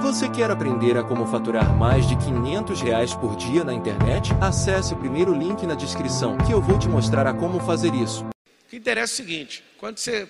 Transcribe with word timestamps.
Você 0.00 0.28
quer 0.28 0.50
aprender 0.50 0.96
a 0.96 1.02
como 1.02 1.26
faturar 1.26 1.76
mais 1.76 2.08
de 2.08 2.16
500 2.16 2.80
reais 2.80 3.14
por 3.14 3.36
dia 3.36 3.64
na 3.64 3.74
internet? 3.74 4.32
Acesse 4.40 4.94
o 4.94 4.96
primeiro 4.96 5.34
link 5.34 5.66
na 5.66 5.74
descrição 5.74 6.38
que 6.38 6.52
eu 6.52 6.60
vou 6.60 6.78
te 6.78 6.88
mostrar 6.88 7.26
a 7.26 7.34
como 7.34 7.60
fazer 7.60 7.94
isso. 7.94 8.24
O 8.24 8.68
que 8.70 8.76
interessa 8.76 9.12
é 9.12 9.14
o 9.14 9.16
seguinte: 9.16 9.64
quando 9.78 9.98
você 9.98 10.28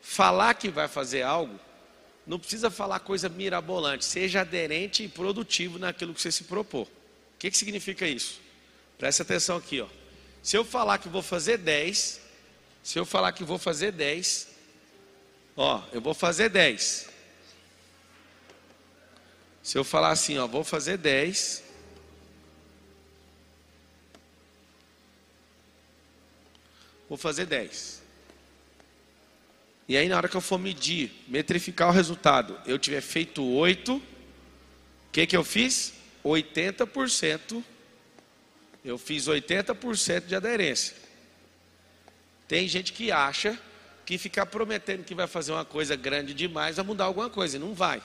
falar 0.00 0.54
que 0.54 0.68
vai 0.68 0.88
fazer 0.88 1.22
algo, 1.22 1.58
não 2.26 2.38
precisa 2.38 2.70
falar 2.70 3.00
coisa 3.00 3.28
mirabolante, 3.28 4.04
seja 4.04 4.40
aderente 4.40 5.04
e 5.04 5.08
produtivo 5.08 5.78
naquilo 5.78 6.12
que 6.12 6.20
você 6.20 6.32
se 6.32 6.44
propor. 6.44 6.86
O 6.86 7.38
que, 7.38 7.50
que 7.50 7.56
significa 7.56 8.06
isso? 8.06 8.40
Presta 8.98 9.22
atenção 9.22 9.56
aqui, 9.56 9.80
ó. 9.80 9.86
Se 10.42 10.56
eu 10.56 10.64
falar 10.64 10.98
que 10.98 11.08
vou 11.08 11.22
fazer 11.22 11.58
10, 11.58 12.20
se 12.82 12.98
eu 12.98 13.04
falar 13.04 13.32
que 13.32 13.44
vou 13.44 13.58
fazer 13.58 13.92
10, 13.92 14.48
ó, 15.56 15.82
eu 15.92 16.00
vou 16.00 16.14
fazer 16.14 16.48
10. 16.48 17.15
Se 19.66 19.76
eu 19.76 19.82
falar 19.82 20.12
assim, 20.12 20.38
ó, 20.38 20.46
vou 20.46 20.62
fazer 20.62 20.96
10. 20.96 21.60
Vou 27.08 27.18
fazer 27.18 27.46
10. 27.46 28.00
E 29.88 29.96
aí, 29.96 30.08
na 30.08 30.18
hora 30.18 30.28
que 30.28 30.36
eu 30.36 30.40
for 30.40 30.56
medir, 30.56 31.10
metrificar 31.26 31.88
o 31.88 31.90
resultado, 31.90 32.56
eu 32.64 32.78
tiver 32.78 33.00
feito 33.00 33.44
8, 33.44 33.96
o 33.96 34.02
que, 35.10 35.26
que 35.26 35.36
eu 35.36 35.42
fiz? 35.42 35.94
80%. 36.24 37.60
Eu 38.84 38.96
fiz 38.96 39.26
80% 39.26 40.26
de 40.26 40.36
aderência. 40.36 40.94
Tem 42.46 42.68
gente 42.68 42.92
que 42.92 43.10
acha 43.10 43.58
que 44.04 44.16
ficar 44.16 44.46
prometendo 44.46 45.02
que 45.02 45.12
vai 45.12 45.26
fazer 45.26 45.50
uma 45.50 45.64
coisa 45.64 45.96
grande 45.96 46.32
demais 46.34 46.76
vai 46.76 46.84
mudar 46.84 47.06
alguma 47.06 47.28
coisa, 47.28 47.56
e 47.56 47.58
não 47.58 47.74
vai. 47.74 48.00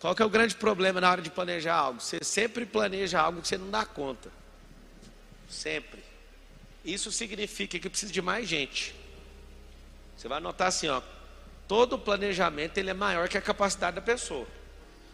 Qual 0.00 0.14
que 0.14 0.22
é 0.22 0.24
o 0.24 0.30
grande 0.30 0.54
problema 0.54 0.98
na 0.98 1.10
hora 1.10 1.20
de 1.20 1.30
planejar 1.30 1.74
algo? 1.74 2.00
Você 2.00 2.20
sempre 2.22 2.64
planeja 2.64 3.20
algo 3.20 3.42
que 3.42 3.48
você 3.48 3.58
não 3.58 3.70
dá 3.70 3.84
conta. 3.84 4.32
Sempre. 5.46 6.02
Isso 6.82 7.12
significa 7.12 7.78
que 7.78 7.90
precisa 7.90 8.10
de 8.10 8.22
mais 8.22 8.48
gente. 8.48 8.94
Você 10.16 10.26
vai 10.26 10.40
notar 10.40 10.68
assim, 10.68 10.88
ó, 10.88 11.02
todo 11.68 11.98
planejamento 11.98 12.78
ele 12.78 12.88
é 12.88 12.94
maior 12.94 13.28
que 13.28 13.36
a 13.36 13.42
capacidade 13.42 13.96
da 13.96 14.00
pessoa. 14.00 14.46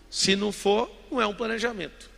Se 0.08 0.36
não 0.36 0.52
for, 0.52 0.89
não 1.11 1.20
é 1.20 1.27
um 1.27 1.34
planejamento. 1.34 2.08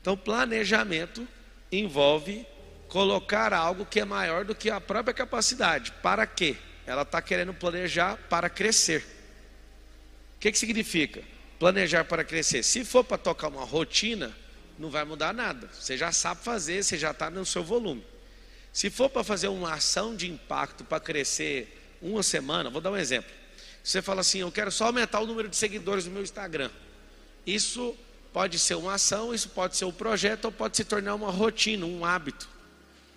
Então, 0.00 0.16
planejamento 0.16 1.26
envolve 1.72 2.46
colocar 2.88 3.52
algo 3.52 3.84
que 3.84 3.98
é 3.98 4.04
maior 4.04 4.44
do 4.44 4.54
que 4.54 4.70
a 4.70 4.80
própria 4.80 5.12
capacidade. 5.12 5.90
Para 6.00 6.24
quê? 6.24 6.56
Ela 6.86 7.02
está 7.02 7.20
querendo 7.20 7.52
planejar 7.52 8.16
para 8.28 8.48
crescer. 8.48 9.04
O 10.36 10.38
que, 10.38 10.52
que 10.52 10.58
significa? 10.58 11.33
Planejar 11.64 12.04
para 12.04 12.22
crescer. 12.22 12.62
Se 12.62 12.84
for 12.84 13.02
para 13.02 13.16
tocar 13.16 13.48
uma 13.48 13.64
rotina, 13.64 14.36
não 14.78 14.90
vai 14.90 15.02
mudar 15.02 15.32
nada. 15.32 15.66
Você 15.72 15.96
já 15.96 16.12
sabe 16.12 16.44
fazer, 16.44 16.84
você 16.84 16.98
já 16.98 17.10
está 17.10 17.30
no 17.30 17.46
seu 17.46 17.64
volume. 17.64 18.04
Se 18.70 18.90
for 18.90 19.08
para 19.08 19.24
fazer 19.24 19.48
uma 19.48 19.72
ação 19.72 20.14
de 20.14 20.30
impacto 20.30 20.84
para 20.84 21.00
crescer 21.00 21.96
uma 22.02 22.22
semana, 22.22 22.68
vou 22.68 22.82
dar 22.82 22.90
um 22.90 22.96
exemplo. 22.98 23.30
Você 23.82 24.02
fala 24.02 24.20
assim, 24.20 24.40
eu 24.40 24.52
quero 24.52 24.70
só 24.70 24.84
aumentar 24.88 25.20
o 25.20 25.26
número 25.26 25.48
de 25.48 25.56
seguidores 25.56 26.04
no 26.04 26.10
meu 26.10 26.22
Instagram. 26.22 26.70
Isso 27.46 27.96
pode 28.30 28.58
ser 28.58 28.74
uma 28.74 28.92
ação, 28.92 29.32
isso 29.32 29.48
pode 29.48 29.74
ser 29.74 29.86
um 29.86 29.92
projeto 29.92 30.44
ou 30.44 30.52
pode 30.52 30.76
se 30.76 30.84
tornar 30.84 31.14
uma 31.14 31.30
rotina, 31.30 31.86
um 31.86 32.04
hábito. 32.04 32.46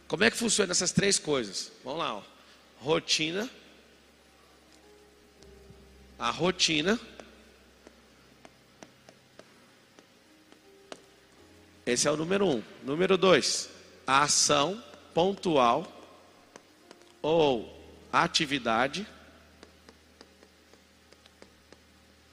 Como 0.08 0.24
é 0.24 0.32
que 0.32 0.38
funciona 0.38 0.72
essas 0.72 0.94
três 0.94 1.20
coisas? 1.20 1.70
Vamos 1.84 2.00
lá, 2.00 2.16
ó. 2.16 2.22
rotina, 2.80 3.50
a 6.18 6.32
rotina 6.32 6.98
Esse 11.88 12.06
é 12.06 12.12
o 12.12 12.18
número 12.18 12.46
um. 12.46 12.62
Número 12.84 13.18
dois, 13.18 13.70
a 14.06 14.24
ação 14.24 14.84
pontual 15.14 15.90
ou 17.22 17.74
atividade. 18.12 19.08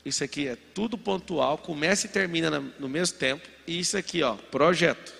Isso 0.04 0.24
aqui 0.24 0.48
é 0.48 0.56
tudo 0.74 0.98
pontual, 0.98 1.56
começa 1.56 2.06
e 2.06 2.10
termina 2.10 2.58
no 2.80 2.88
mesmo 2.88 3.16
tempo. 3.16 3.48
E 3.64 3.78
isso 3.78 3.96
aqui, 3.96 4.24
ó, 4.24 4.34
projeto. 4.34 5.14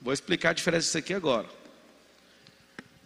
Vou 0.00 0.14
explicar 0.14 0.50
a 0.50 0.54
diferença 0.54 0.86
disso 0.86 0.98
aqui 0.98 1.12
agora. 1.12 1.48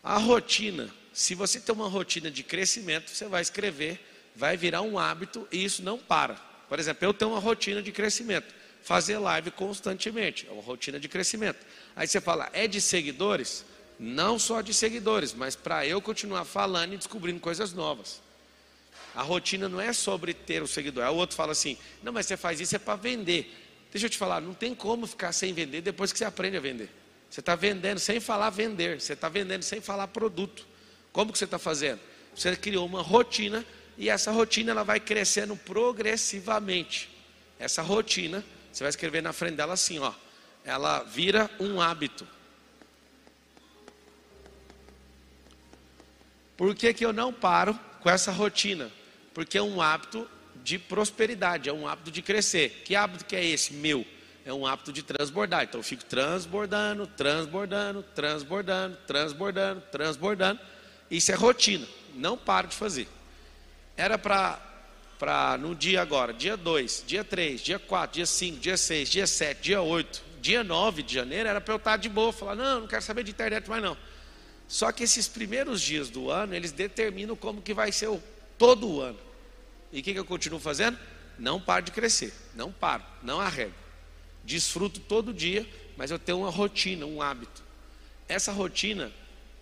A 0.00 0.16
rotina, 0.16 0.88
se 1.12 1.34
você 1.34 1.58
tem 1.58 1.74
uma 1.74 1.88
rotina 1.88 2.30
de 2.30 2.44
crescimento, 2.44 3.10
você 3.10 3.26
vai 3.26 3.42
escrever, 3.42 4.00
vai 4.36 4.56
virar 4.56 4.82
um 4.82 4.96
hábito 4.96 5.46
e 5.50 5.64
isso 5.64 5.82
não 5.82 5.98
para. 5.98 6.34
Por 6.68 6.78
exemplo, 6.78 7.04
eu 7.04 7.12
tenho 7.12 7.32
uma 7.32 7.40
rotina 7.40 7.82
de 7.82 7.90
crescimento 7.90 8.57
fazer 8.82 9.18
live 9.18 9.50
constantemente, 9.50 10.46
é 10.48 10.52
uma 10.52 10.62
rotina 10.62 10.98
de 10.98 11.08
crescimento. 11.08 11.58
Aí 11.94 12.06
você 12.06 12.20
fala, 12.20 12.48
é 12.52 12.66
de 12.66 12.80
seguidores? 12.80 13.64
Não 13.98 14.38
só 14.38 14.60
de 14.60 14.72
seguidores, 14.72 15.34
mas 15.34 15.56
para 15.56 15.84
eu 15.86 16.00
continuar 16.00 16.44
falando 16.44 16.94
e 16.94 16.96
descobrindo 16.96 17.40
coisas 17.40 17.72
novas. 17.72 18.20
A 19.14 19.22
rotina 19.22 19.68
não 19.68 19.80
é 19.80 19.92
sobre 19.92 20.32
ter 20.32 20.62
o 20.62 20.66
seguidor. 20.66 21.02
Aí 21.02 21.10
o 21.10 21.16
outro 21.16 21.34
fala 21.34 21.50
assim: 21.50 21.76
não, 22.02 22.12
mas 22.12 22.26
você 22.26 22.36
faz 22.36 22.60
isso 22.60 22.76
é 22.76 22.78
para 22.78 22.94
vender. 22.94 23.52
Deixa 23.90 24.06
eu 24.06 24.10
te 24.10 24.16
falar, 24.16 24.40
não 24.40 24.54
tem 24.54 24.74
como 24.74 25.06
ficar 25.06 25.32
sem 25.32 25.52
vender 25.52 25.80
depois 25.80 26.12
que 26.12 26.18
você 26.18 26.24
aprende 26.24 26.56
a 26.56 26.60
vender. 26.60 26.88
Você 27.28 27.40
está 27.40 27.56
vendendo 27.56 27.98
sem 27.98 28.20
falar 28.20 28.50
vender, 28.50 29.00
você 29.00 29.14
está 29.14 29.28
vendendo 29.28 29.62
sem 29.62 29.80
falar 29.80 30.06
produto. 30.08 30.66
Como 31.12 31.32
que 31.32 31.38
você 31.38 31.46
está 31.46 31.58
fazendo? 31.58 32.00
Você 32.34 32.54
criou 32.54 32.86
uma 32.86 33.02
rotina 33.02 33.64
e 33.96 34.08
essa 34.08 34.30
rotina 34.30 34.70
ela 34.70 34.84
vai 34.84 35.00
crescendo 35.00 35.56
progressivamente. 35.56 37.10
Essa 37.58 37.82
rotina 37.82 38.44
você 38.78 38.84
vai 38.84 38.90
escrever 38.90 39.20
na 39.20 39.32
frente 39.32 39.56
dela 39.56 39.72
assim, 39.72 39.98
ó. 39.98 40.12
Ela 40.64 41.02
vira 41.02 41.50
um 41.58 41.80
hábito. 41.80 42.24
Por 46.56 46.76
que, 46.76 46.94
que 46.94 47.04
eu 47.04 47.12
não 47.12 47.32
paro 47.32 47.76
com 48.00 48.08
essa 48.08 48.30
rotina? 48.30 48.88
Porque 49.34 49.58
é 49.58 49.62
um 49.62 49.82
hábito 49.82 50.30
de 50.62 50.78
prosperidade, 50.78 51.68
é 51.68 51.72
um 51.72 51.88
hábito 51.88 52.12
de 52.12 52.22
crescer. 52.22 52.82
Que 52.84 52.94
hábito 52.94 53.24
que 53.24 53.34
é 53.34 53.44
esse? 53.44 53.74
Meu. 53.74 54.06
É 54.46 54.52
um 54.52 54.64
hábito 54.64 54.92
de 54.92 55.02
transbordar. 55.02 55.64
Então 55.64 55.80
eu 55.80 55.84
fico 55.84 56.04
transbordando, 56.04 57.04
transbordando, 57.04 58.04
transbordando, 58.14 58.96
transbordando, 59.08 59.80
transbordando. 59.90 60.60
Isso 61.10 61.32
é 61.32 61.34
rotina. 61.34 61.86
Não 62.14 62.38
paro 62.38 62.68
de 62.68 62.76
fazer. 62.76 63.08
Era 63.96 64.16
para 64.16 64.67
para 65.18 65.58
no 65.58 65.74
dia 65.74 66.00
agora, 66.00 66.32
dia 66.32 66.56
2, 66.56 67.04
dia 67.06 67.24
3, 67.24 67.60
dia 67.60 67.78
4, 67.78 68.14
dia 68.14 68.26
5, 68.26 68.60
dia 68.60 68.76
6, 68.76 69.10
dia 69.10 69.26
7, 69.26 69.60
dia 69.60 69.82
8, 69.82 70.22
dia 70.40 70.62
9 70.62 71.02
de 71.02 71.14
janeiro, 71.14 71.48
era 71.48 71.60
para 71.60 71.74
eu 71.74 71.78
estar 71.78 71.96
de 71.96 72.08
boa, 72.08 72.32
falar, 72.32 72.54
não, 72.54 72.80
não 72.80 72.86
quero 72.86 73.02
saber 73.02 73.24
de 73.24 73.32
internet 73.32 73.68
mais 73.68 73.82
não. 73.82 73.96
Só 74.68 74.92
que 74.92 75.02
esses 75.02 75.26
primeiros 75.26 75.80
dias 75.80 76.08
do 76.08 76.30
ano, 76.30 76.54
eles 76.54 76.72
determinam 76.72 77.34
como 77.34 77.60
que 77.60 77.74
vai 77.74 77.90
ser 77.90 78.08
o, 78.08 78.22
todo 78.56 78.88
o 78.88 79.00
ano. 79.00 79.18
E 79.92 80.00
o 80.00 80.02
que, 80.02 80.12
que 80.12 80.18
eu 80.18 80.24
continuo 80.24 80.60
fazendo? 80.60 80.98
Não 81.38 81.60
paro 81.60 81.86
de 81.86 81.90
crescer, 81.90 82.32
não 82.54 82.70
paro, 82.70 83.02
não 83.22 83.40
arrego. 83.40 83.74
Desfruto 84.44 85.00
todo 85.00 85.32
dia, 85.32 85.66
mas 85.96 86.10
eu 86.10 86.18
tenho 86.18 86.40
uma 86.40 86.50
rotina, 86.50 87.06
um 87.06 87.20
hábito. 87.20 87.62
Essa 88.28 88.52
rotina, 88.52 89.10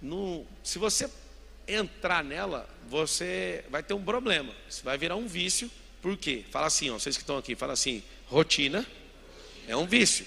no, 0.03 0.45
se 0.62 0.78
você 0.78 1.09
entrar 1.66 2.22
nela, 2.22 2.69
você 2.88 3.65
vai 3.71 3.82
ter 3.82 3.94
um 3.94 4.03
problema. 4.03 4.53
Vai 4.82 4.97
virar 4.97 5.16
um 5.16 5.27
vício. 5.27 5.71
Por 6.00 6.16
quê? 6.16 6.44
Fala 6.50 6.66
assim, 6.66 6.91
ó, 6.91 6.99
vocês 6.99 7.16
que 7.16 7.22
estão 7.22 7.37
aqui, 7.37 7.54
fala 7.54 7.72
assim: 7.72 8.03
rotina 8.27 8.87
é 9.66 9.77
um 9.77 9.87
vício. 9.87 10.27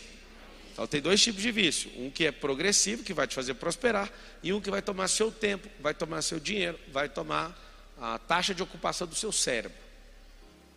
Então 0.74 0.88
tem 0.88 1.02
dois 1.02 1.22
tipos 1.22 1.42
de 1.42 1.52
vício: 1.52 1.92
um 1.98 2.10
que 2.10 2.26
é 2.26 2.32
progressivo, 2.32 3.04
que 3.04 3.14
vai 3.14 3.28
te 3.28 3.36
fazer 3.36 3.54
prosperar, 3.56 4.12
e 4.42 4.54
um 4.54 4.62
que 4.62 4.70
vai 4.70 4.82
tomar 4.82 5.08
seu 5.08 5.32
tempo, 5.32 5.68
vai 5.80 5.94
tomar 5.94 6.22
seu 6.22 6.40
dinheiro, 6.40 6.80
vai 6.92 7.10
tomar 7.10 7.58
a 8.00 8.18
taxa 8.18 8.54
de 8.54 8.64
ocupação 8.64 9.08
do 9.08 9.16
seu 9.16 9.32
cérebro. 9.32 9.78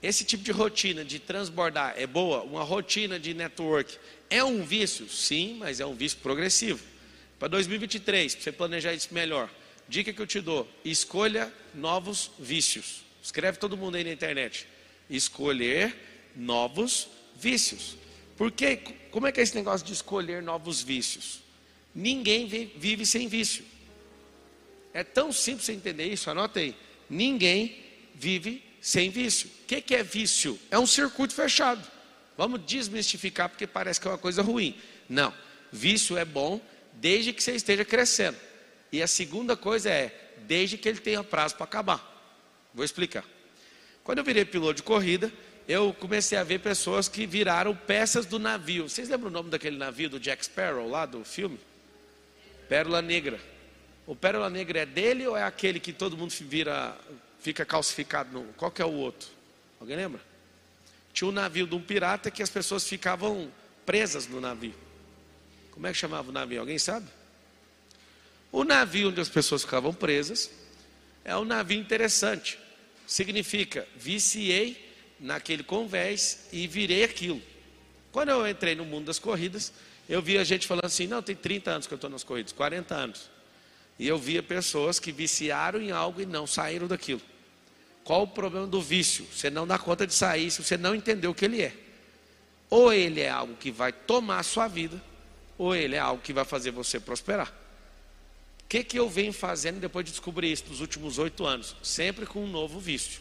Esse 0.02 0.24
tipo 0.24 0.42
de 0.42 0.50
rotina 0.50 1.04
de 1.04 1.20
transbordar 1.20 1.94
é 1.96 2.08
boa? 2.08 2.42
Uma 2.42 2.64
rotina 2.64 3.20
de 3.20 3.32
network 3.32 3.96
é 4.28 4.42
um 4.42 4.64
vício? 4.64 5.08
Sim, 5.08 5.56
mas 5.60 5.78
é 5.78 5.86
um 5.86 5.94
vício 5.94 6.18
progressivo. 6.18 6.82
Para 7.38 7.48
2023, 7.48 8.34
para 8.34 8.42
você 8.42 8.52
planejar 8.52 8.94
isso 8.94 9.14
melhor, 9.14 9.48
Dica 9.88 10.12
que 10.12 10.20
eu 10.20 10.26
te 10.26 10.40
dou: 10.40 10.68
escolha 10.84 11.52
novos 11.74 12.30
vícios. 12.38 13.02
Escreve 13.22 13.58
todo 13.58 13.76
mundo 13.76 13.96
aí 13.96 14.04
na 14.04 14.12
internet. 14.12 14.66
Escolher 15.08 15.94
novos 16.34 17.08
vícios. 17.36 17.96
Porque 18.36 18.76
como 19.10 19.26
é 19.26 19.32
que 19.32 19.40
é 19.40 19.42
esse 19.42 19.54
negócio 19.54 19.86
de 19.86 19.92
escolher 19.92 20.42
novos 20.42 20.82
vícios? 20.82 21.40
Ninguém 21.94 22.46
vive 22.46 23.04
sem 23.04 23.28
vício. 23.28 23.64
É 24.94 25.04
tão 25.04 25.32
simples 25.32 25.66
você 25.66 25.72
entender 25.72 26.06
isso, 26.06 26.30
anota 26.30 26.60
aí. 26.60 26.74
Ninguém 27.08 27.76
vive 28.14 28.62
sem 28.80 29.10
vício. 29.10 29.48
O 29.62 29.66
que, 29.66 29.80
que 29.80 29.94
é 29.94 30.02
vício? 30.02 30.58
É 30.70 30.78
um 30.78 30.86
circuito 30.86 31.34
fechado. 31.34 31.86
Vamos 32.36 32.64
desmistificar 32.66 33.48
porque 33.48 33.66
parece 33.66 34.00
que 34.00 34.08
é 34.08 34.10
uma 34.10 34.18
coisa 34.18 34.42
ruim. 34.42 34.76
Não, 35.08 35.32
vício 35.70 36.16
é 36.16 36.24
bom 36.24 36.60
desde 36.94 37.32
que 37.32 37.42
você 37.42 37.52
esteja 37.54 37.84
crescendo. 37.84 38.36
E 38.92 39.02
a 39.02 39.06
segunda 39.06 39.56
coisa 39.56 39.88
é, 39.88 40.34
desde 40.46 40.76
que 40.76 40.88
ele 40.88 41.00
tenha 41.00 41.24
prazo 41.24 41.56
para 41.56 41.64
acabar. 41.64 42.12
Vou 42.74 42.84
explicar. 42.84 43.24
Quando 44.04 44.18
eu 44.18 44.24
virei 44.24 44.44
piloto 44.44 44.74
de 44.74 44.82
corrida, 44.82 45.32
eu 45.66 45.94
comecei 45.94 46.36
a 46.36 46.44
ver 46.44 46.58
pessoas 46.58 47.08
que 47.08 47.26
viraram 47.26 47.74
peças 47.74 48.26
do 48.26 48.38
navio. 48.38 48.88
Vocês 48.88 49.08
lembram 49.08 49.28
o 49.28 49.32
nome 49.32 49.48
daquele 49.48 49.76
navio 49.78 50.10
do 50.10 50.20
Jack 50.20 50.44
Sparrow 50.44 50.88
lá 50.88 51.06
do 51.06 51.24
filme? 51.24 51.58
Pérola 52.68 53.00
Negra. 53.00 53.40
O 54.06 54.14
Pérola 54.14 54.50
Negra 54.50 54.80
é 54.80 54.86
dele 54.86 55.26
ou 55.26 55.36
é 55.36 55.42
aquele 55.42 55.78
que 55.78 55.92
todo 55.92 56.16
mundo 56.16 56.34
vira, 56.40 56.96
fica 57.40 57.64
calcificado? 57.64 58.30
No, 58.32 58.52
qual 58.54 58.70
que 58.70 58.82
é 58.82 58.84
o 58.84 58.92
outro? 58.92 59.30
Alguém 59.80 59.96
lembra? 59.96 60.20
Tinha 61.12 61.28
um 61.28 61.32
navio 61.32 61.66
de 61.66 61.74
um 61.74 61.80
pirata 61.80 62.30
que 62.30 62.42
as 62.42 62.50
pessoas 62.50 62.86
ficavam 62.86 63.50
presas 63.86 64.26
no 64.26 64.40
navio. 64.40 64.74
Como 65.70 65.86
é 65.86 65.92
que 65.92 65.98
chamava 65.98 66.28
o 66.28 66.32
navio? 66.32 66.60
Alguém 66.60 66.78
sabe? 66.78 67.06
O 68.52 68.64
navio 68.64 69.08
onde 69.08 69.20
as 69.20 69.30
pessoas 69.30 69.62
ficavam 69.62 69.94
presas 69.94 70.50
é 71.24 71.34
um 71.34 71.44
navio 71.44 71.80
interessante. 71.80 72.58
Significa, 73.06 73.88
viciei 73.96 74.94
naquele 75.18 75.62
convés 75.62 76.48
e 76.52 76.66
virei 76.66 77.02
aquilo. 77.02 77.40
Quando 78.12 78.28
eu 78.28 78.46
entrei 78.46 78.74
no 78.74 78.84
mundo 78.84 79.06
das 79.06 79.18
corridas, 79.18 79.72
eu 80.06 80.20
via 80.20 80.44
gente 80.44 80.66
falando 80.66 80.84
assim: 80.84 81.06
não, 81.06 81.22
tem 81.22 81.34
30 81.34 81.70
anos 81.70 81.86
que 81.86 81.94
eu 81.94 81.96
estou 81.96 82.10
nas 82.10 82.22
corridas, 82.22 82.52
40 82.52 82.94
anos. 82.94 83.30
E 83.98 84.06
eu 84.06 84.18
via 84.18 84.42
pessoas 84.42 84.98
que 84.98 85.10
viciaram 85.10 85.80
em 85.80 85.90
algo 85.90 86.20
e 86.20 86.26
não 86.26 86.46
saíram 86.46 86.86
daquilo. 86.86 87.22
Qual 88.04 88.24
o 88.24 88.28
problema 88.28 88.66
do 88.66 88.82
vício? 88.82 89.24
Você 89.32 89.48
não 89.48 89.66
dá 89.66 89.78
conta 89.78 90.06
de 90.06 90.12
sair 90.12 90.50
se 90.50 90.62
você 90.62 90.76
não 90.76 90.94
entender 90.94 91.28
o 91.28 91.34
que 91.34 91.44
ele 91.44 91.62
é. 91.62 91.72
Ou 92.68 92.92
ele 92.92 93.20
é 93.20 93.30
algo 93.30 93.54
que 93.54 93.70
vai 93.70 93.92
tomar 93.92 94.40
a 94.40 94.42
sua 94.42 94.66
vida, 94.66 95.00
ou 95.56 95.74
ele 95.74 95.94
é 95.94 95.98
algo 95.98 96.20
que 96.20 96.32
vai 96.32 96.44
fazer 96.44 96.70
você 96.70 96.98
prosperar. 96.98 97.52
O 98.64 98.68
que, 98.68 98.82
que 98.82 98.98
eu 98.98 99.08
venho 99.08 99.32
fazendo 99.32 99.80
depois 99.80 100.04
de 100.04 100.12
descobrir 100.12 100.50
isso 100.50 100.64
nos 100.68 100.80
últimos 100.80 101.18
oito 101.18 101.44
anos? 101.44 101.76
Sempre 101.82 102.24
com 102.26 102.44
um 102.44 102.50
novo 102.50 102.80
vício. 102.80 103.20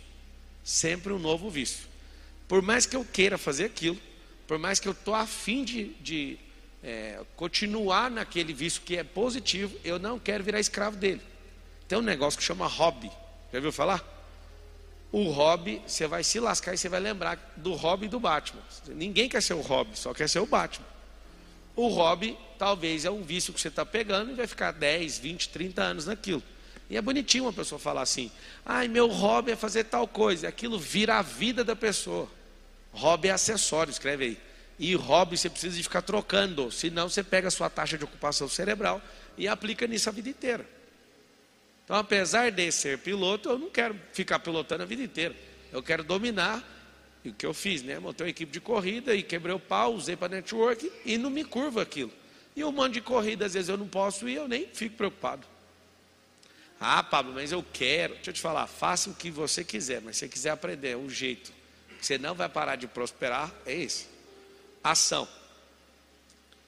Sempre 0.63 1.11
um 1.11 1.19
novo 1.19 1.49
vício. 1.49 1.87
Por 2.47 2.61
mais 2.61 2.85
que 2.85 2.95
eu 2.95 3.03
queira 3.03 3.37
fazer 3.37 3.65
aquilo, 3.65 3.99
por 4.47 4.59
mais 4.59 4.79
que 4.79 4.87
eu 4.87 4.91
estou 4.91 5.15
afim 5.15 5.63
de, 5.63 5.93
de 6.01 6.37
é, 6.83 7.19
continuar 7.35 8.11
naquele 8.11 8.53
vício 8.53 8.81
que 8.81 8.97
é 8.97 9.03
positivo, 9.03 9.77
eu 9.83 9.97
não 9.97 10.19
quero 10.19 10.43
virar 10.43 10.59
escravo 10.59 10.97
dele. 10.97 11.21
Tem 11.87 11.97
um 11.97 12.01
negócio 12.01 12.37
que 12.37 12.43
chama 12.45 12.67
hobby. 12.67 13.11
Já 13.51 13.59
viu 13.59 13.71
falar? 13.71 14.03
O 15.11 15.29
hobby, 15.29 15.81
você 15.85 16.07
vai 16.07 16.23
se 16.23 16.39
lascar 16.39 16.73
e 16.73 16.77
você 16.77 16.87
vai 16.87 16.99
lembrar 16.99 17.53
do 17.57 17.73
hobby 17.73 18.07
do 18.07 18.19
Batman. 18.19 18.61
Ninguém 18.87 19.27
quer 19.27 19.41
ser 19.41 19.53
o 19.53 19.61
hobby, 19.61 19.97
só 19.97 20.13
quer 20.13 20.29
ser 20.29 20.39
o 20.39 20.45
Batman. 20.45 20.85
O 21.81 21.87
hobby 21.87 22.37
talvez 22.59 23.05
é 23.05 23.09
um 23.09 23.23
vício 23.23 23.51
que 23.51 23.59
você 23.59 23.69
está 23.69 23.83
pegando 23.83 24.29
e 24.29 24.35
vai 24.35 24.45
ficar 24.45 24.71
10, 24.71 25.17
20, 25.17 25.49
30 25.49 25.81
anos 25.81 26.05
naquilo. 26.05 26.43
E 26.87 26.95
é 26.95 27.01
bonitinho 27.01 27.45
uma 27.45 27.53
pessoa 27.53 27.79
falar 27.79 28.03
assim: 28.03 28.31
ai, 28.63 28.87
meu 28.87 29.07
hobby 29.07 29.53
é 29.53 29.55
fazer 29.55 29.85
tal 29.85 30.07
coisa. 30.07 30.47
Aquilo 30.47 30.77
vira 30.77 31.17
a 31.17 31.23
vida 31.23 31.63
da 31.63 31.75
pessoa. 31.75 32.29
Hobby 32.91 33.29
é 33.29 33.31
acessório, 33.31 33.89
escreve 33.89 34.25
aí. 34.25 34.37
E 34.77 34.93
hobby 34.93 35.35
você 35.35 35.49
precisa 35.49 35.75
de 35.75 35.81
ficar 35.81 36.03
trocando, 36.03 36.69
senão 36.71 37.09
você 37.09 37.23
pega 37.23 37.47
a 37.47 37.51
sua 37.51 37.67
taxa 37.67 37.97
de 37.97 38.03
ocupação 38.03 38.47
cerebral 38.47 39.01
e 39.35 39.47
aplica 39.47 39.87
nisso 39.87 40.07
a 40.07 40.11
vida 40.11 40.29
inteira. 40.29 40.63
Então, 41.83 41.95
apesar 41.95 42.51
de 42.51 42.71
ser 42.71 42.99
piloto, 42.99 43.49
eu 43.49 43.57
não 43.57 43.71
quero 43.71 43.99
ficar 44.13 44.37
pilotando 44.37 44.83
a 44.83 44.85
vida 44.85 45.01
inteira. 45.01 45.35
Eu 45.73 45.81
quero 45.81 46.03
dominar 46.03 46.63
e 47.23 47.29
o 47.29 47.33
que 47.33 47.45
eu 47.45 47.53
fiz, 47.53 47.83
né? 47.83 47.99
Montei 47.99 48.25
uma 48.25 48.31
equipe 48.31 48.51
de 48.51 48.59
corrida 48.59 49.13
e 49.13 49.21
quebrei 49.21 49.53
o 49.53 49.59
pau, 49.59 49.93
usei 49.93 50.15
para 50.15 50.35
network 50.35 50.91
e 51.05 51.17
não 51.17 51.29
me 51.29 51.43
curva 51.43 51.81
aquilo. 51.81 52.11
E 52.55 52.63
um 52.63 52.71
monte 52.71 52.93
de 52.93 53.01
corrida, 53.01 53.45
às 53.45 53.53
vezes 53.53 53.69
eu 53.69 53.77
não 53.77 53.87
posso 53.87 54.27
ir, 54.27 54.35
eu 54.35 54.47
nem 54.47 54.67
fico 54.67 54.95
preocupado. 54.95 55.45
Ah, 56.79 57.03
Pablo, 57.03 57.33
mas 57.33 57.51
eu 57.51 57.63
quero. 57.71 58.15
Deixa 58.15 58.31
eu 58.31 58.33
te 58.33 58.41
falar, 58.41 58.65
faça 58.65 59.09
o 59.09 59.13
que 59.13 59.29
você 59.29 59.63
quiser, 59.63 60.01
mas 60.01 60.17
se 60.17 60.21
você 60.21 60.29
quiser 60.29 60.49
aprender 60.49 60.97
um 60.97 61.09
jeito 61.09 61.53
que 61.99 62.05
você 62.05 62.17
não 62.17 62.33
vai 62.33 62.49
parar 62.49 62.75
de 62.75 62.87
prosperar, 62.87 63.53
é 63.65 63.75
esse 63.75 64.07
ação. 64.83 65.27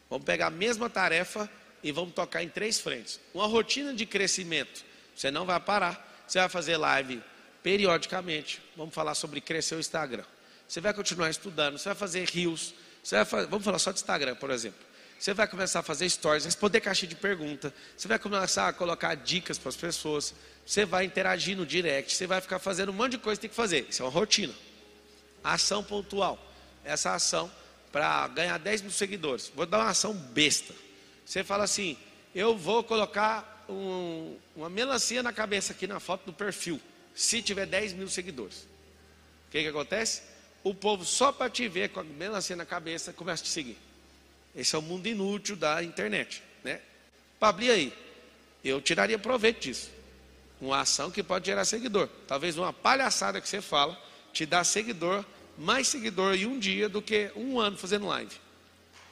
Vamos 0.10 0.26
pegar 0.26 0.48
a 0.48 0.52
mesma 0.52 0.90
tarefa 0.90 1.50
e 1.82 1.92
vamos 1.92 2.14
tocar 2.14 2.44
em 2.44 2.50
três 2.50 2.80
frentes. 2.80 3.20
Uma 3.34 3.48
rotina 3.48 3.94
de 3.94 4.06
crescimento. 4.06 4.86
Você 5.16 5.32
não 5.32 5.46
vai 5.46 5.60
parar. 5.60 6.24
Você 6.28 6.38
vai 6.38 6.50
fazer 6.50 6.78
live 6.78 7.22
periodicamente. 7.64 8.62
Vamos 8.78 8.94
falar 8.94 9.16
sobre 9.16 9.42
crescer 9.42 9.76
o 9.76 9.80
Instagram. 9.80 10.26
Você 10.74 10.82
vai 10.82 10.92
continuar 10.92 11.30
estudando. 11.30 11.78
Você 11.78 11.88
vai 11.88 11.96
fazer 11.96 12.28
rios. 12.28 12.74
Fazer, 13.04 13.46
vamos 13.46 13.64
falar 13.64 13.78
só 13.78 13.92
de 13.92 14.00
Instagram, 14.00 14.34
por 14.34 14.50
exemplo. 14.50 14.80
Você 15.20 15.32
vai 15.32 15.48
começar 15.48 15.82
a 15.82 15.84
fazer 15.84 16.10
stories, 16.10 16.46
responder 16.46 16.82
caixa 16.82 17.06
de 17.06 17.16
pergunta. 17.16 17.72
Você 17.96 18.08
vai 18.08 18.18
começar 18.18 18.70
a 18.70 18.74
colocar 18.74 19.14
dicas 19.14 19.60
para 19.60 19.70
as 19.70 19.76
pessoas. 19.76 20.34
Você 20.66 20.84
vai 20.84 21.06
interagir 21.06 21.56
no 21.56 21.64
direct. 21.64 22.16
Você 22.16 22.26
vai 22.26 22.42
ficar 22.42 22.58
fazendo 22.58 22.90
um 22.90 22.94
monte 22.96 23.12
de 23.12 23.18
coisa 23.20 23.38
que 23.38 23.42
tem 23.42 23.50
que 23.52 23.56
fazer. 23.56 23.86
Isso 23.88 24.02
é 24.02 24.06
uma 24.06 24.12
rotina. 24.12 24.52
Ação 25.44 25.84
pontual. 25.84 26.44
Essa 26.84 27.14
ação 27.14 27.52
para 27.92 28.28
ganhar 28.30 28.58
10 28.58 28.82
mil 28.82 28.92
seguidores. 28.92 29.52
Vou 29.56 29.68
dar 29.68 29.78
uma 29.78 29.90
ação 29.92 30.12
besta. 30.12 30.74
Você 31.24 31.44
fala 31.44 31.66
assim: 31.66 31.96
eu 32.34 32.58
vou 32.58 32.84
colocar 32.84 33.64
um, 33.70 34.40
uma 34.56 34.72
melancia 34.72 35.22
na 35.22 35.32
cabeça 35.32 35.72
aqui 35.72 35.86
na 35.86 36.00
foto 36.00 36.26
do 36.26 36.34
perfil, 36.34 36.82
se 37.14 37.44
tiver 37.44 37.68
10 37.68 37.94
mil 37.94 38.10
seguidores. 38.10 38.64
O 39.48 39.52
que, 39.52 39.62
que 39.62 39.68
acontece? 39.68 40.33
O 40.64 40.74
povo, 40.74 41.04
só 41.04 41.32
para 41.32 41.50
te 41.50 41.68
ver 41.68 41.90
com 41.90 42.00
a 42.00 42.04
melancia 42.04 42.56
na 42.56 42.66
cabeça, 42.66 43.12
começa 43.12 43.44
a 43.44 43.46
te 43.46 43.52
seguir. 43.52 43.78
Esse 44.56 44.76
é 44.76 44.80
o 44.80 44.82
mundo 44.82 45.08
inútil 45.08 45.56
da 45.56 45.84
internet. 45.84 46.42
Né? 46.64 46.80
Pablo, 47.40 47.70
aí? 47.70 47.92
Eu 48.64 48.82
tiraria 48.82 49.20
proveito 49.20 49.62
disso. 49.62 49.90
Uma 50.62 50.82
ação 50.82 51.12
que 51.12 51.22
pode 51.22 51.46
gerar 51.46 51.66
seguidor. 51.66 52.08
Talvez 52.28 52.58
uma 52.58 52.72
palhaçada 52.72 53.42
que 53.42 53.50
você 53.50 53.62
fala 53.62 54.02
te 54.32 54.46
dá 54.46 54.64
seguidor 54.64 55.26
mais 55.58 55.88
seguidor 55.88 56.36
em 56.36 56.46
um 56.46 56.58
dia 56.58 56.90
do 56.90 57.02
que 57.02 57.32
um 57.36 57.60
ano 57.60 57.78
fazendo 57.78 58.08
live. 58.08 58.36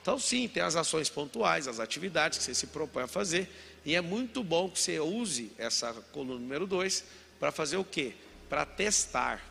Então, 0.01 0.17
sim, 0.17 0.47
tem 0.47 0.63
as 0.63 0.75
ações 0.75 1.09
pontuais, 1.09 1.67
as 1.67 1.79
atividades 1.79 2.39
que 2.39 2.43
você 2.43 2.55
se 2.55 2.67
propõe 2.67 3.03
a 3.03 3.07
fazer. 3.07 3.47
E 3.85 3.95
é 3.95 4.01
muito 4.01 4.43
bom 4.43 4.69
que 4.69 4.79
você 4.79 4.99
use 4.99 5.51
essa 5.57 5.93
coluna 6.11 6.39
número 6.39 6.65
2 6.65 7.03
para 7.39 7.51
fazer 7.51 7.77
o 7.77 7.83
quê? 7.83 8.13
Para 8.49 8.65
testar. 8.65 9.45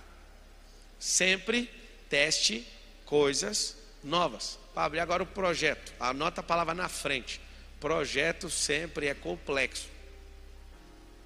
Sempre 0.98 1.70
teste 2.10 2.66
coisas 3.06 3.76
novas. 4.04 4.58
Pablo, 4.74 4.98
e 4.98 5.00
agora 5.00 5.22
o 5.22 5.26
projeto? 5.26 5.92
Anota 5.98 6.42
a 6.42 6.44
palavra 6.44 6.74
na 6.74 6.88
frente. 6.88 7.40
Projeto 7.80 8.50
sempre 8.50 9.06
é 9.06 9.14
complexo. 9.14 9.88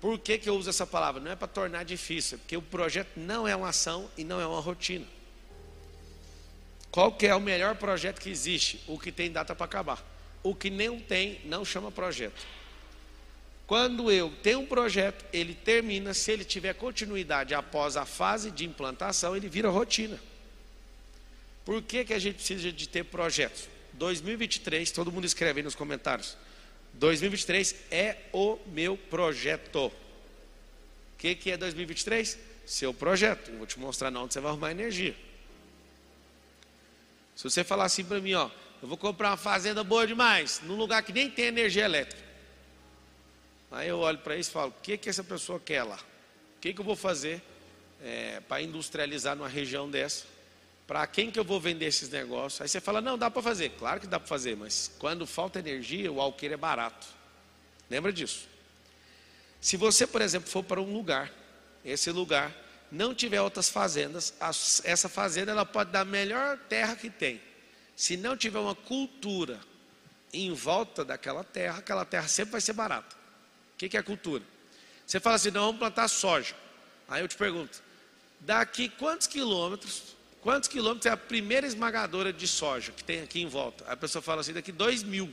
Por 0.00 0.18
que, 0.18 0.38
que 0.38 0.48
eu 0.48 0.54
uso 0.54 0.68
essa 0.68 0.86
palavra? 0.86 1.20
Não 1.20 1.30
é 1.30 1.36
para 1.36 1.48
tornar 1.48 1.82
difícil, 1.84 2.38
porque 2.38 2.56
o 2.56 2.62
projeto 2.62 3.12
não 3.16 3.48
é 3.48 3.56
uma 3.56 3.70
ação 3.70 4.10
e 4.16 4.22
não 4.22 4.40
é 4.40 4.46
uma 4.46 4.60
rotina. 4.60 5.06
Qual 6.90 7.10
que 7.10 7.26
é 7.26 7.34
o 7.34 7.40
melhor 7.40 7.74
projeto 7.76 8.20
que 8.20 8.30
existe? 8.30 8.80
O 8.86 8.98
que 8.98 9.10
tem 9.10 9.32
data 9.32 9.54
para 9.54 9.64
acabar. 9.64 10.04
O 10.42 10.54
que 10.54 10.68
não 10.68 11.00
tem, 11.00 11.40
não 11.46 11.64
chama 11.64 11.90
projeto. 11.90 12.46
Quando 13.66 14.12
eu 14.12 14.30
tenho 14.42 14.60
um 14.60 14.66
projeto, 14.66 15.24
ele 15.32 15.54
termina, 15.54 16.12
se 16.12 16.30
ele 16.30 16.44
tiver 16.44 16.74
continuidade 16.74 17.54
após 17.54 17.96
a 17.96 18.04
fase 18.04 18.50
de 18.50 18.64
implantação, 18.66 19.34
ele 19.34 19.48
vira 19.48 19.70
rotina. 19.70 20.20
Por 21.64 21.82
que, 21.82 22.04
que 22.04 22.12
a 22.12 22.18
gente 22.18 22.36
precisa 22.36 22.70
de 22.70 22.88
ter 22.88 23.04
projetos? 23.04 23.68
2023, 23.94 24.90
todo 24.90 25.10
mundo 25.10 25.24
escreve 25.24 25.60
aí 25.60 25.64
nos 25.64 25.74
comentários. 25.74 26.36
2023 26.94 27.74
é 27.90 28.16
o 28.32 28.58
meu 28.66 28.96
projeto. 28.96 29.86
O 29.86 29.92
que, 31.18 31.34
que 31.34 31.50
é 31.50 31.56
2023? 31.56 32.38
Seu 32.66 32.92
projeto. 32.92 33.50
Eu 33.50 33.58
vou 33.58 33.66
te 33.66 33.78
mostrar 33.78 34.14
onde 34.14 34.32
você 34.32 34.40
vai 34.40 34.50
arrumar 34.50 34.70
energia. 34.70 35.14
Se 37.34 37.44
você 37.44 37.64
falar 37.64 37.84
assim 37.84 38.04
para 38.04 38.20
mim, 38.20 38.34
ó, 38.34 38.50
eu 38.80 38.86
vou 38.86 38.96
comprar 38.96 39.30
uma 39.30 39.36
fazenda 39.36 39.82
boa 39.82 40.06
demais, 40.06 40.60
num 40.64 40.76
lugar 40.76 41.02
que 41.02 41.12
nem 41.12 41.30
tem 41.30 41.46
energia 41.46 41.84
elétrica. 41.84 42.22
Aí 43.72 43.88
eu 43.88 43.98
olho 43.98 44.18
para 44.18 44.36
isso 44.36 44.50
e 44.50 44.52
falo, 44.52 44.70
o 44.70 44.82
que, 44.82 44.96
que 44.96 45.08
essa 45.08 45.24
pessoa 45.24 45.58
quer 45.58 45.82
lá? 45.82 45.96
O 45.96 46.60
que, 46.60 46.72
que 46.72 46.80
eu 46.80 46.84
vou 46.84 46.94
fazer 46.94 47.42
é, 48.00 48.40
para 48.40 48.62
industrializar 48.62 49.34
numa 49.34 49.48
região 49.48 49.90
dessa? 49.90 50.33
Para 50.86 51.06
quem 51.06 51.30
que 51.30 51.38
eu 51.38 51.44
vou 51.44 51.60
vender 51.60 51.86
esses 51.86 52.10
negócios? 52.10 52.60
Aí 52.60 52.68
você 52.68 52.80
fala, 52.80 53.00
não, 53.00 53.16
dá 53.16 53.30
para 53.30 53.42
fazer. 53.42 53.70
Claro 53.70 54.00
que 54.00 54.06
dá 54.06 54.20
para 54.20 54.28
fazer, 54.28 54.56
mas 54.56 54.90
quando 54.98 55.26
falta 55.26 55.58
energia, 55.58 56.12
o 56.12 56.20
alqueire 56.20 56.54
é 56.54 56.58
barato. 56.58 57.06
Lembra 57.88 58.12
disso? 58.12 58.46
Se 59.60 59.76
você, 59.78 60.06
por 60.06 60.20
exemplo, 60.20 60.50
for 60.50 60.62
para 60.62 60.80
um 60.80 60.92
lugar, 60.92 61.32
esse 61.84 62.10
lugar 62.10 62.54
não 62.92 63.14
tiver 63.14 63.40
outras 63.40 63.68
fazendas, 63.68 64.34
essa 64.84 65.08
fazenda 65.08 65.52
ela 65.52 65.64
pode 65.64 65.90
dar 65.90 66.00
a 66.00 66.04
melhor 66.04 66.58
terra 66.68 66.94
que 66.94 67.08
tem. 67.08 67.40
Se 67.96 68.16
não 68.16 68.36
tiver 68.36 68.58
uma 68.58 68.74
cultura 68.74 69.58
em 70.32 70.52
volta 70.52 71.04
daquela 71.04 71.42
terra, 71.42 71.78
aquela 71.78 72.04
terra 72.04 72.28
sempre 72.28 72.52
vai 72.52 72.60
ser 72.60 72.74
barata. 72.74 73.16
O 73.74 73.78
que 73.78 73.96
é 73.96 74.02
cultura? 74.02 74.42
Você 75.06 75.18
fala 75.18 75.36
assim, 75.36 75.50
não, 75.50 75.66
vamos 75.66 75.78
plantar 75.78 76.08
soja. 76.08 76.54
Aí 77.08 77.22
eu 77.22 77.28
te 77.28 77.36
pergunto, 77.36 77.82
daqui 78.40 78.88
quantos 78.88 79.26
quilômetros, 79.26 80.14
quantos 80.44 80.68
quilômetros 80.68 81.06
é 81.06 81.10
a 81.10 81.16
primeira 81.16 81.66
esmagadora 81.66 82.30
de 82.30 82.46
soja 82.46 82.92
que 82.92 83.02
tem 83.02 83.22
aqui 83.22 83.40
em 83.40 83.46
volta? 83.46 83.82
A 83.90 83.96
pessoa 83.96 84.20
fala 84.20 84.42
assim, 84.42 84.52
daqui 84.52 84.70
dois 84.70 85.02
mil. 85.02 85.32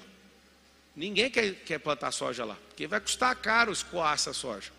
Ninguém 0.96 1.30
quer, 1.30 1.54
quer 1.66 1.80
plantar 1.80 2.12
soja 2.12 2.46
lá, 2.46 2.58
porque 2.70 2.88
vai 2.88 3.00
custar 3.00 3.36
caro 3.36 3.72
escoar 3.72 4.14
essa 4.14 4.34
soja. 4.34 4.72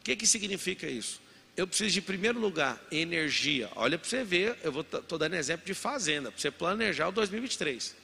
O 0.00 0.04
que, 0.04 0.16
que 0.16 0.26
significa 0.26 0.86
isso? 0.86 1.20
Eu 1.56 1.66
preciso 1.66 1.90
de, 1.90 2.00
em 2.00 2.02
primeiro 2.02 2.40
lugar, 2.40 2.80
energia. 2.90 3.70
Olha 3.76 3.96
para 3.96 4.08
você 4.08 4.24
ver, 4.24 4.58
eu 4.62 4.80
estou 4.80 5.16
dando 5.16 5.34
exemplo 5.34 5.64
de 5.64 5.74
fazenda, 5.74 6.32
para 6.32 6.40
você 6.40 6.50
planejar 6.50 7.08
o 7.08 7.12
2023. 7.12 7.94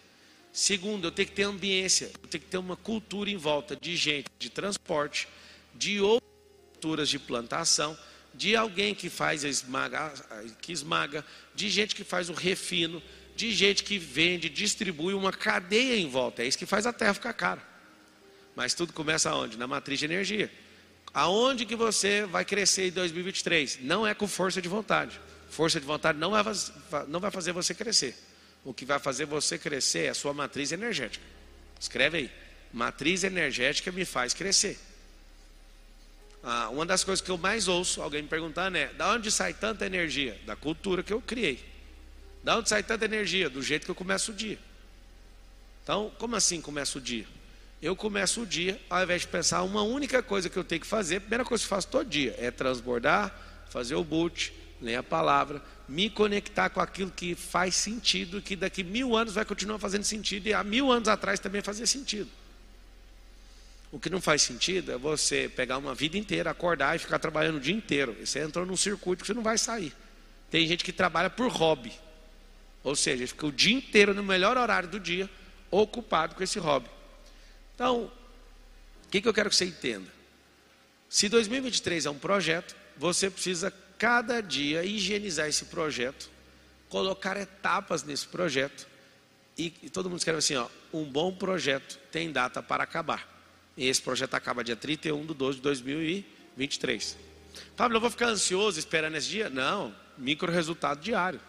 Segundo, 0.52 1.08
eu 1.08 1.10
tenho 1.10 1.28
que 1.28 1.34
ter 1.34 1.42
ambiência, 1.42 2.10
eu 2.22 2.28
tenho 2.28 2.42
que 2.42 2.50
ter 2.50 2.58
uma 2.58 2.76
cultura 2.76 3.28
em 3.28 3.36
volta 3.36 3.76
de 3.76 3.96
gente, 3.96 4.28
de 4.38 4.48
transporte, 4.48 5.28
de 5.74 6.00
outras 6.00 6.30
culturas 6.72 7.08
de 7.08 7.18
plantação, 7.18 7.98
de 8.34 8.56
alguém 8.56 8.94
que 8.94 9.08
faz 9.08 9.44
a 9.44 9.48
esmaga, 9.48 10.12
que 10.60 10.72
esmaga, 10.72 11.24
de 11.54 11.68
gente 11.68 11.94
que 11.94 12.04
faz 12.04 12.28
o 12.28 12.32
refino, 12.32 13.02
de 13.36 13.52
gente 13.52 13.82
que 13.82 13.98
vende, 13.98 14.48
distribui 14.48 15.14
uma 15.14 15.32
cadeia 15.32 15.96
em 15.96 16.08
volta. 16.08 16.42
É 16.42 16.46
isso 16.46 16.58
que 16.58 16.66
faz 16.66 16.86
a 16.86 16.92
terra 16.92 17.14
ficar 17.14 17.32
cara. 17.32 17.62
Mas 18.54 18.74
tudo 18.74 18.92
começa 18.92 19.30
aonde? 19.30 19.56
Na 19.56 19.66
matriz 19.66 19.98
de 19.98 20.04
energia. 20.04 20.50
Aonde 21.12 21.64
que 21.64 21.74
você 21.74 22.24
vai 22.26 22.44
crescer 22.44 22.88
em 22.88 22.92
2023? 22.92 23.80
Não 23.82 24.06
é 24.06 24.14
com 24.14 24.28
força 24.28 24.60
de 24.60 24.68
vontade. 24.68 25.20
Força 25.48 25.80
de 25.80 25.86
vontade 25.86 26.18
não 26.18 26.30
vai, 26.30 26.44
não 27.08 27.18
vai 27.18 27.30
fazer 27.30 27.52
você 27.52 27.74
crescer. 27.74 28.16
O 28.64 28.74
que 28.74 28.84
vai 28.84 28.98
fazer 28.98 29.24
você 29.24 29.58
crescer 29.58 30.04
é 30.04 30.08
a 30.10 30.14
sua 30.14 30.32
matriz 30.32 30.70
energética. 30.70 31.24
Escreve 31.78 32.18
aí. 32.18 32.30
Matriz 32.72 33.24
energética 33.24 33.90
me 33.90 34.04
faz 34.04 34.34
crescer. 34.34 34.78
Ah, 36.42 36.70
uma 36.70 36.86
das 36.86 37.04
coisas 37.04 37.20
que 37.20 37.30
eu 37.30 37.36
mais 37.36 37.68
ouço 37.68 38.00
alguém 38.00 38.22
me 38.22 38.28
perguntando 38.28 38.76
é: 38.76 38.86
da 38.94 39.12
onde 39.12 39.30
sai 39.30 39.52
tanta 39.52 39.84
energia? 39.84 40.40
Da 40.46 40.56
cultura 40.56 41.02
que 41.02 41.12
eu 41.12 41.20
criei. 41.20 41.62
Da 42.42 42.56
onde 42.56 42.68
sai 42.68 42.82
tanta 42.82 43.04
energia? 43.04 43.50
Do 43.50 43.62
jeito 43.62 43.84
que 43.84 43.90
eu 43.90 43.94
começo 43.94 44.32
o 44.32 44.34
dia. 44.34 44.58
Então, 45.82 46.10
como 46.18 46.36
assim 46.36 46.60
começa 46.60 46.98
o 46.98 47.00
dia? 47.00 47.26
Eu 47.82 47.96
começo 47.96 48.42
o 48.42 48.46
dia, 48.46 48.80
ao 48.90 49.02
invés 49.02 49.22
de 49.22 49.28
pensar 49.28 49.62
uma 49.62 49.82
única 49.82 50.22
coisa 50.22 50.48
que 50.50 50.56
eu 50.56 50.64
tenho 50.64 50.80
que 50.80 50.86
fazer, 50.86 51.16
a 51.16 51.20
primeira 51.20 51.44
coisa 51.44 51.62
que 51.62 51.66
eu 51.66 51.76
faço 51.76 51.88
todo 51.88 52.08
dia 52.08 52.34
é 52.38 52.50
transbordar, 52.50 53.34
fazer 53.70 53.94
o 53.94 54.04
boot, 54.04 54.52
ler 54.82 54.96
a 54.96 55.02
palavra, 55.02 55.62
me 55.88 56.10
conectar 56.10 56.68
com 56.68 56.80
aquilo 56.80 57.10
que 57.10 57.34
faz 57.34 57.74
sentido, 57.74 58.42
que 58.42 58.54
daqui 58.54 58.84
mil 58.84 59.16
anos 59.16 59.34
vai 59.34 59.44
continuar 59.46 59.78
fazendo 59.78 60.04
sentido, 60.04 60.46
e 60.46 60.52
há 60.52 60.62
mil 60.62 60.92
anos 60.92 61.08
atrás 61.08 61.40
também 61.40 61.62
fazia 61.62 61.86
sentido. 61.86 62.28
O 63.92 63.98
que 63.98 64.08
não 64.08 64.20
faz 64.20 64.42
sentido 64.42 64.92
é 64.92 64.96
você 64.96 65.48
pegar 65.48 65.78
uma 65.78 65.94
vida 65.94 66.16
inteira, 66.16 66.50
acordar 66.50 66.94
e 66.94 66.98
ficar 66.98 67.18
trabalhando 67.18 67.56
o 67.56 67.60
dia 67.60 67.74
inteiro. 67.74 68.16
Você 68.24 68.38
entrou 68.38 68.64
num 68.64 68.76
circuito 68.76 69.22
que 69.22 69.26
você 69.26 69.34
não 69.34 69.42
vai 69.42 69.58
sair. 69.58 69.92
Tem 70.48 70.66
gente 70.66 70.84
que 70.84 70.92
trabalha 70.92 71.28
por 71.28 71.50
hobby. 71.50 71.92
Ou 72.84 72.94
seja, 72.94 73.26
fica 73.26 73.46
o 73.46 73.52
dia 73.52 73.76
inteiro 73.76 74.14
no 74.14 74.22
melhor 74.22 74.56
horário 74.56 74.88
do 74.88 75.00
dia, 75.00 75.28
ocupado 75.70 76.34
com 76.34 76.42
esse 76.42 76.58
hobby. 76.58 76.88
Então, 77.74 78.10
o 79.04 79.08
que, 79.10 79.20
que 79.20 79.28
eu 79.28 79.34
quero 79.34 79.50
que 79.50 79.56
você 79.56 79.66
entenda? 79.66 80.08
Se 81.08 81.28
2023 81.28 82.06
é 82.06 82.10
um 82.10 82.18
projeto, 82.18 82.76
você 82.96 83.28
precisa 83.28 83.72
cada 83.98 84.40
dia 84.40 84.84
higienizar 84.84 85.48
esse 85.48 85.64
projeto, 85.64 86.30
colocar 86.88 87.36
etapas 87.36 88.04
nesse 88.04 88.26
projeto. 88.26 88.86
E, 89.58 89.74
e 89.82 89.90
todo 89.90 90.08
mundo 90.08 90.18
escreve 90.18 90.38
assim: 90.38 90.54
ó, 90.54 90.68
um 90.92 91.04
bom 91.04 91.34
projeto 91.34 91.98
tem 92.12 92.30
data 92.30 92.62
para 92.62 92.84
acabar. 92.84 93.39
E 93.76 93.88
esse 93.88 94.02
projeto 94.02 94.34
acaba 94.34 94.64
dia 94.64 94.76
31 94.76 95.26
de 95.26 95.34
12 95.34 95.56
de 95.56 95.62
2023. 95.62 97.16
Pablo, 97.76 97.96
eu 97.96 98.00
vou 98.00 98.10
ficar 98.10 98.28
ansioso 98.28 98.78
esperando 98.78 99.16
esse 99.16 99.28
dia? 99.28 99.48
Não, 99.48 99.94
micro 100.18 100.50
resultado 100.50 101.00
diário. 101.00 101.40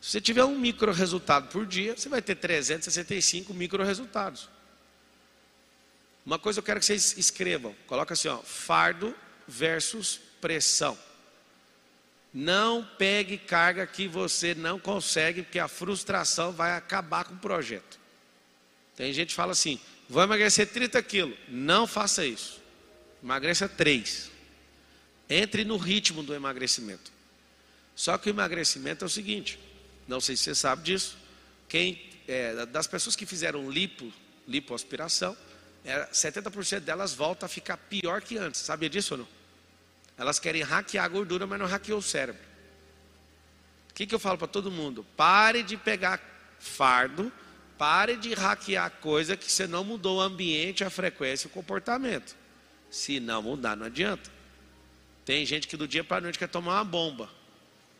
Se 0.00 0.10
você 0.10 0.20
tiver 0.20 0.44
um 0.44 0.58
micro 0.58 0.92
resultado 0.92 1.48
por 1.48 1.66
dia, 1.66 1.96
você 1.96 2.08
vai 2.08 2.20
ter 2.20 2.34
365 2.34 3.54
micro 3.54 3.82
resultados. 3.82 4.48
Uma 6.26 6.38
coisa 6.38 6.58
eu 6.58 6.62
quero 6.62 6.80
que 6.80 6.86
vocês 6.86 7.16
escrevam, 7.18 7.74
coloca 7.86 8.14
assim, 8.14 8.28
ó, 8.28 8.38
fardo 8.38 9.14
versus 9.46 10.20
pressão. 10.40 10.98
Não 12.32 12.86
pegue 12.98 13.38
carga 13.38 13.86
que 13.86 14.08
você 14.08 14.54
não 14.54 14.78
consegue, 14.78 15.42
porque 15.42 15.58
a 15.58 15.68
frustração 15.68 16.50
vai 16.52 16.72
acabar 16.72 17.24
com 17.24 17.34
o 17.34 17.38
projeto. 17.38 17.98
Tem 18.96 19.12
gente 19.12 19.28
que 19.28 19.34
fala 19.34 19.52
assim: 19.52 19.78
vou 20.08 20.22
emagrecer 20.22 20.68
30 20.68 21.02
quilos. 21.02 21.38
Não 21.48 21.86
faça 21.86 22.24
isso. 22.24 22.60
Emagreça 23.22 23.68
3. 23.68 24.30
Entre 25.28 25.64
no 25.64 25.76
ritmo 25.76 26.22
do 26.22 26.34
emagrecimento. 26.34 27.12
Só 27.96 28.18
que 28.18 28.28
o 28.28 28.30
emagrecimento 28.30 29.04
é 29.04 29.06
o 29.06 29.10
seguinte: 29.10 29.58
não 30.06 30.20
sei 30.20 30.36
se 30.36 30.44
você 30.44 30.54
sabe 30.54 30.82
disso. 30.82 31.16
Quem, 31.68 32.02
é, 32.28 32.66
das 32.66 32.86
pessoas 32.86 33.16
que 33.16 33.24
fizeram 33.24 33.70
lipo, 33.70 34.12
lipoaspiração, 34.46 35.36
é, 35.84 36.06
70% 36.06 36.80
delas 36.80 37.14
volta 37.14 37.46
a 37.46 37.48
ficar 37.48 37.76
pior 37.76 38.20
que 38.22 38.36
antes. 38.38 38.60
Sabia 38.60 38.88
disso 38.88 39.14
ou 39.14 39.18
não? 39.18 39.28
Elas 40.16 40.38
querem 40.38 40.62
hackear 40.62 41.04
a 41.04 41.08
gordura, 41.08 41.46
mas 41.46 41.58
não 41.58 41.66
hackeou 41.66 41.98
o 41.98 42.02
cérebro. 42.02 42.42
O 43.90 43.94
que, 43.94 44.06
que 44.06 44.14
eu 44.14 44.18
falo 44.18 44.38
para 44.38 44.48
todo 44.48 44.70
mundo? 44.70 45.04
Pare 45.16 45.62
de 45.62 45.76
pegar 45.76 46.20
fardo, 46.58 47.32
pare 47.78 48.16
de 48.16 48.34
hackear 48.34 48.90
coisa 49.00 49.36
que 49.36 49.50
você 49.50 49.66
não 49.66 49.84
mudou 49.84 50.18
o 50.18 50.20
ambiente, 50.20 50.84
a 50.84 50.90
frequência 50.90 51.46
e 51.46 51.48
o 51.48 51.52
comportamento. 51.52 52.36
Se 52.90 53.18
não 53.20 53.42
mudar, 53.42 53.76
não 53.76 53.86
adianta. 53.86 54.30
Tem 55.24 55.44
gente 55.44 55.66
que 55.66 55.76
do 55.76 55.88
dia 55.88 56.04
para 56.04 56.18
a 56.18 56.20
noite 56.20 56.38
quer 56.38 56.48
tomar 56.48 56.74
uma 56.74 56.84
bomba. 56.84 57.28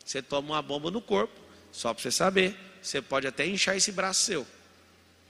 Você 0.03 0.21
toma 0.21 0.53
uma 0.53 0.61
bomba 0.61 0.91
no 0.91 1.01
corpo, 1.01 1.33
só 1.71 1.93
para 1.93 2.03
você 2.03 2.11
saber, 2.11 2.55
você 2.81 3.01
pode 3.01 3.25
até 3.25 3.45
inchar 3.45 3.75
esse 3.75 3.91
braço 3.91 4.21
seu. 4.21 4.47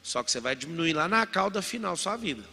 Só 0.04 0.22
que 0.22 0.30
você 0.30 0.40
vai 0.40 0.56
diminuir 0.56 0.94
lá 0.94 1.08
na 1.08 1.26
cauda 1.26 1.62
final 1.62 1.96
sua 1.96 2.16
vida. 2.18 2.44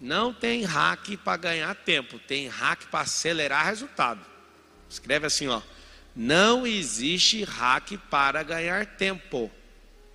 Não 0.00 0.32
tem 0.32 0.64
hack 0.64 1.16
para 1.24 1.36
ganhar 1.36 1.74
tempo, 1.74 2.18
tem 2.20 2.46
hack 2.48 2.86
para 2.86 3.00
acelerar 3.00 3.66
resultado. 3.66 4.24
Escreve 4.88 5.26
assim, 5.26 5.48
ó. 5.48 5.60
Não 6.14 6.66
existe 6.66 7.42
hack 7.42 7.98
para 8.08 8.42
ganhar 8.42 8.86
tempo. 8.86 9.50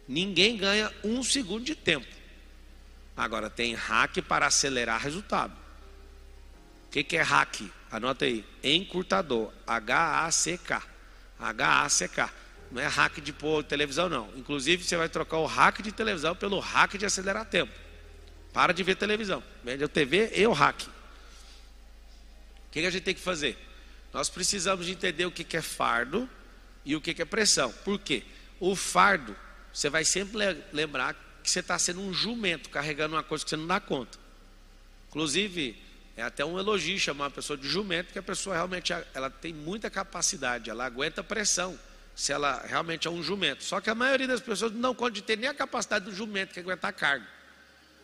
Ninguém 0.09 0.57
ganha 0.57 0.91
um 1.03 1.21
segundo 1.21 1.63
de 1.63 1.75
tempo. 1.75 2.07
Agora 3.15 3.47
tem 3.47 3.75
hack 3.75 4.23
para 4.23 4.47
acelerar 4.47 4.99
resultado. 4.99 5.53
O 6.87 6.89
que, 6.89 7.03
que 7.03 7.15
é 7.15 7.21
hack? 7.21 7.61
Anota 7.91 8.25
aí. 8.25 8.43
Encurtador. 8.63 9.53
H-A-C-K. 9.67 10.81
H-A-C-K. 11.39 12.33
Não 12.71 12.81
é 12.81 12.87
hack 12.87 13.21
de 13.21 13.31
pôr 13.31 13.63
televisão, 13.63 14.09
não. 14.09 14.33
Inclusive, 14.35 14.83
você 14.83 14.97
vai 14.97 15.07
trocar 15.07 15.37
o 15.37 15.45
hack 15.45 15.83
de 15.83 15.91
televisão 15.91 16.35
pelo 16.35 16.59
hack 16.59 16.97
de 16.97 17.05
acelerar 17.05 17.45
tempo. 17.45 17.71
Para 18.51 18.73
de 18.73 18.81
ver 18.81 18.95
televisão. 18.95 19.43
Vende 19.63 19.87
TV 19.87 20.31
e 20.35 20.47
o 20.47 20.53
hack. 20.53 20.87
O 22.67 22.71
que, 22.71 22.79
a 22.79 22.89
gente 22.89 23.03
tem 23.03 23.13
que 23.13 23.21
fazer? 23.21 23.55
Nós 24.11 24.27
precisamos 24.27 24.87
de 24.87 24.91
entender 24.91 25.27
o 25.27 25.31
que, 25.31 25.55
é 25.55 25.61
fardo 25.61 26.27
e 26.83 26.95
o 26.95 27.01
que, 27.01 27.21
é 27.21 27.25
pressão. 27.25 27.71
Por 27.85 27.99
quê? 27.99 28.23
O 28.59 28.75
fardo, 28.75 29.35
você 29.73 29.89
vai 29.89 30.03
sempre 30.03 30.38
lembrar 30.73 31.13
que 31.43 31.49
você 31.49 31.59
está 31.59 31.77
sendo 31.79 32.01
um 32.01 32.13
jumento 32.13 32.69
carregando 32.69 33.15
uma 33.15 33.23
coisa 33.23 33.43
que 33.43 33.49
você 33.49 33.57
não 33.57 33.67
dá 33.67 33.79
conta. 33.79 34.17
Inclusive, 35.09 35.81
é 36.15 36.21
até 36.21 36.43
um 36.43 36.59
elogio 36.59 36.99
chamar 36.99 37.25
uma 37.25 37.31
pessoa 37.31 37.57
de 37.57 37.67
jumento, 37.67 38.07
porque 38.07 38.19
a 38.19 38.23
pessoa 38.23 38.55
realmente 38.55 38.93
ela 39.13 39.29
tem 39.29 39.53
muita 39.53 39.89
capacidade, 39.89 40.69
ela 40.69 40.85
aguenta 40.85 41.23
pressão, 41.23 41.79
se 42.15 42.33
ela 42.33 42.61
realmente 42.67 43.07
é 43.07 43.11
um 43.11 43.23
jumento. 43.23 43.63
Só 43.63 43.79
que 43.79 43.89
a 43.89 43.95
maioria 43.95 44.27
das 44.27 44.41
pessoas 44.41 44.73
não 44.73 44.93
pode 44.93 45.21
ter 45.21 45.38
nem 45.38 45.49
a 45.49 45.53
capacidade 45.53 46.05
do 46.05 46.13
jumento 46.13 46.53
que 46.53 46.59
aguentar 46.59 46.91
carga. 46.93 47.25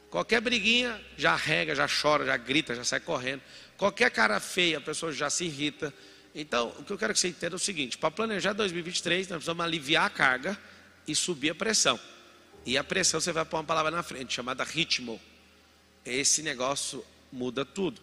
Qualquer 0.10 0.39
briguinha 0.39 1.00
já 1.17 1.36
rega, 1.36 1.75
já 1.75 1.88
chora, 1.89 2.25
já 2.25 2.38
grita, 2.38 2.74
já 2.74 2.86
sai 2.86 3.01
correndo. 3.01 3.41
Qualquer 3.75 4.10
cara 4.12 4.39
feia, 4.39 4.77
a 4.77 4.81
pessoa 4.81 5.12
já 5.12 5.29
se 5.29 5.43
irrita. 5.43 5.93
Então, 6.34 6.74
o 6.79 6.84
que 6.86 6.93
eu 6.93 6.98
quero 6.98 7.13
que 7.13 7.19
você 7.19 7.27
entenda 7.27 7.55
é 7.55 7.57
o 7.57 7.60
seguinte: 7.60 7.98
para 7.98 8.10
planejar 8.10 8.53
2023, 8.53 9.27
nós 9.27 9.38
precisamos 9.38 9.65
aliviar 9.65 10.05
a 10.05 10.10
carga 10.10 10.57
e 11.07 11.15
subir 11.15 11.51
a 11.51 11.55
pressão. 11.55 12.00
E 12.65 12.77
a 12.77 12.83
pressão 12.83 13.19
você 13.19 13.31
vai 13.31 13.45
pôr 13.45 13.57
uma 13.57 13.63
palavra 13.63 13.91
na 13.91 14.01
frente, 14.01 14.33
chamada 14.33 14.63
ritmo. 14.63 15.21
Esse 16.05 16.41
negócio 16.41 17.05
muda 17.31 17.63
tudo. 17.63 18.01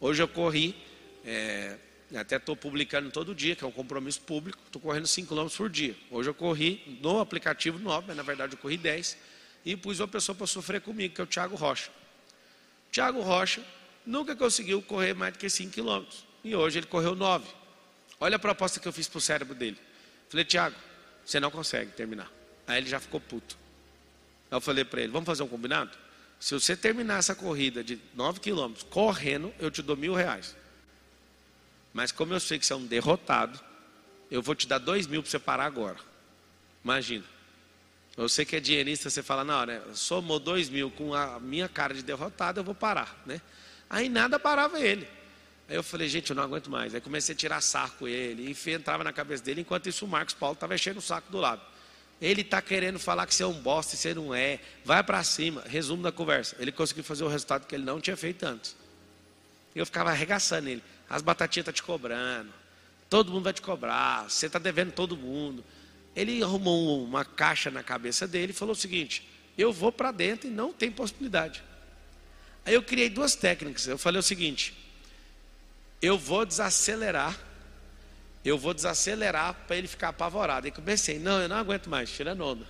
Hoje 0.00 0.22
eu 0.22 0.28
corri, 0.28 0.76
é, 1.24 1.76
até 2.14 2.36
estou 2.36 2.56
publicando 2.56 3.10
todo 3.10 3.34
dia, 3.34 3.56
que 3.56 3.64
é 3.64 3.66
um 3.66 3.72
compromisso 3.72 4.20
público, 4.20 4.58
estou 4.66 4.80
correndo 4.80 5.06
5 5.06 5.34
km 5.34 5.48
por 5.56 5.68
dia. 5.68 5.96
Hoje 6.10 6.30
eu 6.30 6.34
corri 6.34 6.98
no 7.00 7.20
aplicativo 7.20 7.78
9, 7.78 8.06
mas 8.08 8.16
na 8.16 8.22
verdade 8.22 8.54
eu 8.54 8.58
corri 8.58 8.76
10 8.76 9.16
e 9.64 9.76
pus 9.76 9.98
uma 9.98 10.08
pessoa 10.08 10.36
para 10.36 10.46
sofrer 10.46 10.80
comigo, 10.80 11.14
que 11.14 11.20
é 11.20 11.24
o 11.24 11.26
Tiago 11.26 11.56
Rocha. 11.56 11.90
Tiago 12.92 13.20
Rocha 13.20 13.64
nunca 14.06 14.36
conseguiu 14.36 14.80
correr 14.82 15.14
mais 15.14 15.32
do 15.32 15.38
que 15.38 15.48
5 15.48 15.72
quilômetros. 15.72 16.24
E 16.44 16.54
hoje 16.54 16.78
ele 16.78 16.86
correu 16.86 17.16
9. 17.16 17.46
Olha 18.20 18.36
a 18.36 18.38
proposta 18.38 18.78
que 18.78 18.86
eu 18.86 18.92
fiz 18.92 19.08
para 19.08 19.18
o 19.18 19.20
cérebro 19.20 19.54
dele. 19.54 19.78
Falei, 20.28 20.44
Tiago, 20.44 20.76
você 21.24 21.40
não 21.40 21.50
consegue 21.50 21.92
terminar. 21.92 22.30
Aí 22.66 22.78
ele 22.78 22.88
já 22.88 23.00
ficou 23.00 23.20
puto. 23.20 23.56
Aí 24.50 24.56
eu 24.56 24.60
falei 24.60 24.84
para 24.84 25.02
ele, 25.02 25.12
vamos 25.12 25.26
fazer 25.26 25.42
um 25.42 25.48
combinado? 25.48 25.90
Se 26.40 26.54
você 26.54 26.76
terminar 26.76 27.18
essa 27.18 27.34
corrida 27.34 27.82
de 27.82 27.98
9 28.14 28.40
quilômetros 28.40 28.86
correndo, 28.90 29.52
eu 29.58 29.70
te 29.70 29.82
dou 29.82 29.96
mil 29.96 30.14
reais. 30.14 30.54
Mas 31.92 32.12
como 32.12 32.34
eu 32.34 32.40
sei 32.40 32.58
que 32.58 32.66
você 32.66 32.72
é 32.72 32.76
um 32.76 32.86
derrotado, 32.86 33.58
eu 34.30 34.42
vou 34.42 34.54
te 34.54 34.66
dar 34.66 34.78
dois 34.78 35.06
mil 35.06 35.22
para 35.22 35.30
você 35.30 35.38
parar 35.38 35.64
agora. 35.64 35.98
Imagina. 36.82 37.24
Você 38.16 38.44
que 38.44 38.56
é 38.56 38.60
dinheirista, 38.60 39.10
você 39.10 39.22
fala, 39.22 39.42
não, 39.42 39.64
né? 39.66 39.82
Somou 39.94 40.38
dois 40.38 40.68
mil 40.68 40.90
com 40.90 41.14
a 41.14 41.40
minha 41.40 41.68
cara 41.68 41.94
de 41.94 42.02
derrotado, 42.02 42.60
eu 42.60 42.64
vou 42.64 42.74
parar, 42.74 43.22
né? 43.26 43.40
Aí 43.88 44.08
nada 44.08 44.38
parava 44.38 44.78
ele. 44.80 45.08
Aí 45.68 45.76
eu 45.76 45.82
falei, 45.82 46.08
gente, 46.08 46.30
eu 46.30 46.36
não 46.36 46.42
aguento 46.42 46.70
mais. 46.70 46.94
Aí 46.94 47.00
comecei 47.00 47.34
a 47.34 47.38
tirar 47.38 47.60
saco 47.60 47.98
com 48.00 48.08
ele, 48.08 48.52
e 48.52 48.70
entrava 48.70 49.02
na 49.02 49.12
cabeça 49.12 49.42
dele, 49.42 49.62
enquanto 49.62 49.88
isso 49.88 50.04
o 50.04 50.08
Marcos 50.08 50.34
Paulo 50.34 50.54
estava 50.54 50.74
enchendo 50.74 50.98
o 50.98 51.02
saco 51.02 51.30
do 51.30 51.38
lado. 51.38 51.62
Ele 52.24 52.40
está 52.40 52.62
querendo 52.62 52.98
falar 52.98 53.26
que 53.26 53.34
você 53.34 53.42
é 53.42 53.46
um 53.46 53.52
bosta 53.52 53.94
e 53.94 53.98
você 53.98 54.14
não 54.14 54.34
é. 54.34 54.58
Vai 54.82 55.04
para 55.04 55.22
cima. 55.22 55.62
Resumo 55.66 56.02
da 56.02 56.10
conversa. 56.10 56.56
Ele 56.58 56.72
conseguiu 56.72 57.04
fazer 57.04 57.22
o 57.22 57.28
resultado 57.28 57.66
que 57.66 57.74
ele 57.74 57.84
não 57.84 58.00
tinha 58.00 58.16
feito 58.16 58.44
antes. 58.44 58.74
Eu 59.76 59.84
ficava 59.84 60.08
arregaçando 60.08 60.70
ele. 60.70 60.82
As 61.06 61.20
batatinhas 61.20 61.64
estão 61.64 61.74
tá 61.74 61.76
te 61.76 61.82
cobrando. 61.82 62.50
Todo 63.10 63.30
mundo 63.30 63.44
vai 63.44 63.52
te 63.52 63.60
cobrar. 63.60 64.24
Você 64.30 64.46
está 64.46 64.58
devendo 64.58 64.90
todo 64.90 65.18
mundo. 65.18 65.62
Ele 66.16 66.42
arrumou 66.42 67.04
uma 67.04 67.26
caixa 67.26 67.70
na 67.70 67.82
cabeça 67.82 68.26
dele 68.26 68.52
e 68.52 68.54
falou 68.54 68.72
o 68.72 68.74
seguinte: 68.74 69.28
eu 69.58 69.70
vou 69.70 69.92
para 69.92 70.10
dentro 70.10 70.48
e 70.48 70.50
não 70.50 70.72
tem 70.72 70.90
possibilidade. 70.90 71.62
Aí 72.64 72.72
eu 72.72 72.82
criei 72.82 73.10
duas 73.10 73.34
técnicas. 73.34 73.86
Eu 73.86 73.98
falei 73.98 74.18
o 74.18 74.22
seguinte: 74.22 74.72
eu 76.00 76.16
vou 76.16 76.46
desacelerar, 76.46 77.38
eu 78.44 78.58
vou 78.58 78.74
desacelerar 78.74 79.54
para 79.66 79.76
ele 79.76 79.88
ficar 79.88 80.08
apavorado. 80.08 80.66
Aí 80.66 80.72
comecei, 80.72 81.18
não, 81.18 81.40
eu 81.40 81.48
não 81.48 81.56
aguento 81.56 81.88
mais, 81.88 82.10
tirando 82.10 82.42
onda. 82.42 82.66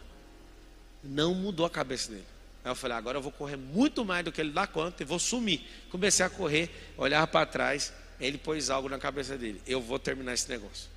Não 1.02 1.34
mudou 1.34 1.66
a 1.66 1.70
cabeça 1.70 2.10
dele. 2.10 2.24
Aí 2.64 2.70
eu 2.70 2.74
falei, 2.74 2.96
agora 2.96 3.18
eu 3.18 3.22
vou 3.22 3.32
correr 3.32 3.56
muito 3.56 4.04
mais 4.04 4.24
do 4.24 4.30
que 4.30 4.40
ele 4.40 4.52
dá 4.52 4.66
conta 4.66 5.02
e 5.02 5.06
vou 5.06 5.18
sumir. 5.18 5.60
Comecei 5.90 6.24
a 6.24 6.30
correr, 6.30 6.70
olhava 6.96 7.26
para 7.26 7.44
trás, 7.44 7.92
ele 8.20 8.38
pôs 8.38 8.70
algo 8.70 8.88
na 8.88 8.98
cabeça 8.98 9.36
dele. 9.36 9.60
Eu 9.66 9.80
vou 9.80 9.98
terminar 9.98 10.32
esse 10.32 10.48
negócio. 10.48 10.88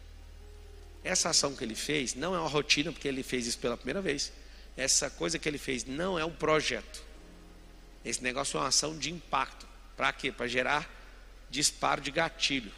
Essa 1.04 1.30
ação 1.30 1.56
que 1.56 1.64
ele 1.64 1.76
fez 1.76 2.14
não 2.14 2.36
é 2.36 2.40
uma 2.40 2.50
rotina, 2.50 2.92
porque 2.92 3.08
ele 3.08 3.24
fez 3.24 3.48
isso 3.48 3.58
pela 3.60 3.76
primeira 3.76 4.02
vez. 4.02 4.32
Essa 4.76 5.10
coisa 5.10 5.40
que 5.40 5.50
ele 5.50 5.58
fez 5.58 5.84
não 5.86 6.20
é 6.20 6.24
um 6.24 6.32
projeto. 6.32 7.02
Esse 8.06 8.24
negócio 8.24 8.58
é 8.58 8.62
uma 8.62 8.68
ação 8.68 8.98
de 8.98 9.12
impacto. 9.12 9.66
Para 9.96 10.14
quê? 10.14 10.32
Para 10.32 10.48
gerar 10.48 10.88
disparo 11.50 12.00
de 12.00 12.12
gatilho. 12.12 12.72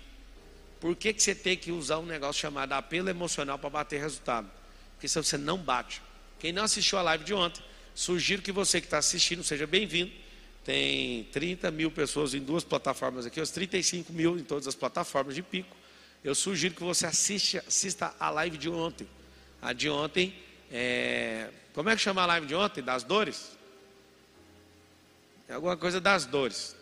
Por 0.79 0.95
que, 0.95 1.13
que 1.13 1.21
você 1.21 1.35
tem 1.35 1.57
que 1.57 1.71
usar 1.71 1.99
um 1.99 2.05
negócio 2.05 2.41
chamado 2.41 2.73
apelo 2.73 3.09
emocional 3.09 3.59
para 3.59 3.69
bater 3.69 3.99
resultado? 3.99 4.49
Porque 4.93 5.07
se 5.07 5.21
você 5.21 5.37
não 5.37 5.57
bate. 5.57 6.01
Quem 6.39 6.53
não 6.53 6.63
assistiu 6.63 6.97
a 6.97 7.01
live 7.01 7.23
de 7.23 7.33
ontem, 7.33 7.61
sugiro 7.93 8.41
que 8.41 8.51
você 8.51 8.79
que 8.79 8.87
está 8.87 8.97
assistindo 8.97 9.43
seja 9.43 9.67
bem-vindo. 9.67 10.11
Tem 10.63 11.25
30 11.25 11.69
mil 11.71 11.91
pessoas 11.91 12.33
em 12.33 12.39
duas 12.39 12.63
plataformas 12.63 13.25
aqui, 13.25 13.41
os 13.41 13.49
35 13.51 14.13
mil 14.13 14.37
em 14.37 14.43
todas 14.43 14.67
as 14.67 14.75
plataformas 14.75 15.35
de 15.35 15.41
pico. 15.41 15.75
Eu 16.23 16.35
sugiro 16.35 16.75
que 16.75 16.83
você 16.83 17.05
assista, 17.05 17.63
assista 17.67 18.13
a 18.19 18.29
live 18.29 18.57
de 18.57 18.69
ontem. 18.69 19.07
A 19.61 19.73
de 19.73 19.89
ontem, 19.89 20.33
é... 20.71 21.49
como 21.73 21.89
é 21.89 21.95
que 21.95 22.01
chama 22.01 22.21
a 22.21 22.25
live 22.25 22.45
de 22.45 22.55
ontem? 22.55 22.81
Das 22.81 23.03
dores? 23.03 23.57
É 25.47 25.53
alguma 25.53 25.75
coisa 25.75 25.99
das 25.99 26.25
dores. 26.25 26.75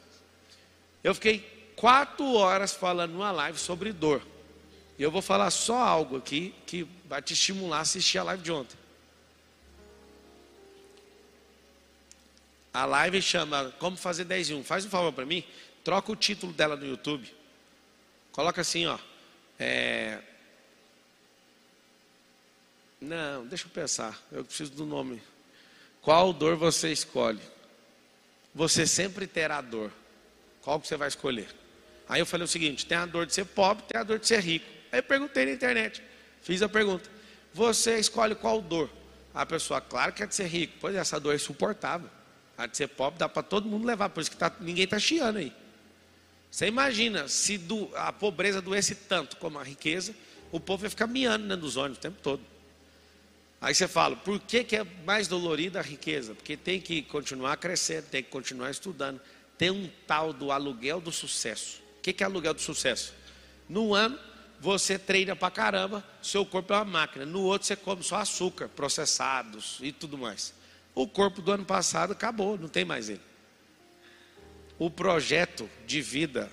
Eu 1.03 1.15
fiquei 1.15 1.56
quatro 1.77 2.33
horas 2.33 2.73
falando 2.73 3.13
numa 3.13 3.31
live 3.31 3.57
sobre 3.57 3.93
dor. 3.93 4.21
E 4.99 5.03
eu 5.03 5.11
vou 5.11 5.21
falar 5.21 5.51
só 5.51 5.77
algo 5.77 6.17
aqui 6.17 6.53
que 6.65 6.85
vai 7.05 7.21
te 7.21 7.33
estimular 7.33 7.77
a 7.77 7.81
assistir 7.81 8.17
a 8.17 8.23
live 8.23 8.43
de 8.43 8.51
ontem. 8.51 8.75
A 12.73 12.83
live 12.85 13.21
chama 13.21 13.73
Como 13.79 13.95
Fazer 13.95 14.25
10 14.25 14.49
em 14.49 14.55
1. 14.55 14.63
Faz 14.63 14.85
um 14.85 14.89
favor 14.89 15.13
para 15.13 15.25
mim, 15.25 15.43
troca 15.83 16.11
o 16.11 16.15
título 16.15 16.51
dela 16.51 16.75
no 16.75 16.85
YouTube. 16.85 17.31
Coloca 18.31 18.61
assim, 18.61 18.87
ó. 18.87 18.97
É... 19.59 20.19
Não, 22.99 23.45
deixa 23.45 23.65
eu 23.65 23.71
pensar. 23.71 24.19
Eu 24.31 24.43
preciso 24.43 24.71
do 24.71 24.85
nome. 24.85 25.21
Qual 26.01 26.33
dor 26.33 26.55
você 26.55 26.91
escolhe? 26.91 27.41
Você 28.53 28.87
sempre 28.87 29.27
terá 29.27 29.61
dor. 29.61 29.91
Qual 30.61 30.79
que 30.79 30.87
você 30.87 30.97
vai 30.97 31.07
escolher? 31.07 31.47
Aí 32.09 32.21
eu 32.21 32.25
falei 32.25 32.45
o 32.45 32.47
seguinte: 32.47 32.85
tem 32.85 32.97
a 32.97 33.05
dor 33.05 33.25
de 33.25 33.33
ser 33.33 33.45
pobre, 33.45 33.83
tem 33.87 33.99
a 33.99 34.03
dor 34.03 34.19
de 34.19 34.27
ser 34.27 34.39
rico. 34.39 34.65
Aí 34.91 34.99
eu 34.99 35.03
perguntei 35.03 35.45
na 35.45 35.51
internet, 35.51 36.01
fiz 36.41 36.61
a 36.61 36.69
pergunta: 36.69 37.09
você 37.53 37.97
escolhe 37.99 38.35
qual 38.35 38.61
dor? 38.61 38.89
A 39.33 39.45
pessoa, 39.45 39.79
claro 39.79 40.13
que 40.13 40.23
é 40.23 40.25
de 40.25 40.33
ser 40.33 40.47
rico. 40.47 40.73
Pois 40.79 40.95
é, 40.95 40.99
essa 40.99 41.19
dor 41.19 41.33
é 41.33 41.35
insuportável. 41.35 42.09
A 42.57 42.65
de 42.65 42.75
ser 42.75 42.87
pobre 42.87 43.19
dá 43.19 43.29
para 43.29 43.43
todo 43.43 43.69
mundo 43.69 43.85
levar, 43.85 44.09
por 44.09 44.21
isso 44.21 44.31
que 44.31 44.37
tá, 44.37 44.51
ninguém 44.59 44.85
está 44.85 44.97
chiando 44.97 45.37
aí. 45.37 45.53
Você 46.49 46.65
imagina 46.65 47.27
se 47.27 47.55
do, 47.57 47.91
a 47.95 48.11
pobreza 48.11 48.61
doesse 48.61 48.95
tanto 48.95 49.37
como 49.37 49.59
a 49.59 49.63
riqueza, 49.63 50.15
o 50.51 50.59
povo 50.59 50.85
ia 50.85 50.89
ficar 50.89 51.05
miando 51.05 51.47
dentro 51.47 51.61
dos 51.61 51.77
ônibus 51.77 51.99
o 51.99 52.01
tempo 52.01 52.17
todo. 52.23 52.41
Aí 53.61 53.75
você 53.75 53.87
fala, 53.87 54.15
por 54.15 54.39
que, 54.39 54.63
que 54.63 54.75
é 54.75 54.83
mais 55.05 55.27
dolorida 55.27 55.79
a 55.79 55.83
riqueza? 55.83 56.33
Porque 56.33 56.57
tem 56.57 56.81
que 56.81 57.03
continuar 57.03 57.57
crescendo, 57.57 58.05
tem 58.05 58.23
que 58.23 58.29
continuar 58.29 58.71
estudando. 58.71 59.21
Tem 59.55 59.69
um 59.69 59.87
tal 60.07 60.33
do 60.33 60.51
aluguel 60.51 60.99
do 60.99 61.11
sucesso 61.11 61.86
que, 62.07 62.13
que 62.13 62.23
é 62.23 62.25
aluguel 62.25 62.53
do 62.53 62.61
sucesso? 62.61 63.13
No 63.67 63.93
ano, 63.93 64.17
você 64.61 64.97
treina 64.97 65.35
pra 65.35 65.51
caramba, 65.51 66.03
seu 66.21 66.45
corpo 66.45 66.73
é 66.73 66.77
uma 66.77 66.85
máquina. 66.85 67.25
No 67.25 67.41
outro, 67.41 67.67
você 67.67 67.75
come 67.75 68.01
só 68.01 68.17
açúcar, 68.17 68.69
processados 68.69 69.77
e 69.81 69.91
tudo 69.91 70.17
mais. 70.17 70.53
O 70.95 71.05
corpo 71.07 71.41
do 71.41 71.51
ano 71.51 71.65
passado 71.65 72.13
acabou, 72.13 72.57
não 72.57 72.69
tem 72.69 72.85
mais 72.85 73.09
ele. 73.09 73.21
O 74.79 74.89
projeto 74.89 75.69
de 75.85 76.01
vida, 76.01 76.51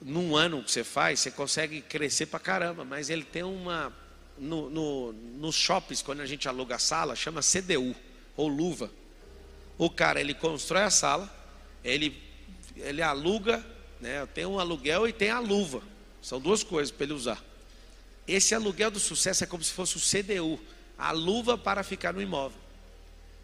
num 0.00 0.36
ano 0.36 0.62
que 0.62 0.70
você 0.70 0.84
faz, 0.84 1.20
você 1.20 1.30
consegue 1.30 1.80
crescer 1.80 2.26
pra 2.26 2.38
caramba, 2.38 2.84
mas 2.84 3.10
ele 3.10 3.24
tem 3.24 3.42
uma. 3.42 3.92
No, 4.36 4.68
no, 4.68 5.12
nos 5.12 5.54
shoppings, 5.54 6.02
quando 6.02 6.20
a 6.20 6.26
gente 6.26 6.48
aluga 6.48 6.74
a 6.74 6.78
sala, 6.78 7.14
chama 7.14 7.40
CDU, 7.40 7.94
ou 8.36 8.48
luva. 8.48 8.90
O 9.78 9.88
cara, 9.88 10.20
ele 10.20 10.34
constrói 10.34 10.82
a 10.82 10.90
sala, 10.90 11.32
ele, 11.84 12.20
ele 12.76 13.00
aluga 13.00 13.64
né? 14.04 14.26
Tem 14.34 14.44
um 14.44 14.60
aluguel 14.60 15.08
e 15.08 15.12
tem 15.14 15.30
a 15.30 15.40
luva. 15.40 15.82
São 16.20 16.38
duas 16.38 16.62
coisas 16.62 16.90
para 16.90 17.04
ele 17.04 17.14
usar. 17.14 17.42
Esse 18.28 18.54
aluguel 18.54 18.90
do 18.90 19.00
sucesso 19.00 19.42
é 19.44 19.46
como 19.46 19.64
se 19.64 19.72
fosse 19.72 19.96
o 19.96 20.00
CDU, 20.00 20.60
a 20.98 21.10
luva 21.10 21.56
para 21.56 21.82
ficar 21.82 22.12
no 22.12 22.20
imóvel. 22.20 22.58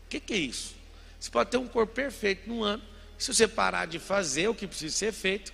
O 0.05 0.11
que, 0.11 0.21
que 0.21 0.35
é 0.35 0.37
isso? 0.37 0.75
Você 1.19 1.31
pode 1.31 1.51
ter 1.51 1.57
um 1.57 1.67
corpo 1.67 1.95
perfeito 1.95 2.47
num 2.47 2.63
ano. 2.63 2.83
Se 3.19 3.33
você 3.33 3.49
parar 3.49 3.87
de 3.87 3.99
fazer 3.99 4.49
o 4.49 4.55
que 4.55 4.67
precisa 4.67 4.95
ser 4.95 5.13
feito, 5.13 5.51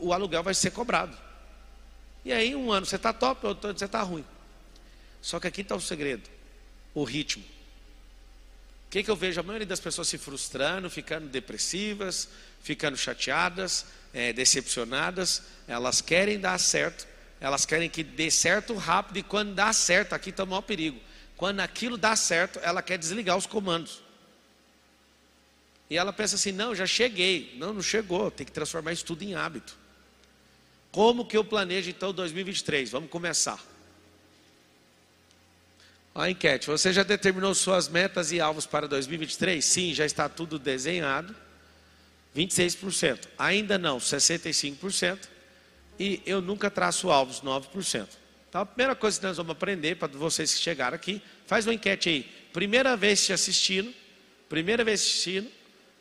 o 0.00 0.12
aluguel 0.12 0.42
vai 0.42 0.54
ser 0.54 0.72
cobrado. 0.72 1.16
E 2.24 2.32
aí, 2.32 2.54
um 2.54 2.72
ano 2.72 2.84
você 2.84 2.96
está 2.96 3.12
top, 3.12 3.46
outro 3.46 3.70
ano 3.70 3.78
você 3.78 3.84
está 3.84 4.02
ruim. 4.02 4.24
Só 5.22 5.38
que 5.38 5.46
aqui 5.46 5.60
está 5.60 5.76
o 5.76 5.80
segredo: 5.80 6.28
o 6.92 7.04
ritmo. 7.04 7.44
O 8.86 8.90
que, 8.90 9.04
que 9.04 9.10
eu 9.10 9.16
vejo? 9.16 9.38
A 9.38 9.44
maioria 9.44 9.66
das 9.66 9.78
pessoas 9.78 10.08
se 10.08 10.18
frustrando, 10.18 10.90
ficando 10.90 11.28
depressivas, 11.28 12.28
ficando 12.60 12.96
chateadas, 12.96 13.86
é, 14.12 14.32
decepcionadas, 14.32 15.42
elas 15.66 16.00
querem 16.00 16.38
dar 16.38 16.58
certo, 16.58 17.06
elas 17.40 17.64
querem 17.64 17.88
que 17.88 18.02
dê 18.02 18.30
certo 18.30 18.74
rápido, 18.74 19.18
e 19.18 19.22
quando 19.22 19.54
dá 19.54 19.72
certo, 19.72 20.12
aqui 20.12 20.30
está 20.30 20.44
o 20.44 20.46
maior 20.46 20.62
perigo. 20.62 21.00
Quando 21.36 21.60
aquilo 21.60 21.96
dá 21.96 22.14
certo, 22.14 22.58
ela 22.62 22.82
quer 22.82 22.98
desligar 22.98 23.36
os 23.36 23.46
comandos. 23.46 24.02
E 25.88 25.96
ela 25.96 26.12
pensa 26.12 26.36
assim: 26.36 26.52
não, 26.52 26.74
já 26.74 26.86
cheguei. 26.86 27.56
Não, 27.58 27.72
não 27.72 27.82
chegou, 27.82 28.30
tem 28.30 28.46
que 28.46 28.52
transformar 28.52 28.92
isso 28.92 29.04
tudo 29.04 29.22
em 29.22 29.34
hábito. 29.34 29.74
Como 30.92 31.24
que 31.24 31.36
eu 31.36 31.44
planejo 31.44 31.90
então 31.90 32.12
2023? 32.12 32.90
Vamos 32.90 33.10
começar. 33.10 33.58
A 36.14 36.30
enquete: 36.30 36.66
você 36.66 36.92
já 36.92 37.02
determinou 37.02 37.54
suas 37.54 37.88
metas 37.88 38.30
e 38.32 38.40
alvos 38.40 38.66
para 38.66 38.86
2023? 38.86 39.64
Sim, 39.64 39.94
já 39.94 40.04
está 40.04 40.28
tudo 40.28 40.58
desenhado. 40.58 41.34
26%. 42.36 43.28
Ainda 43.38 43.78
não, 43.78 43.98
65%. 43.98 45.28
E 45.98 46.22
eu 46.24 46.40
nunca 46.40 46.70
traço 46.70 47.10
alvos, 47.10 47.40
9%. 47.42 48.08
Então, 48.48 48.62
a 48.62 48.66
primeira 48.66 48.96
coisa 48.96 49.18
que 49.20 49.26
nós 49.26 49.36
vamos 49.36 49.52
aprender 49.52 49.96
para 49.96 50.08
vocês 50.08 50.54
que 50.54 50.60
chegaram 50.60 50.96
aqui, 50.96 51.22
faz 51.46 51.66
uma 51.66 51.74
enquete 51.74 52.08
aí. 52.08 52.22
Primeira 52.52 52.96
vez 52.96 53.24
te 53.24 53.32
assistindo, 53.32 53.94
primeira 54.48 54.82
vez 54.82 55.00
assistindo, 55.00 55.48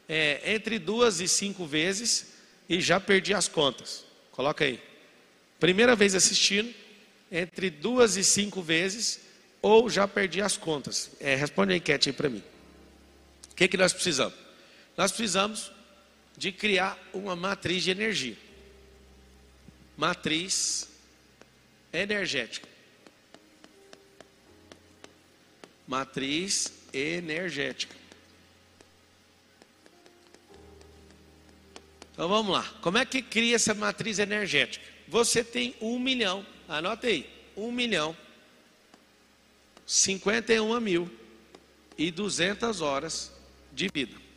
é, 0.08 0.54
entre 0.56 0.80
duas 0.80 1.20
e 1.20 1.28
cinco 1.28 1.66
vezes 1.66 2.34
e 2.68 2.82
já 2.82 3.00
perdi 3.00 3.34
as 3.34 3.48
contas. 3.48 4.04
Coloca 4.32 4.66
aí. 4.66 4.82
Primeira 5.60 5.96
vez 5.96 6.16
assistindo, 6.16 6.74
entre 7.32 7.70
duas 7.70 8.16
e 8.16 8.24
cinco 8.24 8.62
vezes 8.62 9.20
ou 9.62 9.90
já 9.90 10.08
perdi 10.08 10.42
as 10.42 10.58
contas. 10.58 11.12
É, 11.20 11.36
responde 11.36 11.74
a 11.74 11.78
enquete 11.78 12.10
aí 12.10 12.14
para 12.14 12.30
mim. 12.30 12.44
O 13.52 13.56
que, 13.56 13.68
que 13.68 13.78
nós 13.78 13.94
precisamos? 13.94 14.34
Nós 14.98 15.12
precisamos 15.12 15.72
de 16.40 16.54
criar 16.54 16.98
uma 17.14 17.36
matriz 17.36 17.84
de 17.84 17.92
energia. 17.92 18.38
Matriz 19.98 20.90
energética. 21.92 22.66
Matriz 25.86 26.72
energética. 26.94 27.94
Então 32.14 32.30
vamos 32.30 32.54
lá. 32.54 32.64
Como 32.82 32.98
é 32.98 33.06
que 33.06 33.22
cria 33.22 33.58
essa 33.58 33.74
matriz 33.74 34.18
energética? 34.18 34.86
Você 35.10 35.44
tem 35.44 35.76
um 35.82 36.00
milhão, 36.00 36.46
anota 36.70 37.08
aí, 37.08 37.30
um 37.58 37.70
milhão, 37.70 38.16
51 39.86 40.80
mil 40.80 41.12
e 41.98 42.12
200 42.12 42.80
horas 42.80 43.30
de 43.74 43.90
vida. 43.94 44.29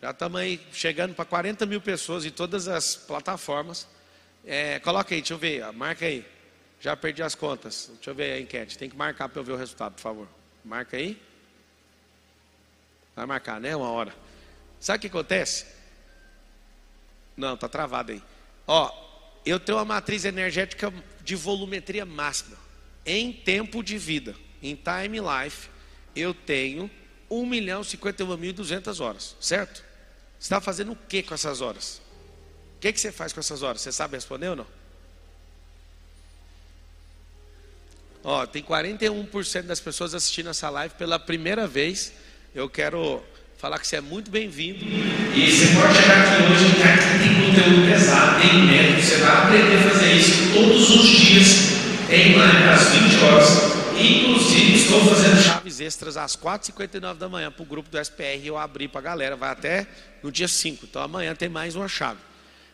Já 0.00 0.10
estamos 0.10 0.40
aí 0.40 0.60
chegando 0.72 1.14
para 1.14 1.24
40 1.24 1.66
mil 1.66 1.80
pessoas 1.80 2.24
em 2.24 2.30
todas 2.30 2.68
as 2.68 2.96
plataformas. 2.96 3.86
É, 4.44 4.78
coloca 4.80 5.14
aí, 5.14 5.20
deixa 5.20 5.34
eu 5.34 5.38
ver, 5.38 5.70
marca 5.72 6.06
aí. 6.06 6.24
Já 6.80 6.96
perdi 6.96 7.22
as 7.22 7.34
contas. 7.34 7.90
Deixa 7.94 8.10
eu 8.10 8.14
ver 8.14 8.32
a 8.32 8.40
enquete. 8.40 8.78
Tem 8.78 8.88
que 8.88 8.96
marcar 8.96 9.28
para 9.28 9.40
eu 9.40 9.44
ver 9.44 9.52
o 9.52 9.56
resultado, 9.56 9.94
por 9.94 10.00
favor. 10.00 10.28
Marca 10.64 10.96
aí. 10.96 11.20
Vai 13.14 13.26
marcar, 13.26 13.60
né? 13.60 13.76
Uma 13.76 13.90
hora. 13.90 14.14
Sabe 14.78 14.96
o 14.96 15.00
que 15.02 15.06
acontece? 15.08 15.66
Não, 17.36 17.56
tá 17.56 17.68
travado 17.68 18.12
aí. 18.12 18.22
Ó, 18.66 18.90
eu 19.44 19.60
tenho 19.60 19.76
uma 19.76 19.84
matriz 19.84 20.24
energética 20.24 20.92
de 21.22 21.36
volumetria 21.36 22.06
máxima 22.06 22.56
em 23.04 23.32
tempo 23.32 23.82
de 23.82 23.98
vida, 23.98 24.34
em 24.62 24.76
time 24.76 25.18
life, 25.18 25.68
eu 26.14 26.34
tenho 26.34 26.90
1 27.30 27.46
milhão 27.46 27.82
51 27.82 28.36
mil 28.36 28.52
200 28.52 29.00
horas, 29.00 29.36
certo? 29.40 29.84
Você 30.40 30.46
está 30.46 30.58
fazendo 30.58 30.92
o 30.92 30.96
que 30.96 31.22
com 31.22 31.34
essas 31.34 31.60
horas? 31.60 32.00
O 32.78 32.80
que, 32.80 32.90
que 32.94 32.98
você 32.98 33.12
faz 33.12 33.30
com 33.30 33.40
essas 33.40 33.62
horas? 33.62 33.82
Você 33.82 33.92
sabe 33.92 34.16
responder 34.16 34.48
ou 34.48 34.56
não? 34.56 34.66
Ó, 38.24 38.46
tem 38.46 38.62
41% 38.62 39.62
das 39.62 39.80
pessoas 39.80 40.14
assistindo 40.14 40.48
essa 40.48 40.70
live 40.70 40.94
pela 40.94 41.18
primeira 41.18 41.66
vez. 41.66 42.14
Eu 42.54 42.70
quero 42.70 43.22
falar 43.58 43.78
que 43.78 43.86
você 43.86 43.96
é 43.96 44.00
muito 44.00 44.30
bem-vindo. 44.30 44.82
E 44.82 45.52
você 45.52 45.74
pode 45.74 45.94
chegar 45.94 46.22
aqui 46.22 46.42
hoje, 46.50 46.74
que 46.74 46.82
aqui 46.82 47.18
tem 47.18 47.46
conteúdo 47.46 47.90
pesado, 47.90 48.40
tem 48.40 48.62
método, 48.62 49.02
você 49.02 49.16
vai 49.18 49.36
aprender 49.36 49.76
a 49.76 49.90
fazer 49.90 50.12
isso 50.14 50.54
todos 50.54 50.90
os 50.90 51.06
dias, 51.06 51.48
tem 52.08 52.34
live 52.38 52.64
às 52.64 52.88
20 52.88 53.24
horas. 53.24 53.70
Inclusive, 53.98 54.69
estou 54.90 55.14
fazendo 55.14 55.40
chaves 55.40 55.80
extras 55.80 56.16
às 56.16 56.34
4h59 56.34 57.14
da 57.14 57.28
manhã 57.28 57.52
para 57.52 57.62
o 57.62 57.66
grupo 57.66 57.88
do 57.88 57.98
SPR. 57.98 58.44
Eu 58.44 58.58
abri 58.58 58.88
para 58.88 58.98
a 58.98 59.02
galera, 59.02 59.36
vai 59.36 59.50
até 59.50 59.86
no 60.20 60.32
dia 60.32 60.48
5. 60.48 60.86
Então 60.86 61.00
amanhã 61.00 61.32
tem 61.34 61.48
mais 61.48 61.76
uma 61.76 61.86
chave. 61.86 62.18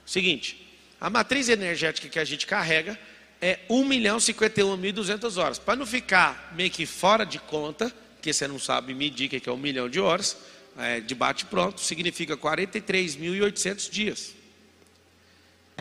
Seguinte, 0.06 0.66
a 0.98 1.10
matriz 1.10 1.50
energética 1.50 2.08
que 2.08 2.18
a 2.18 2.24
gente 2.24 2.46
carrega 2.46 2.98
é 3.40 3.58
1 3.68 3.84
milhão 3.84 4.16
51.200 4.16 5.36
horas. 5.36 5.58
Para 5.58 5.76
não 5.76 5.84
ficar 5.84 6.54
meio 6.56 6.70
que 6.70 6.86
fora 6.86 7.26
de 7.26 7.38
conta, 7.38 7.92
que 8.22 8.32
você 8.32 8.48
não 8.48 8.58
sabe 8.58 8.94
medir 8.94 9.28
que 9.28 9.46
é 9.46 9.52
1 9.52 9.56
milhão 9.58 9.88
de 9.88 10.00
horas, 10.00 10.38
é, 10.78 11.00
de 11.00 11.14
bate-pronto, 11.14 11.82
significa 11.82 12.34
43.800 12.34 13.90
dias. 13.90 14.34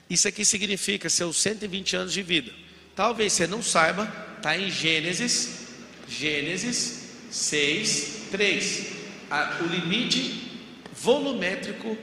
Isso 0.09 0.27
aqui 0.27 0.43
significa 0.43 1.09
seus 1.09 1.37
120 1.37 1.95
anos 1.95 2.13
de 2.13 2.21
vida. 2.21 2.51
Talvez 2.93 3.31
você 3.31 3.47
não 3.47 3.63
saiba, 3.63 4.11
está 4.37 4.57
em 4.57 4.69
Gênesis, 4.69 5.64
Gênesis 6.07 7.11
6, 7.31 8.27
3. 8.31 8.85
o 9.61 9.65
limite 9.65 10.61
volumétrico 10.93 11.97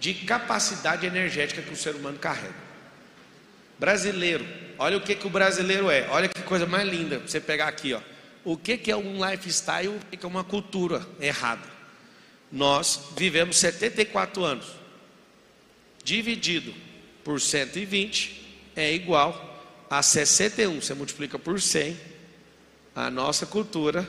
de 0.00 0.14
capacidade 0.14 1.06
energética 1.06 1.62
que 1.62 1.72
o 1.72 1.76
ser 1.76 1.94
humano 1.94 2.18
carrega. 2.18 2.54
Brasileiro, 3.78 4.46
olha 4.78 4.96
o 4.96 5.00
que, 5.00 5.14
que 5.14 5.26
o 5.26 5.30
brasileiro 5.30 5.90
é, 5.90 6.08
olha 6.10 6.28
que 6.28 6.42
coisa 6.42 6.66
mais 6.66 6.88
linda, 6.88 7.18
você 7.18 7.40
pegar 7.40 7.68
aqui, 7.68 7.94
ó. 7.94 8.00
O 8.44 8.56
que, 8.56 8.76
que 8.76 8.90
é 8.90 8.96
um 8.96 9.24
lifestyle, 9.24 9.88
o 9.88 10.00
que, 10.10 10.16
que 10.16 10.26
é 10.26 10.28
uma 10.28 10.42
cultura 10.42 11.06
errada. 11.20 11.62
Nós 12.50 13.10
vivemos 13.16 13.56
74 13.58 14.44
anos, 14.44 14.66
dividido 16.04 16.74
por 17.22 17.40
120 17.40 18.42
é 18.74 18.92
igual 18.92 19.60
a 19.88 20.02
61. 20.02 20.80
Você 20.80 20.94
multiplica 20.94 21.38
por 21.38 21.60
100. 21.60 21.96
A 22.94 23.10
nossa 23.10 23.46
cultura, 23.46 24.06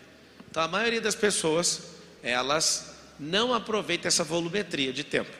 Então 0.51 0.63
a 0.63 0.69
maioria 0.69 1.01
das 1.01 1.15
pessoas, 1.15 1.83
elas 2.23 2.95
não 3.19 3.53
aproveita 3.53 4.09
essa 4.09 4.23
volumetria 4.23 4.93
de 4.93 5.05
tempo. 5.05 5.31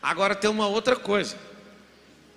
Agora 0.00 0.34
tem 0.34 0.50
uma 0.50 0.68
outra 0.68 0.96
coisa. 0.96 1.36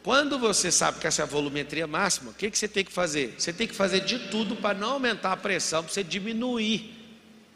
Quando 0.07 0.39
você 0.39 0.71
sabe 0.71 1.01
que 1.01 1.05
essa 1.05 1.21
é 1.21 1.23
a 1.23 1.25
volumetria 1.25 1.85
máxima, 1.85 2.31
o 2.31 2.33
que, 2.33 2.49
que 2.49 2.57
você 2.57 2.65
tem 2.65 2.85
que 2.85 2.93
fazer? 2.93 3.35
Você 3.37 3.51
tem 3.51 3.67
que 3.67 3.75
fazer 3.75 3.99
de 3.99 4.17
tudo 4.29 4.55
para 4.55 4.73
não 4.73 4.91
aumentar 4.91 5.33
a 5.33 5.35
pressão, 5.35 5.83
para 5.83 5.91
você 5.91 6.01
diminuir 6.01 6.95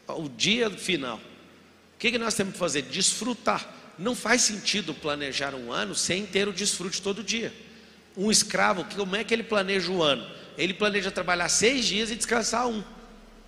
o 0.06 0.28
dia 0.28 0.68
final. 0.68 1.16
O 1.16 1.98
que, 1.98 2.10
que 2.10 2.18
nós 2.18 2.34
temos 2.34 2.52
que 2.52 2.58
fazer? 2.58 2.82
Desfrutar. 2.82 3.66
Não 3.98 4.14
faz 4.14 4.42
sentido 4.42 4.92
planejar 4.92 5.54
um 5.54 5.72
ano 5.72 5.94
sem 5.94 6.26
ter 6.26 6.46
o 6.46 6.52
desfrute 6.52 7.00
todo 7.00 7.24
dia. 7.24 7.50
Um 8.14 8.30
escravo, 8.30 8.84
como 8.96 9.16
é 9.16 9.24
que 9.24 9.32
ele 9.32 9.44
planeja 9.44 9.90
o 9.90 10.02
ano? 10.02 10.30
Ele 10.58 10.74
planeja 10.74 11.10
trabalhar 11.10 11.48
seis 11.48 11.86
dias 11.86 12.10
e 12.10 12.16
descansar 12.16 12.68
um. 12.68 12.84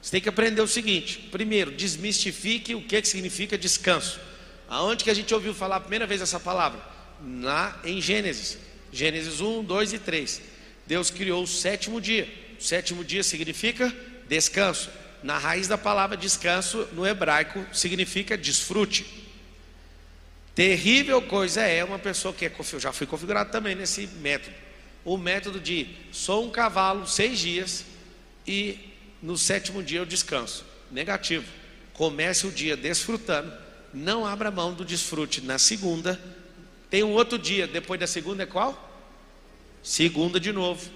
Você 0.01 0.13
tem 0.13 0.21
que 0.23 0.31
aprender 0.31 0.63
o 0.63 0.67
seguinte: 0.67 1.29
primeiro, 1.31 1.73
desmistifique 1.73 2.75
o 2.75 2.81
que, 2.81 3.03
que 3.03 3.09
significa 3.09 3.59
descanso. 3.59 4.19
Aonde 4.67 5.05
que 5.05 5.11
a 5.11 5.15
gente 5.15 5.35
ouviu 5.35 5.53
falar 5.53 5.77
a 5.77 5.81
primeira 5.81 6.07
vez 6.07 6.23
essa 6.23 6.41
palavra? 6.41 6.81
Na, 7.21 7.77
em 7.85 8.01
Gênesis. 8.01 8.73
Gênesis 8.95 9.41
1, 9.41 9.65
2 9.65 9.93
e 9.93 9.99
3. 9.99 10.41
Deus 10.87 11.11
criou 11.11 11.43
o 11.43 11.49
sétimo 11.49 12.01
dia. 12.01 12.33
O 12.59 12.63
sétimo 12.63 13.05
dia 13.05 13.25
significa 13.25 13.93
descanso. 14.29 14.89
Na 15.21 15.37
raiz 15.37 15.67
da 15.67 15.77
palavra 15.77 16.17
descanso, 16.17 16.87
no 16.93 17.05
hebraico, 17.05 17.67
significa 17.73 18.39
desfrute. 18.39 19.05
Terrível 20.55 21.21
coisa 21.21 21.63
é 21.63 21.83
uma 21.83 21.99
pessoa 21.99 22.33
que 22.33 22.45
é, 22.45 22.53
já 22.79 22.93
foi 22.93 23.05
configurado 23.05 23.51
também 23.51 23.75
nesse 23.75 24.07
método. 24.07 24.55
O 25.05 25.17
método 25.17 25.59
de 25.59 25.89
sou 26.13 26.47
um 26.47 26.51
cavalo 26.51 27.05
seis 27.05 27.41
dias 27.41 27.85
e 28.47 28.79
no 29.21 29.37
sétimo 29.37 29.83
dia 29.83 29.99
eu 29.99 30.07
descanso. 30.07 30.65
Negativo. 30.93 31.47
Comece 31.95 32.47
o 32.47 32.53
dia 32.53 32.77
desfrutando. 32.77 33.53
Não 33.93 34.25
abra 34.25 34.53
mão 34.53 34.73
do 34.73 34.85
desfrute 34.85 35.41
na 35.41 35.59
segunda, 35.59 36.21
tem 36.95 37.03
um 37.03 37.11
outro 37.11 37.37
dia, 37.37 37.67
depois 37.67 37.99
da 37.99 38.07
segunda 38.07 38.45
é 38.45 38.47
qual? 38.47 38.89
Segunda 39.83 40.39
de 40.39 40.53
novo. 40.53 40.89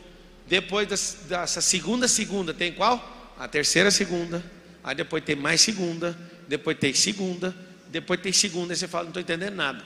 Depois 0.46 0.86
dessa 0.86 1.60
segunda 1.60 2.06
segunda 2.06 2.54
tem 2.54 2.72
qual? 2.72 3.34
A 3.36 3.48
terceira 3.48 3.90
segunda. 3.90 4.40
Aí 4.84 4.94
depois 4.94 5.24
tem 5.24 5.34
mais 5.34 5.60
segunda. 5.60 6.16
Depois 6.46 6.78
tem 6.78 6.94
segunda. 6.94 7.52
Depois 7.88 8.20
tem 8.20 8.32
segunda. 8.32 8.72
Aí 8.72 8.76
você 8.76 8.86
fala, 8.86 9.06
não 9.06 9.10
estou 9.10 9.20
entendendo 9.20 9.56
nada. 9.56 9.84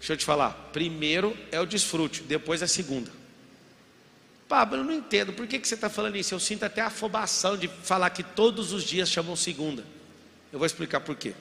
Deixa 0.00 0.14
eu 0.14 0.16
te 0.16 0.24
falar. 0.24 0.50
Primeiro 0.72 1.36
é 1.52 1.60
o 1.60 1.66
desfrute, 1.66 2.24
depois 2.24 2.60
a 2.60 2.66
segunda. 2.66 3.12
Pablo, 4.48 4.78
eu 4.78 4.82
não 4.82 4.92
entendo. 4.92 5.32
Por 5.32 5.46
que, 5.46 5.60
que 5.60 5.68
você 5.68 5.76
está 5.76 5.88
falando 5.88 6.16
isso? 6.16 6.34
Eu 6.34 6.40
sinto 6.40 6.64
até 6.64 6.80
a 6.80 6.88
afobação 6.88 7.56
de 7.56 7.68
falar 7.84 8.10
que 8.10 8.24
todos 8.24 8.72
os 8.72 8.82
dias 8.82 9.08
chamam 9.08 9.36
segunda. 9.36 9.84
Eu 10.52 10.58
vou 10.58 10.66
explicar 10.66 10.98
por 10.98 11.14
quê. 11.14 11.32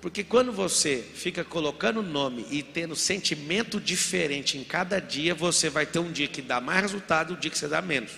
Porque 0.00 0.24
quando 0.24 0.50
você 0.50 1.04
fica 1.14 1.44
colocando 1.44 2.02
nome 2.02 2.46
e 2.50 2.62
tendo 2.62 2.96
sentimento 2.96 3.78
diferente 3.78 4.56
em 4.56 4.64
cada 4.64 4.98
dia, 4.98 5.34
você 5.34 5.68
vai 5.68 5.84
ter 5.84 5.98
um 5.98 6.10
dia 6.10 6.26
que 6.26 6.40
dá 6.40 6.60
mais 6.60 6.80
resultado 6.80 7.32
e 7.32 7.36
um 7.36 7.38
dia 7.38 7.50
que 7.50 7.58
você 7.58 7.68
dá 7.68 7.82
menos. 7.82 8.12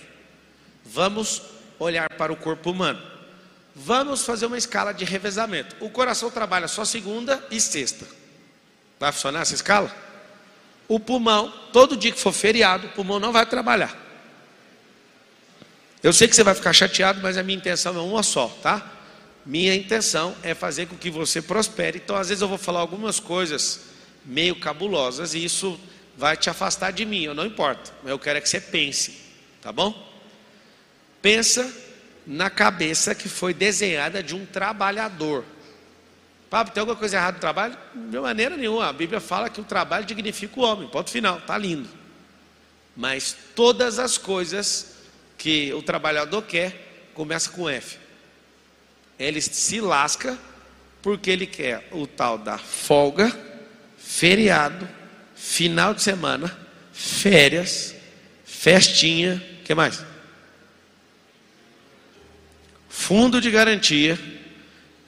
Vamos 0.85 1.41
olhar 1.77 2.09
para 2.11 2.31
o 2.31 2.37
corpo 2.37 2.71
humano. 2.71 3.01
Vamos 3.75 4.23
fazer 4.23 4.45
uma 4.45 4.57
escala 4.57 4.93
de 4.93 5.03
revezamento. 5.03 5.75
O 5.81 5.89
coração 5.89 6.31
trabalha 6.31 6.67
só 6.67 6.85
segunda 6.85 7.45
e 7.51 7.59
sexta. 7.59 8.05
Vai 8.99 9.11
funcionar 9.11 9.41
essa 9.41 9.55
escala? 9.55 9.93
O 10.87 10.99
pulmão, 10.99 11.51
todo 11.73 11.97
dia 11.97 12.11
que 12.11 12.19
for 12.19 12.31
feriado, 12.31 12.87
o 12.87 12.89
pulmão 12.91 13.19
não 13.19 13.33
vai 13.33 13.45
trabalhar. 13.45 13.97
Eu 16.01 16.13
sei 16.13 16.27
que 16.27 16.35
você 16.35 16.43
vai 16.43 16.53
ficar 16.53 16.71
chateado, 16.71 17.19
mas 17.21 17.37
a 17.37 17.43
minha 17.43 17.57
intenção 17.57 17.95
é 17.95 17.99
uma 17.99 18.23
só, 18.23 18.47
tá? 18.61 18.85
Minha 19.45 19.75
intenção 19.75 20.35
é 20.41 20.53
fazer 20.53 20.87
com 20.87 20.95
que 20.95 21.09
você 21.09 21.41
prospere. 21.41 22.01
Então, 22.03 22.15
às 22.15 22.29
vezes, 22.29 22.41
eu 22.41 22.47
vou 22.47 22.57
falar 22.57 22.79
algumas 22.79 23.19
coisas 23.19 23.81
meio 24.25 24.55
cabulosas 24.55 25.33
e 25.33 25.43
isso 25.43 25.77
vai 26.17 26.37
te 26.37 26.49
afastar 26.49 26.91
de 26.91 27.05
mim. 27.05 27.23
Eu 27.23 27.35
não 27.35 27.45
importa. 27.45 27.91
Eu 28.05 28.17
quero 28.17 28.37
é 28.37 28.41
que 28.41 28.47
você 28.47 28.61
pense, 28.61 29.19
tá 29.61 29.71
bom? 29.71 29.93
Pensa 31.21 31.71
na 32.25 32.49
cabeça 32.49 33.13
que 33.13 33.27
foi 33.27 33.53
desenhada 33.53 34.23
de 34.23 34.33
um 34.33 34.45
trabalhador. 34.45 35.43
Pablo, 36.49 36.73
tem 36.73 36.79
alguma 36.79 36.97
coisa 36.97 37.17
errada 37.17 37.33
no 37.33 37.41
trabalho? 37.41 37.77
De 37.93 38.19
maneira 38.19 38.55
nenhuma. 38.55 38.87
A 38.87 38.93
Bíblia 38.93 39.19
fala 39.19 39.49
que 39.49 39.59
o 39.59 39.63
trabalho 39.63 40.05
dignifica 40.05 40.57
o 40.57 40.63
homem. 40.63 40.87
Ponto 40.87 41.09
final. 41.09 41.41
Tá 41.41 41.57
lindo. 41.57 41.89
Mas 42.95 43.35
todas 43.55 43.99
as 43.99 44.17
coisas 44.17 44.93
que 45.37 45.73
o 45.73 45.81
trabalhador 45.81 46.43
quer 46.43 47.09
começa 47.13 47.49
com 47.49 47.67
F 47.67 48.02
ele 49.17 49.41
se 49.41 49.79
lasca 49.79 50.37
porque 51.01 51.29
ele 51.29 51.45
quer 51.45 51.87
o 51.91 52.07
tal 52.07 52.37
da 52.37 52.57
folga, 52.57 53.31
feriado, 53.97 54.87
final 55.35 55.93
de 55.93 56.01
semana, 56.01 56.55
férias, 56.93 57.93
festinha, 58.45 59.43
que 59.65 59.75
mais? 59.75 60.03
Fundo 62.87 63.41
de 63.41 63.51
garantia. 63.51 64.17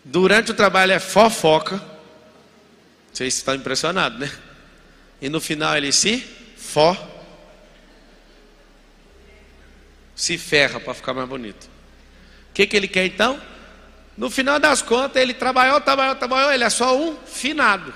Durante 0.04 0.52
o 0.52 0.54
trabalho 0.54 0.92
é 0.92 1.00
fofoca. 1.00 1.82
Vocês 3.14 3.36
estão 3.36 3.56
impressionados, 3.56 4.20
né? 4.20 4.32
E 5.22 5.30
no 5.30 5.40
final 5.40 5.76
ele 5.78 5.92
se 5.92 6.20
for 6.58 7.16
se 10.16 10.38
ferra 10.38 10.80
para 10.80 10.94
ficar 10.94 11.14
mais 11.14 11.28
bonito. 11.28 11.66
O 12.50 12.54
que, 12.54 12.66
que 12.66 12.76
ele 12.76 12.88
quer 12.88 13.06
então? 13.06 13.40
No 14.18 14.30
final 14.30 14.60
das 14.60 14.82
contas, 14.82 15.22
ele 15.22 15.34
trabalhou, 15.34 15.80
trabalhou, 15.82 16.16
trabalhou, 16.16 16.52
ele 16.52 16.64
é 16.64 16.70
só 16.70 16.98
um 16.98 17.18
finado. 17.18 17.94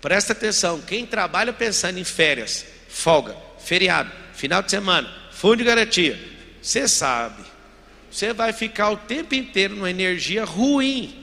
Presta 0.00 0.32
atenção, 0.32 0.80
quem 0.80 1.06
trabalha 1.06 1.52
pensando 1.52 1.98
em 1.98 2.04
férias, 2.04 2.64
folga, 2.88 3.36
feriado, 3.58 4.10
final 4.34 4.62
de 4.62 4.70
semana, 4.70 5.08
fundo 5.30 5.58
de 5.58 5.64
garantia, 5.64 6.18
você 6.60 6.88
sabe, 6.88 7.44
você 8.10 8.32
vai 8.32 8.52
ficar 8.52 8.90
o 8.90 8.96
tempo 8.96 9.34
inteiro 9.34 9.76
numa 9.76 9.90
energia 9.90 10.44
ruim. 10.44 11.16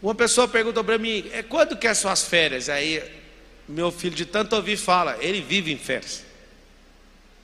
Uma 0.00 0.14
pessoa 0.14 0.46
perguntou 0.46 0.84
para 0.84 0.98
mim, 0.98 1.28
é 1.32 1.42
quando 1.42 1.76
que 1.76 1.86
é 1.86 1.92
suas 1.92 2.22
férias? 2.22 2.68
Aí 2.68 3.02
meu 3.68 3.90
filho 3.90 4.14
de 4.14 4.24
tanto 4.24 4.54
ouvir 4.54 4.76
fala, 4.76 5.16
ele 5.20 5.40
vive 5.40 5.72
em 5.72 5.78
férias. 5.78 6.24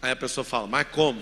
Aí 0.00 0.12
a 0.12 0.16
pessoa 0.16 0.44
fala, 0.44 0.66
mas 0.66 0.86
como? 0.92 1.20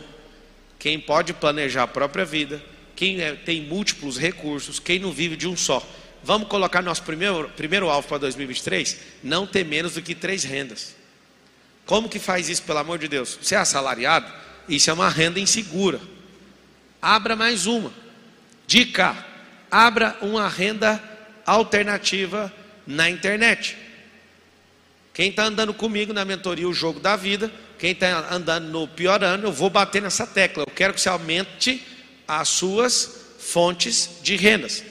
Quem 0.81 0.99
pode 0.99 1.35
planejar 1.35 1.83
a 1.83 1.87
própria 1.87 2.25
vida, 2.25 2.61
quem 2.97 3.21
é, 3.21 3.35
tem 3.35 3.61
múltiplos 3.61 4.17
recursos, 4.17 4.81
quem 4.81 4.99
não 4.99 5.13
vive 5.13 5.37
de 5.37 5.47
um 5.47 5.55
só. 5.55 5.87
Vamos 6.25 6.49
colocar 6.49 6.81
nosso 6.81 7.03
primeiro, 7.03 7.51
primeiro 7.51 7.91
alvo 7.91 8.09
para 8.09 8.17
2023? 8.19 8.99
Não 9.23 9.47
ter 9.47 9.63
menos 9.63 9.95
do 9.95 10.03
que 10.03 10.15
três 10.15 10.43
rendas. 10.43 10.97
Como 11.85 12.09
que 12.09 12.19
faz 12.19 12.49
isso, 12.49 12.63
pelo 12.63 12.79
amor 12.79 12.99
de 12.99 13.09
Deus? 13.09 13.39
Você 13.43 13.55
é 13.55 13.59
assalariado? 13.59 14.33
Isso 14.67 14.89
é 14.89 14.93
uma 14.93 15.11
renda 15.11 15.39
insegura. 15.39 16.01
Abra 17.01 17.37
mais 17.37 17.67
uma. 17.67 17.93
Dica: 18.67 19.15
abra 19.71 20.17
uma 20.23 20.49
renda 20.49 21.03
alternativa 21.45 22.51
na 22.87 23.11
internet. 23.11 23.77
Quem 25.13 25.29
está 25.29 25.45
andando 25.45 25.75
comigo 25.75 26.15
na 26.15 26.25
mentoria 26.25 26.67
O 26.67 26.73
Jogo 26.73 27.01
da 27.01 27.17
Vida, 27.17 27.53
quem 27.81 27.93
está 27.93 28.29
andando 28.31 28.69
no 28.69 28.87
piorando, 28.87 29.47
eu 29.47 29.53
vou 29.53 29.71
bater 29.71 30.03
nessa 30.03 30.27
tecla. 30.27 30.65
Eu 30.65 30.73
quero 30.73 30.93
que 30.93 31.01
você 31.01 31.09
aumente 31.09 31.83
as 32.29 32.47
suas 32.47 33.11
fontes 33.39 34.19
de 34.23 34.37
rendas. 34.37 34.85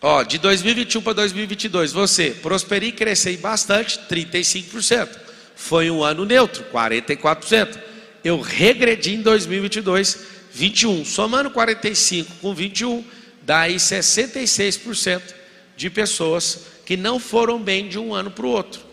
Ó, 0.00 0.24
de 0.24 0.36
2021 0.38 1.00
para 1.00 1.12
2022, 1.12 1.92
você 1.92 2.30
prosperar 2.30 2.88
e 2.88 2.90
crescer 2.90 3.36
bastante, 3.36 4.00
35%. 4.10 5.08
Foi 5.54 5.88
um 5.92 6.02
ano 6.02 6.24
neutro, 6.24 6.64
44%. 6.72 7.78
Eu 8.24 8.40
regredi 8.40 9.14
em 9.14 9.22
2022, 9.22 10.18
21. 10.52 11.04
Somando 11.04 11.52
45 11.52 12.34
com 12.40 12.52
21, 12.52 13.04
dá 13.42 13.60
aí 13.60 13.76
66% 13.76 15.22
de 15.76 15.88
pessoas 15.88 16.62
que 16.84 16.96
não 16.96 17.20
foram 17.20 17.62
bem 17.62 17.88
de 17.88 17.96
um 17.96 18.12
ano 18.12 18.32
para 18.32 18.44
o 18.44 18.50
outro. 18.50 18.91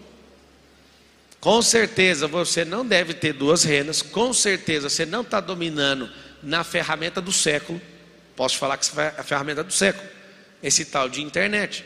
Com 1.40 1.62
certeza 1.62 2.28
você 2.28 2.66
não 2.66 2.86
deve 2.86 3.14
ter 3.14 3.34
duas 3.34 3.64
rendas, 3.64 4.02
com 4.02 4.34
certeza 4.34 4.90
você 4.90 5.06
não 5.06 5.22
está 5.22 5.40
dominando 5.40 6.10
na 6.44 6.64
ferramenta 6.64 7.22
do 7.22 7.32
século. 7.32 7.82
Posso 8.36 8.58
falar 8.58 8.78
que 8.78 9.00
é 9.00 9.14
a 9.18 9.24
ferramenta 9.24 9.64
do 9.64 9.72
século 9.72 10.08
esse 10.62 10.86
tal 10.86 11.08
de 11.08 11.22
internet. 11.22 11.86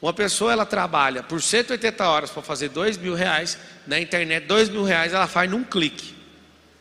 Uma 0.00 0.14
pessoa 0.14 0.52
ela 0.52 0.64
trabalha 0.64 1.22
por 1.22 1.42
180 1.42 2.08
horas 2.08 2.30
para 2.30 2.42
fazer 2.42 2.70
dois 2.70 2.96
mil 2.96 3.14
reais, 3.14 3.58
na 3.86 4.00
internet 4.00 4.46
dois 4.46 4.68
mil 4.68 4.82
reais 4.82 5.12
ela 5.12 5.26
faz 5.26 5.50
num 5.50 5.62
clique. 5.62 6.14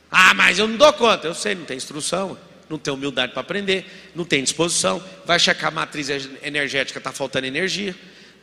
Ah, 0.10 0.34
mas 0.34 0.58
eu 0.58 0.67
não 0.67 0.78
dou 0.78 0.91
conta. 0.93 1.28
Eu 1.28 1.34
sei, 1.34 1.54
não 1.54 1.65
tem 1.65 1.76
instrução, 1.76 2.38
não 2.69 2.78
tem 2.78 2.93
humildade 2.93 3.34
para 3.34 3.41
aprender, 3.41 3.86
não 4.15 4.24
tem 4.24 4.41
disposição. 4.41 5.04
Vai 5.26 5.38
checar 5.38 5.67
a 5.67 5.72
matriz 5.72 6.10
energética, 6.41 6.98
está 6.98 7.12
faltando 7.12 7.45
energia. 7.45 7.95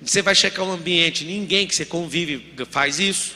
Você 0.02 0.22
vai 0.22 0.34
checar 0.34 0.64
o 0.64 0.70
ambiente, 0.70 1.24
ninguém 1.24 1.66
que 1.66 1.74
você 1.74 1.84
convive 1.84 2.54
faz 2.70 2.98
isso. 2.98 3.34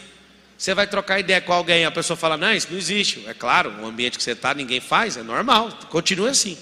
Você 0.56 0.74
vai 0.74 0.86
trocar 0.86 1.18
ideia 1.18 1.40
com 1.40 1.54
alguém, 1.54 1.86
a 1.86 1.90
pessoa 1.90 2.16
fala, 2.16 2.36
não, 2.36 2.52
isso 2.52 2.68
não 2.70 2.76
existe. 2.76 3.24
É 3.26 3.32
claro, 3.32 3.70
o 3.80 3.86
ambiente 3.86 4.18
que 4.18 4.22
você 4.22 4.32
está, 4.32 4.52
ninguém 4.52 4.78
faz, 4.78 5.16
é 5.16 5.22
normal, 5.22 5.70
continue 5.88 6.28
assim. 6.28 6.58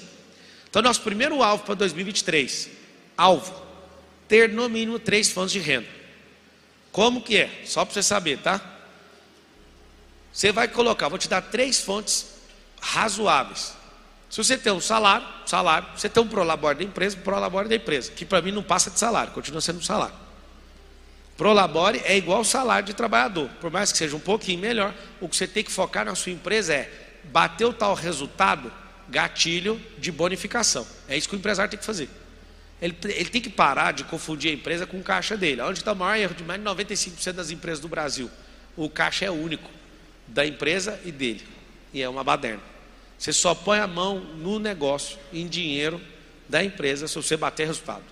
Então, 0.70 0.80
nosso 0.80 1.00
primeiro 1.00 1.42
alvo 1.42 1.64
para 1.64 1.74
2023, 1.74 2.70
alvo, 3.16 3.60
ter 4.28 4.50
no 4.50 4.68
mínimo 4.68 5.00
três 5.00 5.30
fontes 5.30 5.52
de 5.52 5.58
renda. 5.58 5.88
Como 6.92 7.22
que 7.22 7.38
é? 7.38 7.62
Só 7.64 7.84
para 7.84 7.94
você 7.94 8.02
saber, 8.02 8.38
tá? 8.38 8.60
Você 10.32 10.52
vai 10.52 10.68
colocar, 10.68 11.08
vou 11.08 11.18
te 11.18 11.28
dar 11.28 11.42
três 11.42 11.80
fontes 11.80 12.26
razoáveis. 12.80 13.72
Se 14.30 14.36
você 14.42 14.58
tem 14.58 14.72
um 14.72 14.80
salário, 14.80 15.26
salário, 15.46 15.88
você 15.96 16.08
tem 16.08 16.22
um 16.22 16.28
prolabore 16.28 16.78
da 16.78 16.84
empresa, 16.84 17.16
prolabore 17.16 17.68
da 17.68 17.76
empresa, 17.76 18.12
que 18.12 18.24
para 18.24 18.42
mim 18.42 18.52
não 18.52 18.62
passa 18.62 18.90
de 18.90 18.98
salário, 18.98 19.32
continua 19.32 19.60
sendo 19.60 19.78
um 19.78 19.82
salário. 19.82 20.14
Prolabore 21.36 22.02
é 22.04 22.16
igual 22.16 22.44
salário 22.44 22.86
de 22.86 22.94
trabalhador, 22.94 23.48
por 23.60 23.70
mais 23.70 23.92
que 23.92 23.98
seja 23.98 24.16
um 24.16 24.20
pouquinho 24.20 24.58
melhor, 24.58 24.92
o 25.20 25.28
que 25.28 25.36
você 25.36 25.46
tem 25.46 25.64
que 25.64 25.70
focar 25.70 26.04
na 26.04 26.14
sua 26.14 26.32
empresa 26.32 26.74
é 26.74 26.90
bater 27.24 27.64
o 27.64 27.72
tal 27.72 27.94
resultado 27.94 28.70
gatilho 29.08 29.80
de 29.98 30.12
bonificação. 30.12 30.86
É 31.08 31.16
isso 31.16 31.28
que 31.28 31.34
o 31.34 31.38
empresário 31.38 31.70
tem 31.70 31.78
que 31.78 31.86
fazer. 31.86 32.10
Ele, 32.80 32.96
ele 33.04 33.28
tem 33.30 33.40
que 33.40 33.50
parar 33.50 33.92
de 33.92 34.04
confundir 34.04 34.50
a 34.50 34.54
empresa 34.54 34.86
com 34.86 34.98
o 34.98 35.02
caixa 35.02 35.36
dele. 35.36 35.62
Onde 35.62 35.78
está 35.78 35.92
o 35.92 35.96
maior 35.96 36.22
erro 36.22 36.34
de 36.34 36.44
mais 36.44 36.60
de 36.60 36.66
95% 36.68 37.32
das 37.32 37.50
empresas 37.50 37.80
do 37.80 37.88
Brasil? 37.88 38.30
O 38.76 38.88
caixa 38.88 39.24
é 39.24 39.30
único 39.30 39.68
da 40.26 40.46
empresa 40.46 41.00
e 41.04 41.10
dele. 41.10 41.46
E 41.92 42.02
é 42.02 42.08
uma 42.08 42.22
baderna. 42.22 42.62
Você 43.18 43.32
só 43.32 43.54
põe 43.54 43.78
a 43.78 43.86
mão 43.86 44.20
no 44.20 44.58
negócio, 44.58 45.18
em 45.32 45.46
dinheiro 45.46 46.00
da 46.48 46.62
empresa, 46.62 47.08
se 47.08 47.16
você 47.16 47.36
bater 47.36 47.66
resultado. 47.66 48.04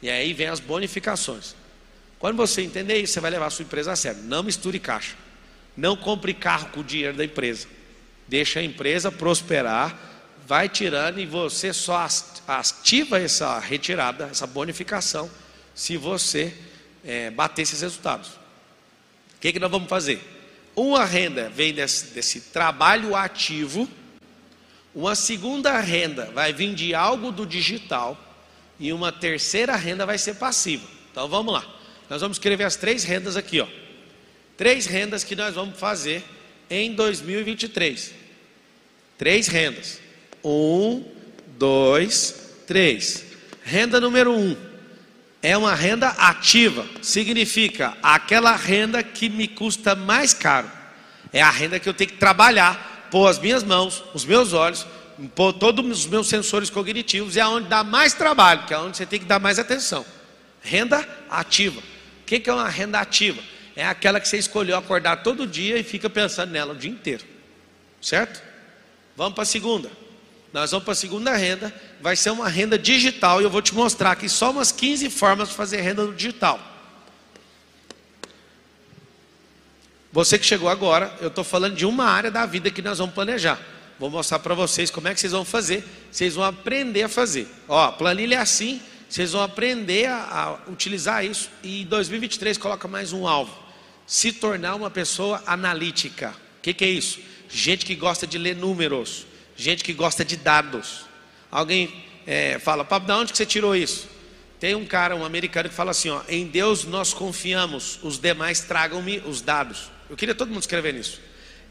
E 0.00 0.08
aí 0.08 0.32
vem 0.32 0.46
as 0.46 0.60
bonificações. 0.60 1.54
Quando 2.18 2.36
você 2.36 2.62
entender 2.62 2.98
isso, 2.98 3.14
você 3.14 3.20
vai 3.20 3.30
levar 3.30 3.46
a 3.46 3.50
sua 3.50 3.64
empresa 3.64 3.92
a 3.92 3.96
sério. 3.96 4.22
Não 4.22 4.42
misture 4.42 4.78
caixa. 4.78 5.16
Não 5.76 5.96
compre 5.96 6.32
carro 6.32 6.68
com 6.68 6.80
o 6.80 6.84
dinheiro 6.84 7.16
da 7.16 7.24
empresa. 7.24 7.66
Deixa 8.28 8.60
a 8.60 8.62
empresa 8.62 9.10
prosperar 9.10 10.10
vai 10.50 10.68
tirando 10.68 11.20
e 11.20 11.26
você 11.26 11.72
só 11.72 12.04
ativa 12.48 13.20
essa 13.20 13.60
retirada, 13.60 14.24
essa 14.24 14.48
bonificação, 14.48 15.30
se 15.76 15.96
você 15.96 16.52
é, 17.04 17.30
bater 17.30 17.62
esses 17.62 17.80
resultados. 17.80 18.30
O 18.30 19.40
que, 19.40 19.52
que 19.52 19.60
nós 19.60 19.70
vamos 19.70 19.88
fazer? 19.88 20.20
Uma 20.74 21.04
renda 21.04 21.48
vem 21.50 21.72
desse, 21.72 22.06
desse 22.06 22.40
trabalho 22.40 23.14
ativo, 23.14 23.88
uma 24.94 25.14
segunda 25.14 25.78
renda 25.80 26.30
vai 26.34 26.52
vir 26.52 26.74
de 26.74 26.94
algo 26.94 27.30
do 27.30 27.46
digital, 27.46 28.18
e 28.78 28.92
uma 28.92 29.12
terceira 29.12 29.76
renda 29.76 30.06
vai 30.06 30.16
ser 30.16 30.34
passiva. 30.34 30.86
Então 31.12 31.28
vamos 31.28 31.52
lá. 31.52 31.64
Nós 32.08 32.22
vamos 32.22 32.36
escrever 32.36 32.64
as 32.64 32.76
três 32.76 33.04
rendas 33.04 33.36
aqui, 33.36 33.60
ó. 33.60 33.66
Três 34.56 34.86
rendas 34.86 35.22
que 35.22 35.36
nós 35.36 35.54
vamos 35.54 35.78
fazer 35.78 36.24
em 36.68 36.94
2023. 36.94 38.12
Três 39.18 39.48
rendas. 39.48 40.00
Um, 40.42 41.04
dois, 41.58 42.52
três. 42.66 43.24
Renda 43.62 44.00
número 44.00 44.32
um 44.32 44.56
é 45.42 45.56
uma 45.56 45.74
renda 45.74 46.08
ativa, 46.08 46.86
significa 47.00 47.96
aquela 48.02 48.54
renda 48.54 49.02
que 49.02 49.28
me 49.28 49.48
custa 49.48 49.94
mais 49.94 50.34
caro. 50.34 50.70
É 51.32 51.40
a 51.40 51.50
renda 51.50 51.78
que 51.78 51.88
eu 51.88 51.94
tenho 51.94 52.10
que 52.10 52.16
trabalhar, 52.16 52.89
pôr 53.10 53.26
as 53.26 53.38
minhas 53.38 53.62
mãos, 53.62 54.02
os 54.14 54.24
meus 54.24 54.52
olhos, 54.52 54.86
pôr 55.34 55.52
todos 55.52 55.84
os 55.84 56.06
meus 56.06 56.28
sensores 56.28 56.70
cognitivos, 56.70 57.36
é 57.36 57.46
onde 57.46 57.68
dá 57.68 57.84
mais 57.84 58.14
trabalho, 58.14 58.66
que 58.66 58.74
é 58.74 58.78
onde 58.78 58.96
você 58.96 59.06
tem 59.06 59.18
que 59.18 59.26
dar 59.26 59.38
mais 59.38 59.58
atenção. 59.58 60.04
Renda 60.62 61.06
ativa. 61.28 61.80
O 61.80 62.24
que 62.24 62.48
é 62.48 62.52
uma 62.52 62.68
renda 62.68 63.00
ativa? 63.00 63.42
É 63.76 63.84
aquela 63.86 64.20
que 64.20 64.28
você 64.28 64.38
escolheu 64.38 64.76
acordar 64.76 65.22
todo 65.22 65.46
dia 65.46 65.78
e 65.78 65.82
fica 65.82 66.08
pensando 66.08 66.50
nela 66.50 66.72
o 66.72 66.76
dia 66.76 66.90
inteiro. 66.90 67.24
Certo? 68.00 68.42
Vamos 69.16 69.34
para 69.34 69.42
a 69.42 69.46
segunda. 69.46 69.90
Nós 70.52 70.70
vamos 70.70 70.84
para 70.84 70.92
a 70.92 70.96
segunda 70.96 71.36
renda, 71.36 71.72
vai 72.00 72.16
ser 72.16 72.30
uma 72.30 72.48
renda 72.48 72.78
digital 72.78 73.40
e 73.40 73.44
eu 73.44 73.50
vou 73.50 73.62
te 73.62 73.74
mostrar 73.74 74.12
aqui 74.12 74.28
só 74.28 74.50
umas 74.50 74.72
15 74.72 75.08
formas 75.10 75.48
de 75.50 75.54
fazer 75.54 75.80
renda 75.80 76.04
no 76.04 76.14
digital. 76.14 76.58
Você 80.12 80.38
que 80.38 80.46
chegou 80.46 80.68
agora, 80.68 81.14
eu 81.20 81.28
estou 81.28 81.44
falando 81.44 81.76
de 81.76 81.86
uma 81.86 82.04
área 82.04 82.30
da 82.30 82.44
vida 82.46 82.70
que 82.70 82.82
nós 82.82 82.98
vamos 82.98 83.14
planejar. 83.14 83.60
Vou 83.98 84.10
mostrar 84.10 84.38
para 84.38 84.54
vocês 84.54 84.90
como 84.90 85.08
é 85.08 85.14
que 85.14 85.20
vocês 85.20 85.32
vão 85.32 85.44
fazer. 85.44 85.84
Vocês 86.10 86.34
vão 86.34 86.44
aprender 86.44 87.02
a 87.02 87.08
fazer. 87.08 87.46
Ó, 87.68 87.92
planilha 87.92 88.36
é 88.36 88.38
assim, 88.38 88.80
vocês 89.08 89.32
vão 89.32 89.42
aprender 89.42 90.06
a, 90.06 90.58
a 90.66 90.70
utilizar 90.70 91.24
isso. 91.24 91.50
E 91.62 91.82
em 91.82 91.86
2023 91.86 92.58
coloca 92.58 92.88
mais 92.88 93.12
um 93.12 93.26
alvo: 93.26 93.56
se 94.06 94.32
tornar 94.32 94.74
uma 94.74 94.90
pessoa 94.90 95.42
analítica. 95.46 96.30
O 96.58 96.62
que, 96.62 96.74
que 96.74 96.84
é 96.84 96.88
isso? 96.88 97.20
Gente 97.48 97.84
que 97.86 97.94
gosta 97.94 98.26
de 98.26 98.38
ler 98.38 98.56
números 98.56 99.26
gente 99.60 99.84
que 99.84 99.92
gosta 99.92 100.24
de 100.24 100.36
dados. 100.36 101.04
Alguém 101.50 101.92
é, 102.26 102.58
fala, 102.58 102.84
Pablo, 102.84 103.06
de 103.06 103.12
onde 103.12 103.32
que 103.32 103.38
você 103.38 103.44
tirou 103.44 103.76
isso? 103.76 104.08
Tem 104.58 104.74
um 104.74 104.86
cara, 104.86 105.14
um 105.14 105.24
americano, 105.24 105.68
que 105.68 105.74
fala 105.74 105.90
assim: 105.90 106.08
ó, 106.08 106.22
em 106.28 106.46
Deus 106.46 106.84
nós 106.84 107.12
confiamos, 107.12 107.98
os 108.02 108.18
demais 108.18 108.60
tragam-me 108.60 109.18
os 109.18 109.40
dados. 109.40 109.90
Eu 110.10 110.16
queria 110.16 110.34
todo 110.34 110.48
mundo 110.48 110.60
escrever 110.60 110.92
nisso. 110.92 111.20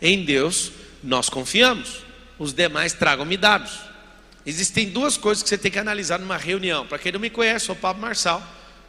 Em 0.02 0.24
Deus 0.24 0.72
nós 1.04 1.28
confiamos, 1.28 2.04
os 2.40 2.54
demais 2.54 2.94
tragam-me 2.94 3.36
dados. 3.36 3.78
Existem 4.46 4.90
duas 4.90 5.18
coisas 5.18 5.44
que 5.44 5.50
você 5.50 5.58
tem 5.58 5.70
que 5.70 5.78
analisar 5.78 6.18
numa 6.18 6.38
reunião. 6.38 6.88
Para 6.88 6.98
quem 6.98 7.12
não 7.12 7.20
me 7.20 7.30
conhece, 7.30 7.66
sou 7.66 7.76
o 7.76 7.78
Pablo 7.78 8.02
Marçal. 8.02 8.42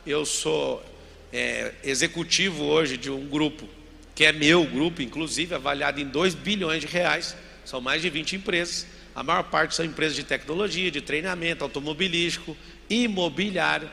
Eu 0.07 0.25
sou 0.25 0.85
é, 1.33 1.75
executivo 1.83 2.63
hoje 2.63 2.97
de 2.97 3.11
um 3.11 3.27
grupo 3.27 3.69
que 4.15 4.25
é 4.25 4.33
meu 4.33 4.65
grupo, 4.65 5.03
inclusive, 5.03 5.53
avaliado 5.55 6.01
em 6.01 6.07
2 6.07 6.35
bilhões 6.35 6.81
de 6.81 6.87
reais. 6.87 7.35
São 7.65 7.81
mais 7.81 8.01
de 8.01 8.09
20 8.09 8.37
empresas. 8.37 8.87
A 9.17 9.25
maior 9.25 9.43
parte 9.45 9.75
são 9.75 9.85
empresas 9.85 10.15
de 10.15 10.23
tecnologia, 10.23 10.93
de 10.93 11.01
treinamento, 11.01 11.65
automobilístico, 11.65 12.57
imobiliário. 12.89 13.91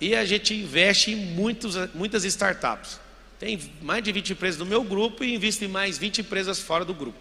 E 0.00 0.16
a 0.16 0.24
gente 0.24 0.54
investe 0.54 1.12
em 1.12 1.16
muitos, 1.16 1.76
muitas 1.94 2.24
startups. 2.24 3.03
Tem 3.44 3.60
mais 3.82 4.02
de 4.02 4.10
20 4.10 4.32
empresas 4.32 4.58
no 4.58 4.64
meu 4.64 4.82
grupo 4.82 5.22
e 5.22 5.34
invisto 5.34 5.62
em 5.66 5.68
mais 5.68 5.98
20 5.98 6.22
empresas 6.22 6.60
fora 6.60 6.82
do 6.82 6.94
grupo. 6.94 7.18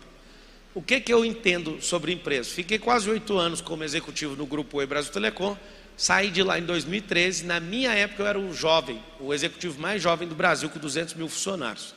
O 0.73 0.81
que, 0.81 1.01
que 1.01 1.13
eu 1.13 1.25
entendo 1.25 1.81
sobre 1.81 2.13
empresas? 2.13 2.53
Fiquei 2.53 2.79
quase 2.79 3.09
oito 3.09 3.37
anos 3.37 3.59
como 3.59 3.83
executivo 3.83 4.33
no 4.33 4.45
grupo 4.45 4.77
Oi 4.77 4.85
Brasil 4.85 5.11
Telecom. 5.11 5.57
Saí 5.97 6.31
de 6.31 6.41
lá 6.41 6.57
em 6.57 6.63
2013. 6.63 7.43
Na 7.43 7.59
minha 7.59 7.91
época 7.91 8.23
eu 8.23 8.27
era 8.27 8.39
o 8.39 8.53
jovem, 8.53 9.03
o 9.19 9.33
executivo 9.33 9.81
mais 9.81 10.01
jovem 10.01 10.25
do 10.25 10.33
Brasil, 10.33 10.69
com 10.69 10.79
200 10.79 11.13
mil 11.15 11.27
funcionários. 11.27 11.93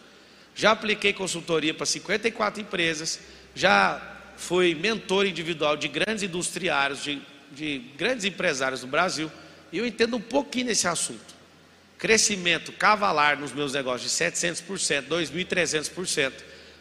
Já 0.56 0.72
apliquei 0.72 1.12
consultoria 1.12 1.72
para 1.72 1.86
54 1.86 2.60
empresas. 2.60 3.20
Já 3.54 4.02
fui 4.36 4.74
mentor 4.74 5.24
individual 5.24 5.76
de 5.76 5.86
grandes 5.86 6.24
industriários, 6.24 7.00
de, 7.00 7.22
de 7.52 7.78
grandes 7.96 8.24
empresários 8.24 8.80
do 8.80 8.88
Brasil. 8.88 9.30
E 9.70 9.78
eu 9.78 9.86
entendo 9.86 10.16
um 10.16 10.20
pouquinho 10.20 10.66
nesse 10.66 10.88
assunto. 10.88 11.35
Crescimento 11.98 12.72
cavalar 12.72 13.38
nos 13.38 13.52
meus 13.52 13.72
negócios 13.72 14.10
de 14.10 14.24
700%, 14.24 15.08
2.300%. 15.08 16.32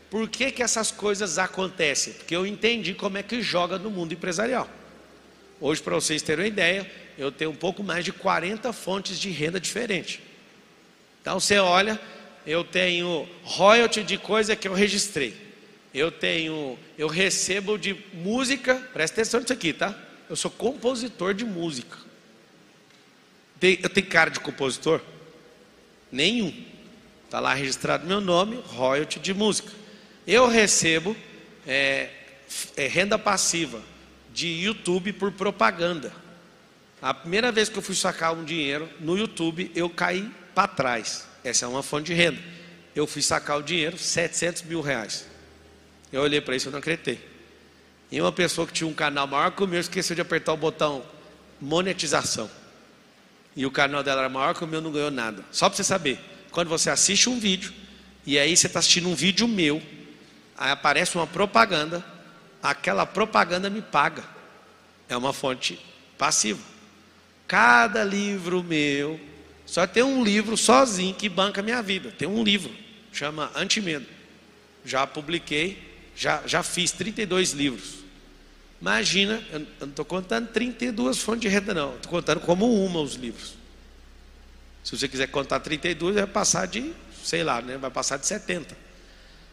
Por 0.09 0.29
que, 0.29 0.51
que 0.51 0.61
essas 0.61 0.91
coisas 0.91 1.37
acontecem? 1.37 2.13
Porque 2.13 2.35
eu 2.35 2.45
entendi 2.45 2.93
como 2.93 3.17
é 3.17 3.23
que 3.23 3.41
joga 3.41 3.77
no 3.77 3.89
mundo 3.89 4.13
empresarial. 4.13 4.69
Hoje, 5.59 5.81
para 5.81 5.95
vocês 5.95 6.21
terem 6.21 6.45
uma 6.45 6.47
ideia, 6.47 6.89
eu 7.17 7.31
tenho 7.31 7.51
um 7.51 7.55
pouco 7.55 7.81
mais 7.81 8.03
de 8.03 8.11
40 8.11 8.71
fontes 8.73 9.17
de 9.17 9.29
renda 9.29 9.59
diferentes. 9.59 10.19
Então 11.21 11.39
você 11.39 11.57
olha, 11.57 11.99
eu 12.45 12.63
tenho 12.63 13.27
royalty 13.43 14.03
de 14.03 14.17
coisa 14.17 14.55
que 14.55 14.67
eu 14.67 14.73
registrei. 14.73 15.35
Eu 15.93 16.11
tenho, 16.11 16.77
eu 16.97 17.07
recebo 17.07 17.77
de 17.77 17.95
música, 18.13 18.75
presta 18.93 19.21
atenção 19.21 19.39
nisso 19.39 19.53
aqui, 19.53 19.71
tá? 19.71 19.97
Eu 20.29 20.35
sou 20.35 20.51
compositor 20.51 21.33
de 21.33 21.45
música. 21.45 22.04
Eu 23.81 23.89
tenho 23.89 24.07
cara 24.07 24.29
de 24.29 24.39
compositor? 24.39 25.01
Nenhum. 26.11 26.53
Está 27.25 27.39
lá 27.39 27.53
registrado 27.53 28.07
meu 28.07 28.21
nome, 28.21 28.61
royalty 28.67 29.19
de 29.19 29.33
música. 29.33 29.71
Eu 30.25 30.47
recebo 30.47 31.15
é, 31.67 32.09
é, 32.77 32.87
renda 32.87 33.17
passiva 33.17 33.81
de 34.33 34.47
YouTube 34.47 35.13
por 35.13 35.31
propaganda. 35.31 36.13
A 37.01 37.13
primeira 37.13 37.51
vez 37.51 37.69
que 37.69 37.77
eu 37.77 37.81
fui 37.81 37.95
sacar 37.95 38.33
um 38.33 38.43
dinheiro 38.43 38.89
no 38.99 39.17
YouTube, 39.17 39.71
eu 39.75 39.89
caí 39.89 40.31
para 40.53 40.67
trás. 40.67 41.27
Essa 41.43 41.65
é 41.65 41.67
uma 41.67 41.83
fonte 41.83 42.07
de 42.07 42.13
renda. 42.13 42.39
Eu 42.95 43.05
fui 43.05 43.21
sacar 43.21 43.59
o 43.59 43.63
dinheiro, 43.63 43.97
700 43.97 44.63
mil 44.63 44.81
reais. 44.81 45.27
Eu 46.11 46.21
olhei 46.21 46.39
para 46.39 46.55
isso 46.55 46.69
e 46.69 46.71
não 46.71 46.79
acreditei. 46.79 47.19
E 48.11 48.21
uma 48.21 48.31
pessoa 48.31 48.65
que 48.65 48.73
tinha 48.73 48.87
um 48.87 48.93
canal 48.93 49.27
maior 49.27 49.51
que 49.51 49.63
o 49.63 49.67
meu 49.67 49.79
esqueceu 49.79 50.15
de 50.15 50.21
apertar 50.21 50.53
o 50.53 50.57
botão 50.57 51.03
monetização. 51.59 52.49
E 53.55 53.65
o 53.65 53.71
canal 53.71 54.03
dela 54.03 54.21
era 54.21 54.29
maior 54.29 54.53
que 54.53 54.63
o 54.63 54.67
meu, 54.67 54.81
não 54.81 54.91
ganhou 54.91 55.11
nada. 55.11 55.43
Só 55.51 55.69
para 55.69 55.77
você 55.77 55.83
saber, 55.83 56.19
quando 56.51 56.67
você 56.67 56.89
assiste 56.89 57.29
um 57.29 57.39
vídeo, 57.39 57.73
e 58.25 58.37
aí 58.37 58.55
você 58.55 58.67
está 58.67 58.79
assistindo 58.79 59.07
um 59.07 59.15
vídeo 59.15 59.47
meu, 59.47 59.81
aí 60.57 60.71
aparece 60.71 61.15
uma 61.15 61.27
propaganda, 61.27 62.03
aquela 62.61 63.05
propaganda 63.05 63.69
me 63.69 63.81
paga. 63.81 64.23
É 65.07 65.15
uma 65.15 65.31
fonte 65.31 65.79
passiva. 66.17 66.61
Cada 67.47 68.03
livro 68.03 68.63
meu, 68.63 69.19
só 69.65 69.85
tem 69.87 70.03
um 70.03 70.23
livro 70.23 70.57
sozinho 70.57 71.13
que 71.13 71.29
banca 71.29 71.61
minha 71.61 71.81
vida. 71.81 72.11
Tem 72.11 72.27
um 72.27 72.43
livro, 72.43 72.71
chama 73.11 73.51
Antimedo. 73.55 74.05
Já 74.83 75.07
publiquei, 75.07 75.77
já, 76.15 76.41
já 76.45 76.61
fiz 76.63 76.91
32 76.91 77.51
livros. 77.51 78.04
Imagina, 78.81 79.41
eu 79.51 79.67
não 79.79 79.89
estou 79.89 80.05
contando 80.05 80.47
32 80.49 81.17
fontes 81.19 81.41
de 81.41 81.47
renda, 81.47 81.73
não. 81.73 81.95
Estou 81.95 82.11
contando 82.11 82.39
como 82.41 82.85
uma 82.85 82.99
os 82.99 83.15
livros. 83.15 83.55
Se 84.83 84.95
você 84.95 85.07
quiser 85.07 85.27
contar 85.27 85.59
32, 85.61 86.15
vai 86.15 86.27
passar 86.27 86.67
de, 86.67 86.93
sei 87.23 87.43
lá, 87.43 87.61
né? 87.61 87.77
vai 87.77 87.89
passar 87.89 88.17
de 88.17 88.27
70. 88.27 88.77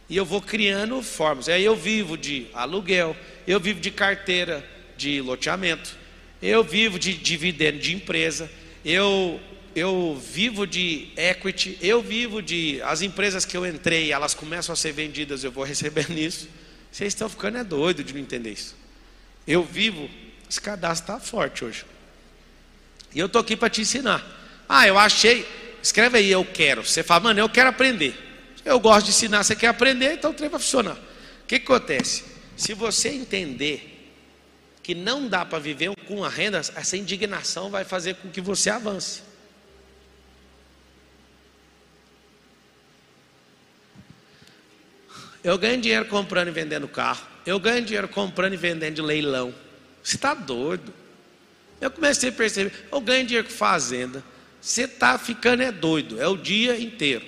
E 0.09 0.17
eu 0.17 0.27
vou 0.27 0.43
criando 0.43 1.01
formas. 1.03 1.49
Aí 1.49 1.65
eu 1.65 1.75
vivo 1.75 2.19
de 2.19 2.47
aluguel, 2.53 3.17
eu 3.47 3.59
vivo 3.59 3.81
de 3.81 3.91
carteira 3.91 4.63
de 4.97 5.23
loteamento, 5.23 5.97
eu 6.43 6.63
vivo 6.63 6.99
de 6.99 7.15
dividendo 7.15 7.79
de 7.79 7.95
empresa, 7.95 8.51
eu, 8.85 9.41
eu 9.75 10.21
vivo 10.21 10.67
de 10.67 11.09
equity, 11.17 11.79
eu 11.81 12.03
vivo 12.03 12.43
de. 12.43 12.83
As 12.83 13.01
empresas 13.01 13.47
que 13.47 13.57
eu 13.57 13.65
entrei, 13.65 14.13
elas 14.13 14.35
começam 14.35 14.73
a 14.73 14.77
ser 14.77 14.93
vendidas, 14.93 15.45
eu 15.45 15.51
vou 15.51 15.65
receber 15.65 16.11
nisso. 16.13 16.49
Vocês 16.91 17.15
estão 17.15 17.29
ficando 17.29 17.57
é 17.57 17.65
doido 17.65 18.05
de 18.05 18.13
não 18.13 18.21
entender 18.21 18.51
isso. 18.53 18.82
Eu 19.47 19.65
vivo, 19.65 20.09
esse 20.49 20.61
cadastro 20.61 21.15
está 21.15 21.25
forte 21.25 21.65
hoje. 21.65 21.85
E 23.15 23.19
eu 23.19 23.27
estou 23.27 23.41
aqui 23.41 23.57
para 23.57 23.69
te 23.69 23.81
ensinar. 23.81 24.25
Ah, 24.69 24.87
eu 24.87 24.99
achei. 24.99 25.47
Escreve 25.83 26.19
aí, 26.19 26.31
eu 26.31 26.45
quero. 26.45 26.85
Você 26.85 27.03
fala, 27.03 27.21
mano, 27.21 27.41
eu 27.41 27.49
quero 27.49 27.69
aprender. 27.69 28.15
Eu 28.65 28.79
gosto 28.79 29.07
de 29.07 29.11
ensinar, 29.11 29.43
você 29.43 29.57
quer 29.57 29.69
aprender, 29.69 30.15
então 30.15 30.31
o 30.31 30.35
trem 30.35 30.49
vai 30.49 30.61
funcionar. 30.61 30.95
O 30.95 31.47
que, 31.47 31.59
que 31.59 31.65
acontece? 31.65 32.25
Se 32.57 32.75
você 32.75 33.09
entender 33.09 34.13
que 34.83 34.95
não 34.95 35.29
dá 35.29 35.45
para 35.45 35.59
viver 35.59 35.91
com 36.07 36.25
a 36.25 36.29
renda, 36.29 36.59
essa 36.59 36.97
indignação 36.97 37.71
vai 37.71 37.85
fazer 37.85 38.15
com 38.17 38.31
que 38.31 38.41
você 38.41 38.71
avance. 38.71 39.23
Eu 45.43 45.59
ganho 45.59 45.81
dinheiro 45.81 46.07
comprando 46.07 46.49
e 46.49 46.53
vendendo 46.53 46.87
carro. 46.87 47.32
Eu 47.45 47.59
ganho 47.59 47.85
dinheiro 47.85 48.09
comprando 48.09 48.55
e 48.55 48.57
vendendo 48.57 48.95
de 48.95 49.03
leilão. 49.03 49.55
Você 50.03 50.17
está 50.17 50.35
doido? 50.35 50.93
Eu 51.81 51.91
comecei 51.91 52.29
a 52.29 52.33
perceber, 52.33 52.73
eu 52.91 53.01
ganho 53.01 53.27
dinheiro 53.27 53.49
com 53.49 53.55
fazenda. 53.55 54.23
Você 54.61 54.83
está 54.83 55.19
ficando 55.19 55.63
é 55.63 55.73
doido, 55.73 56.21
é 56.23 56.29
o 56.29 56.37
dia 56.37 56.79
inteiro. 56.81 57.25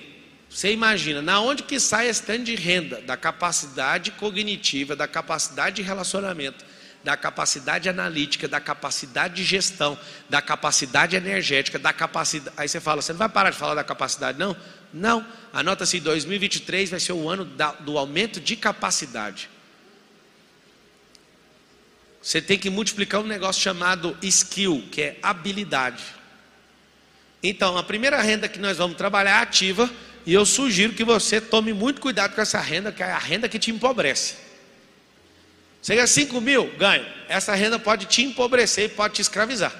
Você 0.48 0.72
imagina, 0.72 1.20
na 1.20 1.40
onde 1.40 1.64
que 1.64 1.80
sai 1.80 2.08
esse 2.08 2.22
tanto 2.22 2.44
de 2.44 2.54
renda? 2.54 3.00
Da 3.00 3.16
capacidade 3.16 4.12
cognitiva, 4.12 4.94
da 4.94 5.08
capacidade 5.08 5.76
de 5.76 5.82
relacionamento, 5.82 6.64
da 7.02 7.16
capacidade 7.16 7.88
analítica, 7.88 8.46
da 8.46 8.60
capacidade 8.60 9.34
de 9.34 9.42
gestão, 9.42 9.98
da 10.30 10.40
capacidade 10.40 11.16
energética, 11.16 11.76
da 11.76 11.92
capacidade. 11.92 12.54
Aí 12.56 12.68
você 12.68 12.80
fala, 12.80 13.02
você 13.02 13.12
não 13.12 13.18
vai 13.18 13.28
parar 13.28 13.50
de 13.50 13.56
falar 13.56 13.74
da 13.74 13.82
capacidade, 13.82 14.38
não? 14.38 14.56
Não. 14.92 15.26
Anota-se, 15.52 15.98
2023 15.98 16.90
vai 16.90 17.00
ser 17.00 17.12
o 17.12 17.28
ano 17.28 17.44
da, 17.44 17.72
do 17.72 17.98
aumento 17.98 18.40
de 18.40 18.54
capacidade. 18.54 19.50
Você 22.24 22.40
tem 22.40 22.58
que 22.58 22.70
multiplicar 22.70 23.20
um 23.20 23.26
negócio 23.26 23.60
chamado 23.60 24.16
skill, 24.22 24.82
que 24.90 25.02
é 25.02 25.18
habilidade. 25.22 26.02
Então, 27.42 27.76
a 27.76 27.82
primeira 27.82 28.22
renda 28.22 28.48
que 28.48 28.58
nós 28.58 28.78
vamos 28.78 28.96
trabalhar 28.96 29.40
é 29.40 29.42
ativa 29.42 29.90
e 30.24 30.32
eu 30.32 30.46
sugiro 30.46 30.94
que 30.94 31.04
você 31.04 31.38
tome 31.38 31.74
muito 31.74 32.00
cuidado 32.00 32.34
com 32.34 32.40
essa 32.40 32.58
renda, 32.58 32.90
que 32.90 33.02
é 33.02 33.12
a 33.12 33.18
renda 33.18 33.46
que 33.46 33.58
te 33.58 33.70
empobrece. 33.70 34.36
Você 35.82 35.94
ganha 35.96 36.06
5 36.06 36.40
mil? 36.40 36.74
Ganho. 36.78 37.04
Essa 37.28 37.54
renda 37.54 37.78
pode 37.78 38.06
te 38.06 38.22
empobrecer 38.22 38.86
e 38.86 38.88
pode 38.88 39.12
te 39.16 39.20
escravizar. 39.20 39.74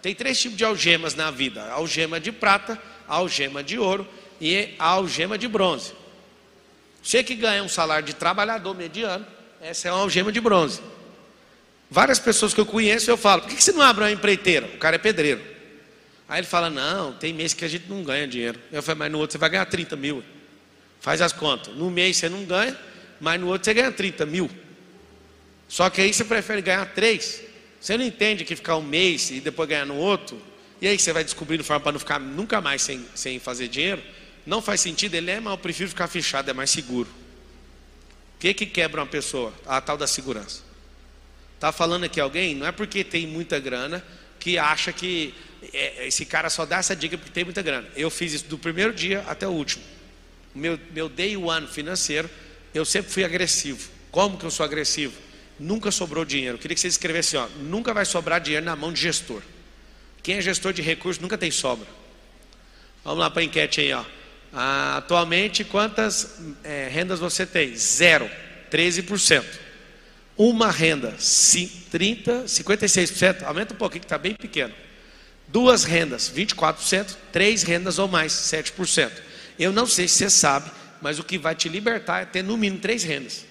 Tem 0.00 0.14
três 0.14 0.40
tipos 0.40 0.56
de 0.56 0.64
algemas 0.64 1.16
na 1.16 1.32
vida: 1.32 1.68
algema 1.72 2.20
de 2.20 2.30
prata, 2.30 2.80
algema 3.08 3.60
de 3.60 3.76
ouro 3.76 4.06
e 4.40 4.76
algema 4.78 5.36
de 5.36 5.48
bronze. 5.48 5.92
Você 7.02 7.24
que 7.24 7.34
ganha 7.34 7.64
um 7.64 7.68
salário 7.68 8.06
de 8.06 8.14
trabalhador 8.14 8.72
mediano, 8.76 9.26
essa 9.60 9.88
é 9.88 9.92
uma 9.92 10.02
algema 10.02 10.30
de 10.30 10.40
bronze. 10.40 10.80
Várias 11.90 12.18
pessoas 12.18 12.52
que 12.52 12.60
eu 12.60 12.66
conheço, 12.66 13.10
eu 13.10 13.16
falo: 13.16 13.42
por 13.42 13.50
que 13.54 13.62
você 13.62 13.72
não 13.72 13.82
abre 13.82 14.04
uma 14.04 14.10
empreiteira? 14.10 14.66
O 14.66 14.78
cara 14.78 14.96
é 14.96 14.98
pedreiro. 14.98 15.40
Aí 16.28 16.40
ele 16.40 16.46
fala: 16.46 16.68
Não, 16.68 17.12
tem 17.14 17.32
mês 17.32 17.54
que 17.54 17.64
a 17.64 17.68
gente 17.68 17.88
não 17.88 18.04
ganha 18.04 18.28
dinheiro. 18.28 18.60
Eu 18.70 18.82
falei: 18.82 18.98
Mas 18.98 19.12
no 19.12 19.18
outro 19.18 19.32
você 19.32 19.38
vai 19.38 19.48
ganhar 19.48 19.64
30 19.64 19.96
mil. 19.96 20.22
Faz 21.00 21.22
as 21.22 21.32
contas. 21.32 21.74
No 21.74 21.90
mês 21.90 22.18
você 22.18 22.28
não 22.28 22.44
ganha, 22.44 22.78
mas 23.20 23.40
no 23.40 23.46
outro 23.48 23.64
você 23.64 23.72
ganha 23.72 23.90
30 23.90 24.26
mil. 24.26 24.50
Só 25.68 25.88
que 25.88 26.00
aí 26.00 26.12
você 26.12 26.24
prefere 26.24 26.60
ganhar 26.60 26.84
3. 26.86 27.42
Você 27.80 27.96
não 27.96 28.04
entende 28.04 28.44
que 28.44 28.56
ficar 28.56 28.76
um 28.76 28.82
mês 28.82 29.30
e 29.30 29.40
depois 29.40 29.68
ganhar 29.68 29.86
no 29.86 29.96
outro. 29.96 30.40
E 30.80 30.88
aí 30.88 30.98
você 30.98 31.12
vai 31.12 31.24
descobrindo 31.24 31.64
forma 31.64 31.80
para 31.80 31.92
não 31.92 31.98
ficar 31.98 32.18
nunca 32.18 32.60
mais 32.60 32.82
sem, 32.82 33.04
sem 33.14 33.38
fazer 33.38 33.68
dinheiro. 33.68 34.02
Não 34.46 34.62
faz 34.62 34.80
sentido, 34.80 35.14
ele 35.14 35.30
é, 35.30 35.40
mas 35.40 35.52
eu 35.52 35.58
prefiro 35.58 35.88
ficar 35.88 36.08
fechado, 36.08 36.50
é 36.50 36.52
mais 36.52 36.70
seguro. 36.70 37.08
O 38.36 38.38
que, 38.40 38.54
que 38.54 38.66
quebra 38.66 39.00
uma 39.00 39.06
pessoa? 39.06 39.52
A 39.66 39.80
tal 39.80 39.96
da 39.96 40.06
segurança. 40.06 40.67
Está 41.58 41.72
falando 41.72 42.04
aqui 42.04 42.20
alguém? 42.20 42.54
Não 42.54 42.68
é 42.68 42.70
porque 42.70 43.02
tem 43.02 43.26
muita 43.26 43.58
grana 43.58 44.04
que 44.38 44.56
acha 44.56 44.92
que 44.92 45.34
é, 45.72 46.06
esse 46.06 46.24
cara 46.24 46.48
só 46.48 46.64
dá 46.64 46.76
essa 46.76 46.94
dica 46.94 47.18
porque 47.18 47.32
tem 47.32 47.42
muita 47.42 47.62
grana. 47.62 47.88
Eu 47.96 48.10
fiz 48.10 48.32
isso 48.32 48.44
do 48.44 48.56
primeiro 48.56 48.92
dia 48.92 49.24
até 49.26 49.44
o 49.44 49.50
último. 49.50 49.82
Meu, 50.54 50.78
meu 50.92 51.08
day 51.08 51.36
one 51.36 51.66
financeiro, 51.66 52.30
eu 52.72 52.84
sempre 52.84 53.10
fui 53.10 53.24
agressivo. 53.24 53.90
Como 54.12 54.38
que 54.38 54.46
eu 54.46 54.52
sou 54.52 54.64
agressivo? 54.64 55.14
Nunca 55.58 55.90
sobrou 55.90 56.24
dinheiro. 56.24 56.54
Eu 56.54 56.60
queria 56.60 56.76
que 56.76 56.80
você 56.80 56.86
escrevesse 56.86 57.36
ó, 57.36 57.48
nunca 57.58 57.92
vai 57.92 58.04
sobrar 58.04 58.40
dinheiro 58.40 58.64
na 58.64 58.76
mão 58.76 58.92
de 58.92 59.00
gestor. 59.00 59.42
Quem 60.22 60.36
é 60.36 60.40
gestor 60.40 60.72
de 60.72 60.80
recursos 60.80 61.20
nunca 61.20 61.36
tem 61.36 61.50
sobra. 61.50 61.88
Vamos 63.02 63.18
lá 63.18 63.28
para 63.28 63.42
a 63.42 63.44
enquete 63.44 63.80
aí, 63.80 63.92
ó. 63.92 64.04
Ah, 64.52 64.98
atualmente, 64.98 65.64
quantas 65.64 66.38
é, 66.62 66.88
rendas 66.88 67.18
você 67.18 67.44
tem? 67.44 67.74
Zero, 67.74 68.30
13%. 68.70 69.44
Uma 70.38 70.70
renda, 70.70 71.16
30, 71.90 72.44
56%, 72.44 73.42
aumenta 73.42 73.74
um 73.74 73.76
pouquinho 73.76 74.02
que 74.02 74.06
está 74.06 74.16
bem 74.16 74.36
pequeno. 74.36 74.72
Duas 75.48 75.82
rendas, 75.82 76.32
24%. 76.32 77.16
Três 77.32 77.64
rendas 77.64 77.98
ou 77.98 78.06
mais, 78.06 78.32
7%. 78.32 79.10
Eu 79.58 79.72
não 79.72 79.84
sei 79.84 80.06
se 80.06 80.18
você 80.18 80.30
sabe, 80.30 80.70
mas 81.02 81.18
o 81.18 81.24
que 81.24 81.36
vai 81.36 81.56
te 81.56 81.68
libertar 81.68 82.22
é 82.22 82.24
ter 82.24 82.44
no 82.44 82.56
mínimo 82.56 82.80
três 82.80 83.02
rendas. 83.02 83.44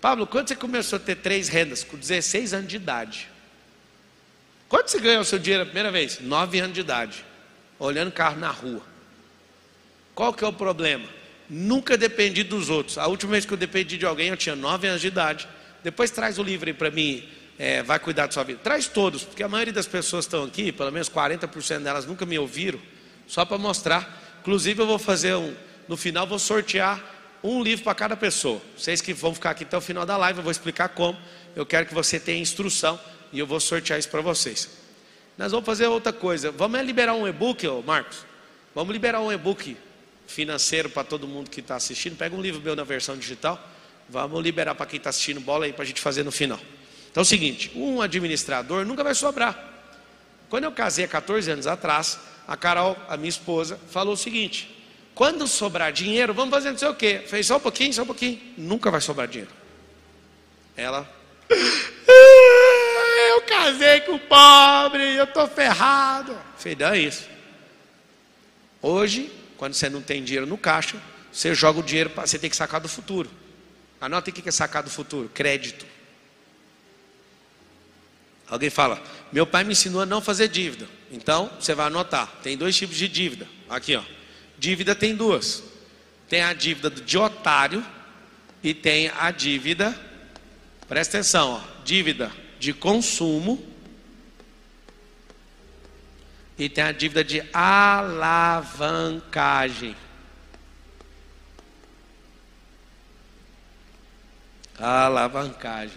Pablo, 0.00 0.26
quando 0.26 0.48
você 0.48 0.56
começou 0.56 0.96
a 0.96 1.00
ter 1.00 1.16
três 1.16 1.48
rendas? 1.48 1.84
Com 1.84 1.98
16 1.98 2.54
anos 2.54 2.68
de 2.68 2.76
idade. 2.76 3.28
Quando 4.66 4.88
você 4.88 4.98
ganhou 4.98 5.20
o 5.20 5.24
seu 5.26 5.38
dinheiro 5.38 5.64
a 5.64 5.66
primeira 5.66 5.90
vez? 5.90 6.20
9 6.20 6.58
anos 6.58 6.74
de 6.74 6.80
idade. 6.80 7.22
Olhando 7.78 8.10
carro 8.10 8.38
na 8.38 8.50
rua. 8.50 8.82
Qual 10.14 10.32
que 10.32 10.42
é 10.42 10.46
o 10.46 10.52
problema? 10.52 11.06
Nunca 11.50 11.98
dependi 11.98 12.42
dos 12.42 12.70
outros. 12.70 12.96
A 12.96 13.06
última 13.08 13.32
vez 13.32 13.44
que 13.44 13.52
eu 13.52 13.58
dependi 13.58 13.98
de 13.98 14.06
alguém, 14.06 14.28
eu 14.28 14.36
tinha 14.38 14.56
9 14.56 14.88
anos 14.88 15.02
de 15.02 15.08
idade. 15.08 15.46
Depois 15.84 16.10
traz 16.10 16.38
o 16.38 16.42
livro 16.42 16.68
aí 16.68 16.72
para 16.72 16.90
mim, 16.90 17.28
é, 17.58 17.82
vai 17.82 17.98
cuidar 17.98 18.26
da 18.26 18.32
sua 18.32 18.42
vida. 18.42 18.58
Traz 18.62 18.88
todos, 18.88 19.22
porque 19.22 19.42
a 19.42 19.48
maioria 19.48 19.72
das 19.72 19.86
pessoas 19.86 20.24
estão 20.24 20.44
aqui, 20.44 20.72
pelo 20.72 20.90
menos 20.90 21.10
40% 21.10 21.80
delas 21.80 22.06
nunca 22.06 22.24
me 22.24 22.38
ouviram, 22.38 22.80
só 23.28 23.44
para 23.44 23.58
mostrar. 23.58 24.38
Inclusive 24.40 24.80
eu 24.80 24.86
vou 24.86 24.98
fazer 24.98 25.34
um, 25.34 25.54
no 25.86 25.96
final 25.96 26.26
vou 26.26 26.38
sortear 26.38 27.12
um 27.42 27.62
livro 27.62 27.84
para 27.84 27.94
cada 27.94 28.16
pessoa. 28.16 28.62
Vocês 28.76 29.02
que 29.02 29.12
vão 29.12 29.34
ficar 29.34 29.50
aqui 29.50 29.64
até 29.64 29.76
o 29.76 29.80
final 29.80 30.06
da 30.06 30.16
live, 30.16 30.38
eu 30.38 30.42
vou 30.42 30.50
explicar 30.50 30.88
como. 30.88 31.18
Eu 31.54 31.66
quero 31.66 31.84
que 31.84 31.92
você 31.92 32.18
tenha 32.18 32.40
instrução 32.40 32.98
e 33.30 33.38
eu 33.38 33.46
vou 33.46 33.60
sortear 33.60 33.98
isso 33.98 34.08
para 34.08 34.22
vocês. 34.22 34.70
Nós 35.36 35.52
vamos 35.52 35.66
fazer 35.66 35.86
outra 35.86 36.14
coisa. 36.14 36.50
Vamos 36.50 36.80
liberar 36.80 37.12
um 37.12 37.28
e-book, 37.28 37.66
Marcos? 37.84 38.24
Vamos 38.74 38.90
liberar 38.92 39.20
um 39.20 39.30
e-book 39.30 39.76
financeiro 40.26 40.88
para 40.88 41.04
todo 41.04 41.28
mundo 41.28 41.50
que 41.50 41.60
está 41.60 41.76
assistindo. 41.76 42.16
Pega 42.16 42.34
um 42.34 42.40
livro 42.40 42.62
meu 42.62 42.74
na 42.74 42.84
versão 42.84 43.16
digital. 43.18 43.60
Vamos 44.08 44.42
liberar 44.42 44.74
para 44.74 44.86
quem 44.86 44.98
está 44.98 45.10
assistindo 45.10 45.40
bola 45.40 45.64
aí 45.64 45.72
para 45.72 45.82
a 45.82 45.86
gente 45.86 46.00
fazer 46.00 46.22
no 46.22 46.30
final. 46.30 46.60
Então 47.10 47.20
é 47.20 47.22
o 47.22 47.24
seguinte: 47.24 47.70
um 47.74 48.00
administrador 48.00 48.84
nunca 48.84 49.02
vai 49.02 49.14
sobrar. 49.14 49.72
Quando 50.48 50.64
eu 50.64 50.72
casei 50.72 51.04
há 51.04 51.08
14 51.08 51.50
anos 51.50 51.66
atrás, 51.66 52.18
a 52.46 52.56
Carol, 52.56 52.96
a 53.08 53.16
minha 53.16 53.28
esposa, 53.28 53.78
falou 53.90 54.14
o 54.14 54.16
seguinte: 54.16 54.74
quando 55.14 55.46
sobrar 55.46 55.92
dinheiro, 55.92 56.34
vamos 56.34 56.50
fazer 56.50 56.70
não 56.70 56.78
sei 56.78 56.88
o 56.88 56.94
quê. 56.94 57.22
Fez 57.26 57.46
só 57.46 57.56
um 57.56 57.60
pouquinho, 57.60 57.92
só 57.92 58.02
um 58.02 58.06
pouquinho. 58.06 58.40
Nunca 58.56 58.90
vai 58.90 59.00
sobrar 59.00 59.26
dinheiro. 59.28 59.52
Ela 60.76 61.08
eu 63.34 63.42
casei 63.42 64.00
com 64.00 64.14
o 64.14 64.18
pobre, 64.18 65.02
eu 65.16 65.24
estou 65.24 65.46
ferrado. 65.48 66.36
Falei, 66.56 66.74
dá 66.74 66.96
isso. 66.96 67.28
Hoje, 68.80 69.32
quando 69.56 69.74
você 69.74 69.88
não 69.88 70.02
tem 70.02 70.22
dinheiro 70.22 70.46
no 70.46 70.58
caixa, 70.58 70.96
você 71.32 71.54
joga 71.54 71.80
o 71.80 71.82
dinheiro, 71.82 72.10
para 72.10 72.26
você 72.26 72.38
tem 72.38 72.50
que 72.50 72.56
sacar 72.56 72.80
do 72.80 72.88
futuro. 72.88 73.30
Anota 74.00 74.30
o 74.30 74.32
que 74.32 74.48
é 74.48 74.52
sacar 74.52 74.82
do 74.82 74.90
futuro: 74.90 75.30
crédito. 75.32 75.86
Alguém 78.46 78.70
fala, 78.70 79.02
meu 79.32 79.46
pai 79.46 79.64
me 79.64 79.72
ensinou 79.72 80.02
a 80.02 80.06
não 80.06 80.20
fazer 80.20 80.48
dívida. 80.48 80.86
Então, 81.10 81.50
você 81.58 81.74
vai 81.74 81.86
anotar: 81.86 82.30
tem 82.42 82.56
dois 82.56 82.76
tipos 82.76 82.96
de 82.96 83.08
dívida. 83.08 83.48
Aqui, 83.68 83.96
ó. 83.96 84.02
Dívida 84.58 84.94
tem 84.94 85.16
duas: 85.16 85.62
tem 86.28 86.42
a 86.42 86.52
dívida 86.52 86.90
de 86.90 87.18
otário 87.18 87.84
e 88.62 88.72
tem 88.72 89.10
a 89.18 89.30
dívida, 89.30 89.98
presta 90.88 91.18
atenção, 91.18 91.52
ó, 91.52 91.60
dívida 91.84 92.32
de 92.58 92.72
consumo 92.72 93.74
e 96.58 96.68
tem 96.68 96.84
a 96.84 96.92
dívida 96.92 97.24
de 97.24 97.42
alavancagem. 97.52 99.96
Alavancagem. 104.78 105.96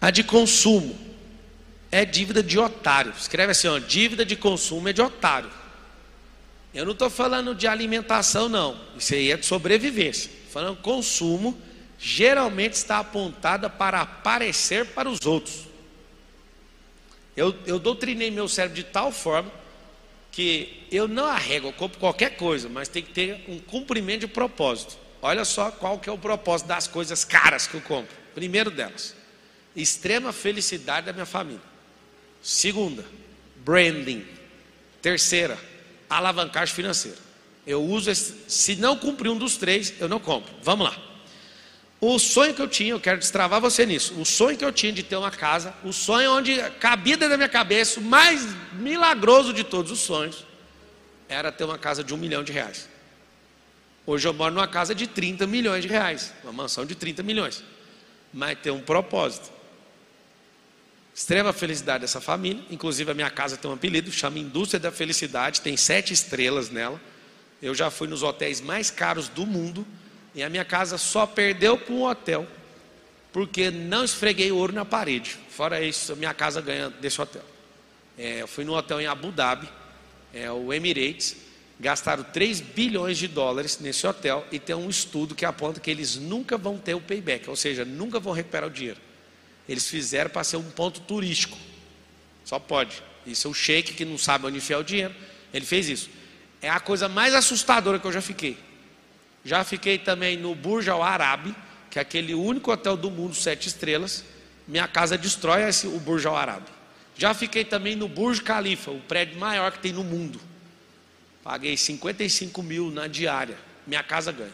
A 0.00 0.10
de 0.10 0.24
consumo 0.24 0.98
é 1.90 2.04
dívida 2.04 2.42
de 2.42 2.58
otário. 2.58 3.12
Escreve 3.18 3.52
assim, 3.52 3.68
ó, 3.68 3.78
dívida 3.78 4.24
de 4.24 4.36
consumo 4.36 4.88
é 4.88 4.92
de 4.92 5.02
otário. 5.02 5.50
Eu 6.72 6.84
não 6.84 6.92
estou 6.92 7.10
falando 7.10 7.54
de 7.54 7.66
alimentação, 7.66 8.48
não. 8.48 8.80
Isso 8.96 9.14
aí 9.14 9.30
é 9.30 9.36
de 9.36 9.46
sobrevivência 9.46 10.40
falando 10.50 10.76
consumo, 10.78 11.56
geralmente 11.98 12.74
está 12.74 12.98
apontada 12.98 13.70
para 13.70 14.00
aparecer 14.00 14.86
para 14.86 15.08
os 15.08 15.24
outros. 15.24 15.68
Eu, 17.36 17.54
eu 17.64 17.78
doutrinei 17.78 18.30
meu 18.30 18.48
cérebro 18.48 18.74
de 18.74 18.84
tal 18.84 19.12
forma 19.12 19.50
que 20.40 20.86
eu 20.90 21.06
não 21.06 21.26
arrego, 21.26 21.68
eu 21.68 21.72
compro 21.74 22.00
qualquer 22.00 22.34
coisa, 22.34 22.66
mas 22.66 22.88
tem 22.88 23.02
que 23.02 23.12
ter 23.12 23.44
um 23.46 23.58
cumprimento 23.58 24.20
de 24.20 24.26
propósito. 24.26 24.96
Olha 25.20 25.44
só 25.44 25.70
qual 25.70 25.98
que 25.98 26.08
é 26.08 26.12
o 26.12 26.16
propósito 26.16 26.66
das 26.66 26.88
coisas 26.88 27.26
caras 27.26 27.66
que 27.66 27.74
eu 27.74 27.80
compro. 27.82 28.16
Primeiro 28.34 28.70
delas, 28.70 29.14
extrema 29.76 30.32
felicidade 30.32 31.04
da 31.04 31.12
minha 31.12 31.26
família. 31.26 31.60
Segunda, 32.40 33.04
branding. 33.56 34.26
Terceira, 35.02 35.58
alavancagem 36.08 36.74
financeira. 36.74 37.18
Eu 37.66 37.82
uso 37.84 38.10
esse, 38.10 38.34
se 38.48 38.76
não 38.76 38.96
cumprir 38.96 39.28
um 39.28 39.36
dos 39.36 39.58
três, 39.58 39.92
eu 40.00 40.08
não 40.08 40.18
compro. 40.18 40.54
Vamos 40.62 40.86
lá. 40.86 41.09
O 42.00 42.18
sonho 42.18 42.54
que 42.54 42.62
eu 42.62 42.68
tinha, 42.68 42.92
eu 42.92 43.00
quero 43.00 43.18
destravar 43.18 43.60
você 43.60 43.84
nisso. 43.84 44.18
O 44.18 44.24
sonho 44.24 44.56
que 44.56 44.64
eu 44.64 44.72
tinha 44.72 44.90
de 44.90 45.02
ter 45.02 45.16
uma 45.16 45.30
casa, 45.30 45.74
o 45.84 45.92
sonho 45.92 46.32
onde 46.32 46.58
cabia 46.80 47.14
dentro 47.14 47.30
da 47.30 47.36
minha 47.36 47.48
cabeça, 47.48 48.00
o 48.00 48.02
mais 48.02 48.46
milagroso 48.72 49.52
de 49.52 49.62
todos 49.62 49.92
os 49.92 49.98
sonhos, 49.98 50.46
era 51.28 51.52
ter 51.52 51.64
uma 51.64 51.76
casa 51.76 52.02
de 52.02 52.14
um 52.14 52.16
milhão 52.16 52.42
de 52.42 52.52
reais. 52.52 52.88
Hoje 54.06 54.26
eu 54.26 54.32
moro 54.32 54.54
numa 54.54 54.66
casa 54.66 54.94
de 54.94 55.06
30 55.06 55.46
milhões 55.46 55.82
de 55.82 55.88
reais, 55.88 56.32
uma 56.42 56.52
mansão 56.54 56.86
de 56.86 56.94
30 56.94 57.22
milhões. 57.22 57.62
Mas 58.32 58.58
tem 58.58 58.72
um 58.72 58.80
propósito. 58.80 59.50
Extrema 61.14 61.52
felicidade 61.52 62.00
dessa 62.00 62.20
família, 62.20 62.64
inclusive 62.70 63.10
a 63.10 63.14
minha 63.14 63.28
casa 63.28 63.58
tem 63.58 63.70
um 63.70 63.74
apelido, 63.74 64.10
chama 64.10 64.38
Indústria 64.38 64.80
da 64.80 64.90
Felicidade, 64.90 65.60
tem 65.60 65.76
sete 65.76 66.14
estrelas 66.14 66.70
nela. 66.70 66.98
Eu 67.60 67.74
já 67.74 67.90
fui 67.90 68.08
nos 68.08 68.22
hotéis 68.22 68.58
mais 68.58 68.90
caros 68.90 69.28
do 69.28 69.46
mundo 69.46 69.86
e 70.34 70.42
a 70.42 70.48
minha 70.48 70.64
casa 70.64 70.96
só 70.98 71.26
perdeu 71.26 71.76
para 71.76 71.94
um 71.94 72.04
hotel 72.04 72.46
porque 73.32 73.70
não 73.70 74.04
esfreguei 74.04 74.50
ouro 74.50 74.72
na 74.72 74.84
parede. 74.84 75.38
Fora 75.48 75.80
isso, 75.80 76.16
minha 76.16 76.34
casa 76.34 76.60
ganha 76.60 76.90
desse 76.90 77.20
hotel. 77.20 77.42
É, 78.18 78.42
eu 78.42 78.48
fui 78.48 78.64
no 78.64 78.74
hotel 78.74 79.00
em 79.00 79.06
Abu 79.06 79.30
Dhabi, 79.30 79.68
é, 80.34 80.50
o 80.50 80.72
Emirates, 80.72 81.36
gastaram 81.78 82.22
3 82.22 82.60
bilhões 82.60 83.16
de 83.16 83.26
dólares 83.26 83.78
nesse 83.80 84.06
hotel 84.06 84.46
e 84.52 84.58
tem 84.58 84.76
um 84.76 84.90
estudo 84.90 85.34
que 85.34 85.44
aponta 85.44 85.80
que 85.80 85.90
eles 85.90 86.16
nunca 86.16 86.58
vão 86.58 86.76
ter 86.76 86.94
o 86.94 87.00
payback, 87.00 87.48
ou 87.48 87.56
seja, 87.56 87.84
nunca 87.84 88.20
vão 88.20 88.32
recuperar 88.32 88.68
o 88.68 88.72
dinheiro. 88.72 89.00
Eles 89.68 89.88
fizeram 89.88 90.30
para 90.30 90.44
ser 90.44 90.56
um 90.56 90.70
ponto 90.70 91.00
turístico. 91.00 91.56
Só 92.44 92.58
pode. 92.58 93.02
Isso 93.24 93.46
é 93.46 93.50
o 93.50 93.54
sheik 93.54 93.94
que 93.94 94.04
não 94.04 94.18
sabe 94.18 94.46
onde 94.46 94.58
enfiar 94.58 94.78
o 94.78 94.84
dinheiro. 94.84 95.14
Ele 95.54 95.64
fez 95.64 95.88
isso. 95.88 96.10
É 96.60 96.68
a 96.68 96.80
coisa 96.80 97.08
mais 97.08 97.34
assustadora 97.34 97.98
que 97.98 98.06
eu 98.06 98.12
já 98.12 98.20
fiquei. 98.20 98.58
Já 99.44 99.64
fiquei 99.64 99.98
também 99.98 100.36
no 100.36 100.54
Burj 100.54 100.88
Al 100.88 101.02
Arab, 101.02 101.54
que 101.90 101.98
é 101.98 102.02
aquele 102.02 102.34
único 102.34 102.70
hotel 102.70 102.96
do 102.96 103.10
mundo, 103.10 103.34
sete 103.34 103.68
estrelas. 103.68 104.24
Minha 104.68 104.86
casa 104.86 105.16
destrói 105.18 105.62
esse, 105.62 105.86
o 105.86 105.98
Burj 105.98 106.26
Al 106.26 106.36
Arab. 106.36 106.64
Já 107.16 107.34
fiquei 107.34 107.64
também 107.64 107.96
no 107.96 108.08
Burj 108.08 108.42
Khalifa, 108.42 108.90
o 108.90 109.00
prédio 109.00 109.38
maior 109.38 109.72
que 109.72 109.78
tem 109.78 109.92
no 109.92 110.04
mundo. 110.04 110.40
Paguei 111.42 111.76
55 111.76 112.62
mil 112.62 112.90
na 112.90 113.06
diária. 113.06 113.56
Minha 113.86 114.02
casa 114.02 114.30
ganha. 114.30 114.52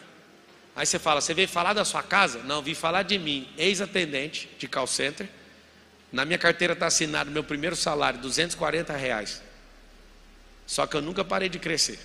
Aí 0.75 0.85
você 0.85 0.99
fala, 0.99 1.21
você 1.21 1.33
veio 1.33 1.47
falar 1.47 1.73
da 1.73 1.83
sua 1.83 2.03
casa? 2.03 2.39
Não, 2.43 2.61
vim 2.61 2.73
falar 2.73 3.03
de 3.03 3.17
mim, 3.17 3.47
ex-atendente 3.57 4.49
de 4.59 4.67
call 4.67 4.87
center. 4.87 5.27
Na 6.11 6.23
minha 6.23 6.37
carteira 6.37 6.73
está 6.73 6.87
assinado 6.87 7.31
meu 7.31 7.43
primeiro 7.43 7.75
salário, 7.75 8.19
240 8.19 8.95
reais. 8.95 9.41
Só 10.65 10.85
que 10.85 10.95
eu 10.95 11.01
nunca 11.01 11.25
parei 11.25 11.49
de 11.49 11.59
crescer. 11.59 11.99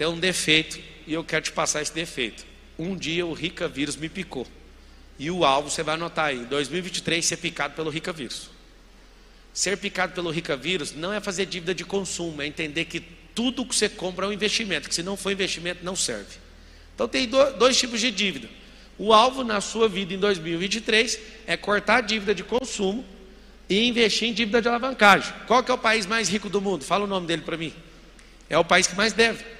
Tem 0.00 0.06
um 0.06 0.18
defeito 0.18 0.80
e 1.06 1.12
eu 1.12 1.22
quero 1.22 1.44
te 1.44 1.52
passar 1.52 1.82
esse 1.82 1.92
defeito. 1.92 2.46
Um 2.78 2.96
dia 2.96 3.26
o 3.26 3.34
Rica 3.34 3.68
vírus 3.68 3.96
me 3.96 4.08
picou. 4.08 4.46
E 5.18 5.30
o 5.30 5.44
alvo 5.44 5.68
você 5.68 5.82
vai 5.82 5.94
anotar 5.94 6.28
aí, 6.28 6.38
2023 6.46 7.22
ser 7.22 7.36
picado 7.36 7.74
pelo 7.74 7.90
Rica 7.90 8.10
vírus. 8.10 8.48
Ser 9.52 9.76
picado 9.76 10.14
pelo 10.14 10.30
Rica 10.30 10.56
vírus 10.56 10.94
não 10.94 11.12
é 11.12 11.20
fazer 11.20 11.44
dívida 11.44 11.74
de 11.74 11.84
consumo, 11.84 12.40
é 12.40 12.46
entender 12.46 12.86
que 12.86 13.00
tudo 13.34 13.62
que 13.62 13.76
você 13.76 13.90
compra 13.90 14.24
é 14.24 14.30
um 14.30 14.32
investimento, 14.32 14.88
que 14.88 14.94
se 14.94 15.02
não 15.02 15.18
for 15.18 15.32
investimento 15.32 15.84
não 15.84 15.94
serve. 15.94 16.38
Então 16.94 17.06
tem 17.06 17.28
dois 17.28 17.78
tipos 17.78 18.00
de 18.00 18.10
dívida. 18.10 18.48
O 18.96 19.12
alvo 19.12 19.44
na 19.44 19.60
sua 19.60 19.86
vida 19.86 20.14
em 20.14 20.18
2023 20.18 21.20
é 21.46 21.58
cortar 21.58 21.96
a 21.96 22.00
dívida 22.00 22.34
de 22.34 22.42
consumo 22.42 23.04
e 23.68 23.86
investir 23.86 24.30
em 24.30 24.32
dívida 24.32 24.62
de 24.62 24.68
alavancagem. 24.68 25.30
Qual 25.46 25.62
que 25.62 25.70
é 25.70 25.74
o 25.74 25.78
país 25.78 26.06
mais 26.06 26.26
rico 26.30 26.48
do 26.48 26.58
mundo? 26.58 26.86
Fala 26.86 27.04
o 27.04 27.06
nome 27.06 27.26
dele 27.26 27.42
para 27.42 27.58
mim. 27.58 27.74
É 28.48 28.56
o 28.56 28.64
país 28.64 28.86
que 28.86 28.96
mais 28.96 29.12
deve. 29.12 29.59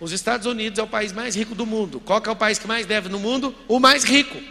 Os 0.00 0.12
Estados 0.12 0.46
Unidos 0.46 0.78
é 0.78 0.82
o 0.82 0.86
país 0.86 1.12
mais 1.12 1.34
rico 1.34 1.54
do 1.54 1.66
mundo. 1.66 1.98
Qual 2.00 2.22
é 2.24 2.30
o 2.30 2.36
país 2.36 2.58
que 2.58 2.66
mais 2.66 2.86
deve 2.86 3.08
no 3.08 3.18
mundo? 3.18 3.54
O 3.66 3.80
mais 3.80 4.04
rico. 4.04 4.38
O 4.38 4.42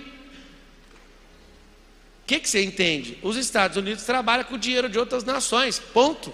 que, 2.27 2.39
que 2.39 2.49
você 2.49 2.61
entende? 2.63 3.17
Os 3.21 3.37
Estados 3.37 3.77
Unidos 3.77 4.03
trabalham 4.03 4.43
com 4.43 4.55
o 4.55 4.57
dinheiro 4.57 4.89
de 4.89 4.99
outras 4.99 5.23
nações. 5.23 5.79
Ponto. 5.79 6.33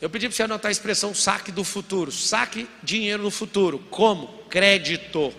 Eu 0.00 0.08
pedi 0.08 0.26
para 0.26 0.36
você 0.36 0.42
anotar 0.44 0.70
a 0.70 0.72
expressão 0.72 1.14
saque 1.14 1.52
do 1.52 1.62
futuro. 1.62 2.10
Saque 2.10 2.66
dinheiro 2.82 3.22
no 3.22 3.30
futuro. 3.30 3.78
Como? 3.90 4.28
Crédito. 4.48 5.34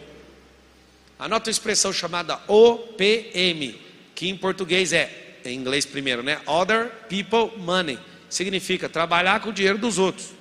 Anota 1.17 1.49
a 1.49 1.51
expressão 1.51 1.91
chamada 1.91 2.39
OPM, 2.47 3.79
que 4.13 4.29
em 4.29 4.37
português 4.37 4.93
é, 4.93 5.39
em 5.43 5.57
inglês 5.57 5.83
primeiro, 5.83 6.21
né? 6.21 6.39
Other 6.45 6.91
People 7.09 7.57
Money. 7.57 7.97
Significa 8.29 8.87
trabalhar 8.87 9.39
com 9.39 9.49
o 9.49 9.53
dinheiro 9.53 9.79
dos 9.79 9.97
outros. 9.97 10.40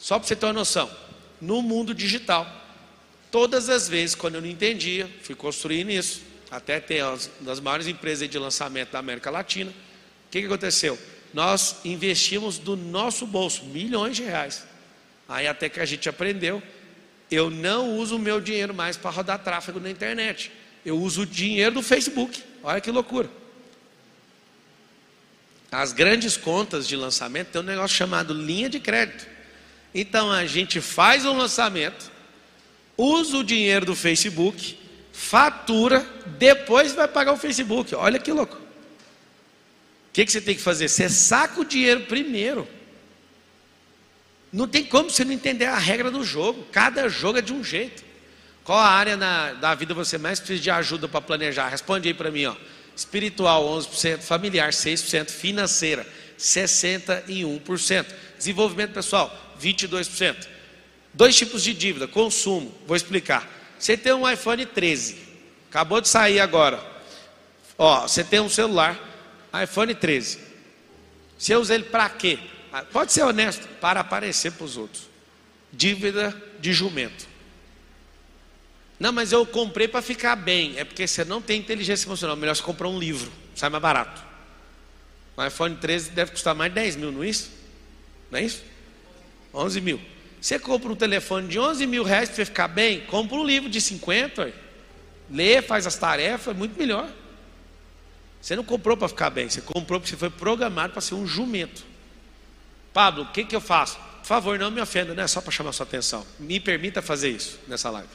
Só 0.00 0.18
para 0.18 0.26
você 0.26 0.34
ter 0.34 0.46
uma 0.46 0.52
noção. 0.52 0.90
No 1.40 1.62
mundo 1.62 1.94
digital, 1.94 2.50
todas 3.30 3.68
as 3.68 3.88
vezes 3.88 4.16
quando 4.16 4.34
eu 4.34 4.40
não 4.40 4.48
entendia, 4.48 5.08
fui 5.22 5.36
construindo 5.36 5.90
isso, 5.90 6.22
até 6.50 6.80
ter 6.80 7.04
uma 7.04 7.16
das 7.40 7.60
maiores 7.60 7.86
empresas 7.86 8.28
de 8.28 8.38
lançamento 8.38 8.90
da 8.90 8.98
América 8.98 9.30
Latina. 9.30 9.70
O 9.70 10.30
que, 10.30 10.40
que 10.40 10.46
aconteceu? 10.46 10.98
nós 11.32 11.76
investimos 11.84 12.58
do 12.58 12.76
nosso 12.76 13.26
bolso 13.26 13.64
milhões 13.64 14.16
de 14.16 14.24
reais. 14.24 14.64
Aí 15.28 15.46
até 15.46 15.68
que 15.68 15.80
a 15.80 15.84
gente 15.84 16.08
aprendeu, 16.08 16.62
eu 17.30 17.48
não 17.48 17.96
uso 17.96 18.16
o 18.16 18.18
meu 18.18 18.40
dinheiro 18.40 18.74
mais 18.74 18.96
para 18.96 19.10
rodar 19.10 19.38
tráfego 19.38 19.78
na 19.78 19.90
internet. 19.90 20.50
Eu 20.84 20.98
uso 20.98 21.22
o 21.22 21.26
dinheiro 21.26 21.76
do 21.76 21.82
Facebook. 21.82 22.42
Olha 22.62 22.80
que 22.80 22.90
loucura. 22.90 23.30
As 25.70 25.92
grandes 25.92 26.36
contas 26.36 26.88
de 26.88 26.96
lançamento 26.96 27.48
tem 27.48 27.60
um 27.60 27.64
negócio 27.64 27.96
chamado 27.96 28.34
linha 28.34 28.68
de 28.68 28.80
crédito. 28.80 29.24
Então 29.94 30.30
a 30.30 30.46
gente 30.46 30.80
faz 30.80 31.24
um 31.24 31.36
lançamento, 31.36 32.10
usa 32.96 33.38
o 33.38 33.44
dinheiro 33.44 33.86
do 33.86 33.96
Facebook, 33.96 34.78
fatura, 35.12 36.06
depois 36.38 36.92
vai 36.92 37.08
pagar 37.08 37.32
o 37.32 37.36
Facebook. 37.36 37.94
Olha 37.94 38.18
que 38.18 38.32
louco. 38.32 38.56
O 38.56 40.12
que, 40.12 40.24
que 40.24 40.32
você 40.32 40.40
tem 40.40 40.54
que 40.54 40.62
fazer? 40.62 40.88
Você 40.88 41.08
saca 41.08 41.60
o 41.60 41.64
dinheiro 41.64 42.02
primeiro. 42.02 42.66
Não 44.52 44.66
tem 44.66 44.84
como 44.84 45.10
você 45.10 45.24
não 45.24 45.32
entender 45.32 45.66
a 45.66 45.78
regra 45.78 46.10
do 46.10 46.24
jogo. 46.24 46.66
Cada 46.72 47.08
jogo 47.08 47.38
é 47.38 47.42
de 47.42 47.52
um 47.52 47.62
jeito. 47.62 48.04
Qual 48.64 48.78
a 48.78 48.88
área 48.88 49.16
na, 49.16 49.52
da 49.54 49.74
vida 49.74 49.94
você 49.94 50.18
mais 50.18 50.38
precisa 50.38 50.60
de 50.60 50.70
ajuda 50.70 51.08
para 51.08 51.20
planejar? 51.20 51.68
Responde 51.68 52.08
aí 52.08 52.14
para 52.14 52.30
mim, 52.30 52.46
ó. 52.46 52.56
Espiritual 52.94 53.64
11%, 53.78 54.18
familiar 54.18 54.70
6%, 54.70 55.30
financeira 55.30 56.06
61%, 56.38 58.06
desenvolvimento 58.38 58.92
pessoal 58.92 59.49
22%. 59.60 60.48
Dois 61.12 61.36
tipos 61.36 61.62
de 61.62 61.74
dívida, 61.74 62.06
consumo, 62.08 62.74
vou 62.86 62.96
explicar. 62.96 63.48
Você 63.78 63.96
tem 63.96 64.12
um 64.12 64.28
iPhone 64.28 64.64
13, 64.64 65.18
acabou 65.68 66.00
de 66.00 66.08
sair 66.08 66.40
agora. 66.40 66.84
Ó, 67.76 68.02
você 68.02 68.22
tem 68.22 68.40
um 68.40 68.48
celular 68.48 68.98
iPhone 69.62 69.94
13. 69.94 70.38
Você 71.36 71.56
usa 71.56 71.74
ele 71.74 71.84
para 71.84 72.08
quê? 72.10 72.38
Ah, 72.72 72.82
pode 72.82 73.12
ser 73.12 73.22
honesto, 73.22 73.66
para 73.80 74.00
aparecer 74.00 74.52
para 74.52 74.64
os 74.64 74.76
outros. 74.76 75.08
Dívida 75.72 76.36
de 76.60 76.72
jumento. 76.72 77.26
Não, 78.98 79.12
mas 79.12 79.32
eu 79.32 79.46
comprei 79.46 79.88
para 79.88 80.02
ficar 80.02 80.36
bem. 80.36 80.74
É 80.76 80.84
porque 80.84 81.06
você 81.06 81.24
não 81.24 81.40
tem 81.40 81.58
inteligência 81.58 82.06
emocional. 82.06 82.36
Melhor 82.36 82.54
você 82.54 82.62
comprar 82.62 82.88
um 82.88 82.98
livro, 82.98 83.32
sai 83.54 83.70
mais 83.70 83.82
barato. 83.82 84.22
O 85.36 85.44
iPhone 85.44 85.74
13 85.76 86.10
deve 86.10 86.32
custar 86.32 86.54
mais 86.54 86.70
de 86.70 86.74
10 86.74 86.96
mil, 86.96 87.10
não 87.10 87.22
é 87.22 87.28
isso? 87.28 87.50
Não 88.30 88.38
é 88.38 88.42
isso? 88.42 88.62
11 89.52 89.80
mil. 89.80 90.00
Você 90.40 90.58
compra 90.58 90.90
um 90.90 90.96
telefone 90.96 91.48
de 91.48 91.58
11 91.58 91.86
mil 91.86 92.02
reais 92.02 92.28
para 92.28 92.36
você 92.36 92.44
ficar 92.44 92.68
bem, 92.68 93.00
compra 93.02 93.36
um 93.36 93.44
livro 93.44 93.68
de 93.68 93.80
50, 93.80 94.42
ué. 94.42 94.52
lê, 95.30 95.60
faz 95.60 95.86
as 95.86 95.96
tarefas, 95.96 96.54
é 96.54 96.58
muito 96.58 96.78
melhor. 96.78 97.10
Você 98.40 98.56
não 98.56 98.64
comprou 98.64 98.96
para 98.96 99.08
ficar 99.08 99.28
bem, 99.28 99.48
você 99.48 99.60
comprou 99.60 100.00
porque 100.00 100.10
você 100.10 100.16
foi 100.16 100.30
programado 100.30 100.92
para 100.92 101.02
ser 101.02 101.14
um 101.14 101.26
jumento. 101.26 101.84
Pablo, 102.92 103.24
o 103.24 103.32
que, 103.32 103.44
que 103.44 103.54
eu 103.54 103.60
faço? 103.60 103.98
Por 104.20 104.26
favor, 104.26 104.58
não 104.58 104.70
me 104.70 104.80
ofenda, 104.80 105.14
não 105.14 105.22
é 105.22 105.26
só 105.26 105.40
para 105.40 105.50
chamar 105.50 105.72
sua 105.72 105.84
atenção. 105.84 106.26
Me 106.38 106.58
permita 106.58 107.02
fazer 107.02 107.30
isso 107.30 107.58
nessa 107.68 107.90
live. 107.90 108.08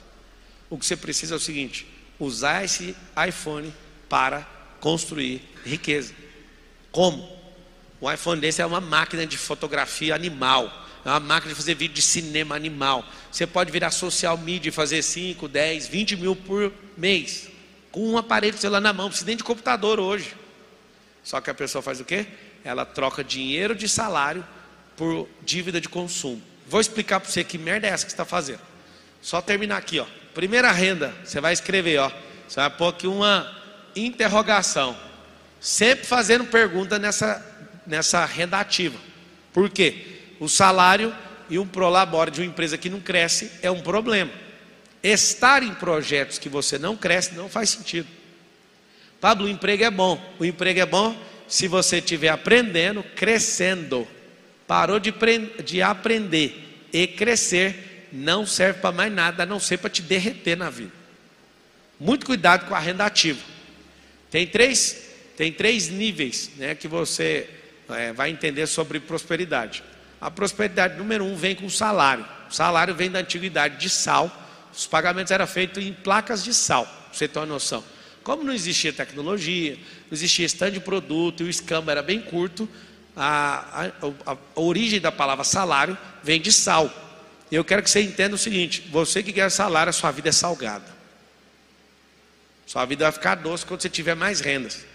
O 0.69 0.77
que 0.77 0.85
você 0.85 0.97
precisa 0.97 1.35
é 1.35 1.37
o 1.37 1.39
seguinte: 1.39 1.85
usar 2.19 2.63
esse 2.63 2.95
iPhone 3.27 3.71
para 4.09 4.47
construir 4.79 5.41
riqueza. 5.63 6.13
Como? 6.91 7.35
O 7.99 8.11
iPhone 8.11 8.39
desse 8.41 8.61
é 8.61 8.65
uma 8.65 8.81
máquina 8.81 9.25
de 9.25 9.37
fotografia 9.37 10.15
animal. 10.15 10.84
É 11.05 11.09
uma 11.09 11.19
máquina 11.19 11.53
de 11.53 11.55
fazer 11.55 11.75
vídeo 11.75 11.93
de 11.93 12.01
cinema 12.01 12.55
animal. 12.55 13.05
Você 13.31 13.45
pode 13.45 13.71
virar 13.71 13.91
social 13.91 14.37
media 14.37 14.69
e 14.69 14.71
fazer 14.71 15.01
5, 15.01 15.47
10, 15.47 15.87
20 15.87 16.15
mil 16.17 16.35
por 16.35 16.73
mês 16.97 17.55
com 17.95 18.09
um 18.11 18.17
aparelho 18.17 18.57
celular 18.57 18.81
na 18.81 18.91
mão, 18.91 19.07
precisa 19.07 19.25
nem 19.25 19.37
de 19.37 19.43
computador 19.45 20.01
hoje. 20.01 20.35
Só 21.23 21.39
que 21.39 21.49
a 21.49 21.53
pessoa 21.53 21.81
faz 21.81 22.01
o 22.01 22.03
quê? 22.03 22.27
Ela 22.61 22.85
troca 22.85 23.23
dinheiro 23.23 23.73
de 23.73 23.87
salário 23.87 24.45
por 24.97 25.29
dívida 25.45 25.79
de 25.79 25.87
consumo. 25.87 26.41
Vou 26.67 26.81
explicar 26.81 27.21
para 27.21 27.31
você 27.31 27.41
que 27.41 27.57
merda 27.57 27.87
é 27.87 27.91
essa 27.91 28.03
que 28.03 28.11
você 28.11 28.15
está 28.15 28.25
fazendo. 28.25 28.59
Só 29.21 29.41
terminar 29.41 29.77
aqui, 29.77 29.97
ó. 29.97 30.05
Primeira 30.33 30.73
renda, 30.73 31.15
você 31.23 31.39
vai 31.39 31.53
escrever, 31.53 31.99
ó. 31.99 32.11
Você 32.49 32.59
vai 32.59 32.69
pôr 32.69 32.89
aqui 32.89 33.07
uma 33.07 33.49
interrogação. 33.95 34.93
Sempre 35.61 36.05
fazendo 36.05 36.43
pergunta 36.43 36.99
nessa, 36.99 37.41
nessa 37.87 38.25
renda 38.25 38.59
ativa. 38.59 38.99
Por 39.53 39.69
quê? 39.69 40.14
O 40.39 40.49
salário 40.49 41.15
e 41.49 41.59
um 41.59 41.67
prolabore 41.67 42.31
de 42.31 42.41
uma 42.41 42.47
empresa 42.47 42.77
que 42.77 42.89
não 42.89 42.99
cresce 42.99 43.51
é 43.61 43.69
um 43.69 43.81
problema. 43.81 44.31
Estar 45.03 45.61
em 45.61 45.73
projetos 45.73 46.39
que 46.39 46.49
você 46.49 46.77
não 46.77 46.97
cresce 46.97 47.35
não 47.35 47.47
faz 47.47 47.69
sentido. 47.69 48.07
Pablo, 49.21 49.45
o 49.45 49.49
emprego 49.49 49.83
é 49.83 49.91
bom. 49.91 50.19
O 50.39 50.45
emprego 50.45 50.79
é 50.79 50.85
bom 50.85 51.15
se 51.47 51.67
você 51.67 51.97
estiver 51.97 52.29
aprendendo, 52.29 53.03
crescendo. 53.15 54.07
Parou 54.67 54.99
de, 54.99 55.13
de 55.63 55.81
aprender 55.81 56.87
e 56.91 57.05
crescer, 57.05 58.09
não 58.11 58.45
serve 58.45 58.79
para 58.79 58.91
mais 58.91 59.13
nada, 59.13 59.43
a 59.43 59.45
não 59.45 59.59
ser 59.59 59.77
para 59.77 59.89
te 59.89 60.01
derreter 60.01 60.57
na 60.57 60.69
vida. 60.69 60.91
Muito 61.99 62.25
cuidado 62.25 62.67
com 62.67 62.75
a 62.75 62.79
renda 62.79 63.05
ativa. 63.05 63.41
Tem 64.31 64.47
três, 64.47 65.09
tem 65.37 65.51
três 65.51 65.89
níveis 65.89 66.51
né, 66.57 66.75
que 66.75 66.87
você 66.87 67.49
é, 67.89 68.11
vai 68.11 68.31
entender 68.31 68.65
sobre 68.67 68.99
prosperidade. 68.99 69.83
A 70.19 70.31
prosperidade 70.31 70.97
número 70.97 71.23
um 71.25 71.35
vem 71.35 71.55
com 71.55 71.65
o 71.65 71.71
salário. 71.71 72.25
O 72.49 72.53
salário 72.53 72.95
vem 72.95 73.11
da 73.11 73.19
antiguidade 73.19 73.77
de 73.77 73.89
sal 73.89 74.45
os 74.75 74.85
pagamentos 74.85 75.31
eram 75.31 75.47
feitos 75.47 75.83
em 75.83 75.93
placas 75.93 76.43
de 76.43 76.53
sal, 76.53 76.85
para 76.85 77.13
você 77.13 77.27
ter 77.27 77.39
uma 77.39 77.45
noção. 77.45 77.83
Como 78.23 78.43
não 78.43 78.53
existia 78.53 78.91
tecnologia, 78.91 79.75
não 79.75 80.11
existia 80.11 80.45
stand 80.45 80.71
de 80.71 80.79
produto 80.79 81.43
e 81.43 81.45
o 81.45 81.49
escambo 81.49 81.89
era 81.89 82.01
bem 82.01 82.21
curto, 82.21 82.67
a, 83.15 83.85
a, 84.25 84.33
a, 84.33 84.37
origem 84.55 84.99
da 84.99 85.11
palavra 85.11 85.45
salário 85.45 85.97
vem 86.21 86.41
de 86.41 86.51
sal. 86.51 86.91
Eu 87.49 87.63
quero 87.63 87.81
que 87.81 87.89
você 87.89 88.01
entenda 88.01 88.35
o 88.35 88.37
seguinte: 88.37 88.83
você 88.91 89.23
que 89.23 89.31
ganha 89.31 89.49
salário, 89.49 89.89
a 89.89 89.93
sua 89.93 90.11
vida 90.11 90.29
é 90.29 90.31
salgada. 90.33 90.93
Sua 92.65 92.83
vida 92.83 93.05
vai 93.05 93.11
ficar 93.13 93.35
doce 93.35 93.65
quando 93.65 93.81
você 93.81 93.89
tiver 93.89 94.15
mais 94.15 94.41
rendas. 94.41 94.85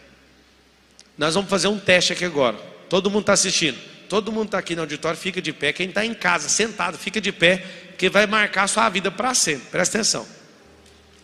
Nós 1.16 1.34
vamos 1.34 1.48
fazer 1.48 1.68
um 1.68 1.78
teste 1.78 2.12
aqui 2.12 2.24
agora. 2.24 2.58
Todo 2.90 3.08
mundo 3.08 3.22
está 3.22 3.32
assistindo. 3.32 3.78
Todo 4.10 4.32
mundo 4.32 4.46
está 4.46 4.58
aqui 4.58 4.74
no 4.74 4.82
auditório, 4.82 5.16
fica 5.16 5.40
de 5.40 5.52
pé. 5.52 5.72
Quem 5.72 5.88
está 5.88 6.04
em 6.04 6.12
casa, 6.12 6.48
sentado, 6.48 6.98
fica 6.98 7.20
de 7.20 7.30
pé 7.30 7.58
porque 7.90 8.10
vai 8.10 8.26
marcar 8.26 8.64
a 8.64 8.66
sua 8.66 8.88
vida 8.88 9.08
para 9.08 9.32
sempre. 9.34 9.68
Presta 9.70 9.98
atenção. 9.98 10.26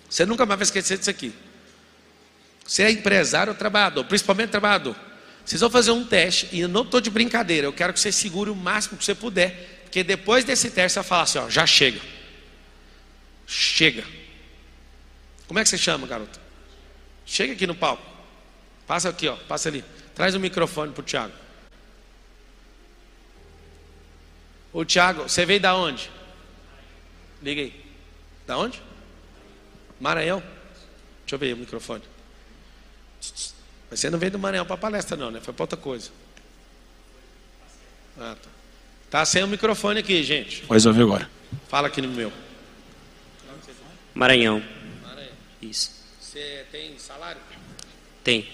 Você 0.09 0.25
nunca 0.25 0.47
mais 0.47 0.57
vai 0.57 0.65
esquecer 0.67 0.97
disso 0.97 1.11
aqui. 1.11 1.35
Você 2.65 2.85
é 2.85 2.91
empresário 2.93 3.53
ou 3.53 3.59
trabalhador, 3.59 4.05
principalmente 4.05 4.51
trabalhador. 4.51 4.95
Vocês 5.45 5.61
vão 5.61 5.69
fazer 5.69 5.91
um 5.91 6.05
teste, 6.05 6.49
e 6.53 6.61
eu 6.61 6.69
não 6.69 6.83
estou 6.83 7.01
de 7.01 7.11
brincadeira, 7.11 7.67
eu 7.67 7.73
quero 7.73 7.93
que 7.93 7.99
você 7.99 8.13
segure 8.13 8.51
o 8.51 8.55
máximo 8.55 8.97
que 8.97 9.05
você 9.05 9.17
puder, 9.17 9.81
porque 9.83 10.05
depois 10.05 10.45
desse 10.45 10.71
teste 10.71 10.93
você 10.93 11.01
vai 11.01 11.09
falar 11.09 11.23
assim: 11.23 11.39
ó, 11.39 11.51
já 11.51 11.67
chega. 11.67 12.01
Chega. 13.49 14.05
Como 15.49 15.59
é 15.59 15.65
que 15.65 15.69
você 15.69 15.79
chama, 15.79 16.07
garoto? 16.07 16.39
Chega 17.25 17.53
aqui 17.53 17.67
no 17.67 17.75
palco. 17.75 18.07
Passa 18.87 19.09
aqui, 19.09 19.27
ó, 19.27 19.35
passa 19.35 19.71
ali. 19.71 19.85
Traz 20.15 20.37
o 20.37 20.41
microfone 20.41 20.93
para 20.93 21.01
o 21.01 21.05
Tiago. 21.05 21.46
O 24.77 24.85
Tiago, 24.85 25.23
você 25.23 25.47
veio 25.47 25.59
da 25.59 25.75
onde? 25.75 26.11
Liga 27.43 27.63
aí. 27.63 27.85
Da 28.47 28.59
onde? 28.59 28.83
Maranhão? 29.99 30.41
Deixa 31.21 31.35
eu 31.35 31.39
ver 31.39 31.47
aí 31.47 31.53
o 31.55 31.57
microfone. 31.57 32.03
Mas 33.91 33.99
você 33.99 34.11
não 34.11 34.19
veio 34.19 34.33
do 34.33 34.39
Maranhão 34.39 34.67
para 34.67 34.77
palestra, 34.77 35.17
não, 35.17 35.31
né? 35.31 35.41
Foi 35.41 35.55
para 35.55 35.63
outra 35.63 35.79
coisa. 35.79 36.11
Ah, 38.19 38.37
tá. 38.43 38.51
Tá 39.09 39.25
sem 39.25 39.43
o 39.43 39.49
microfone 39.49 40.01
aqui, 40.01 40.23
gente. 40.23 40.61
Vou 40.65 40.75
resolver 40.75 41.05
agora. 41.05 41.31
Fala 41.69 41.89
aqui 41.89 42.03
no 42.03 42.09
meu. 42.09 42.31
Maranhão. 44.13 44.63
Maranhão. 45.03 45.33
Isso. 45.63 45.91
Você 46.21 46.67
tem 46.71 46.99
salário? 46.99 47.41
Tem. 48.23 48.47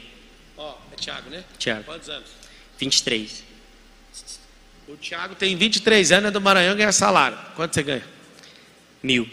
Ó, 0.57 0.79
é 0.93 0.95
Thiago, 0.95 1.31
né? 1.31 1.43
Thiago. 1.59 1.83
Quantos 1.83 2.09
anos? 2.09 2.31
23. 2.79 3.51
O 4.89 4.97
Thiago 4.97 5.35
tem 5.35 5.57
23 5.57 6.13
anos, 6.13 6.29
é 6.29 6.31
do 6.31 6.41
Maranhão, 6.41 6.77
ganha 6.77 6.93
salário. 6.93 7.39
Quanto 7.55 7.75
você 7.75 7.83
ganha? 7.83 8.05
Mil. 9.03 9.29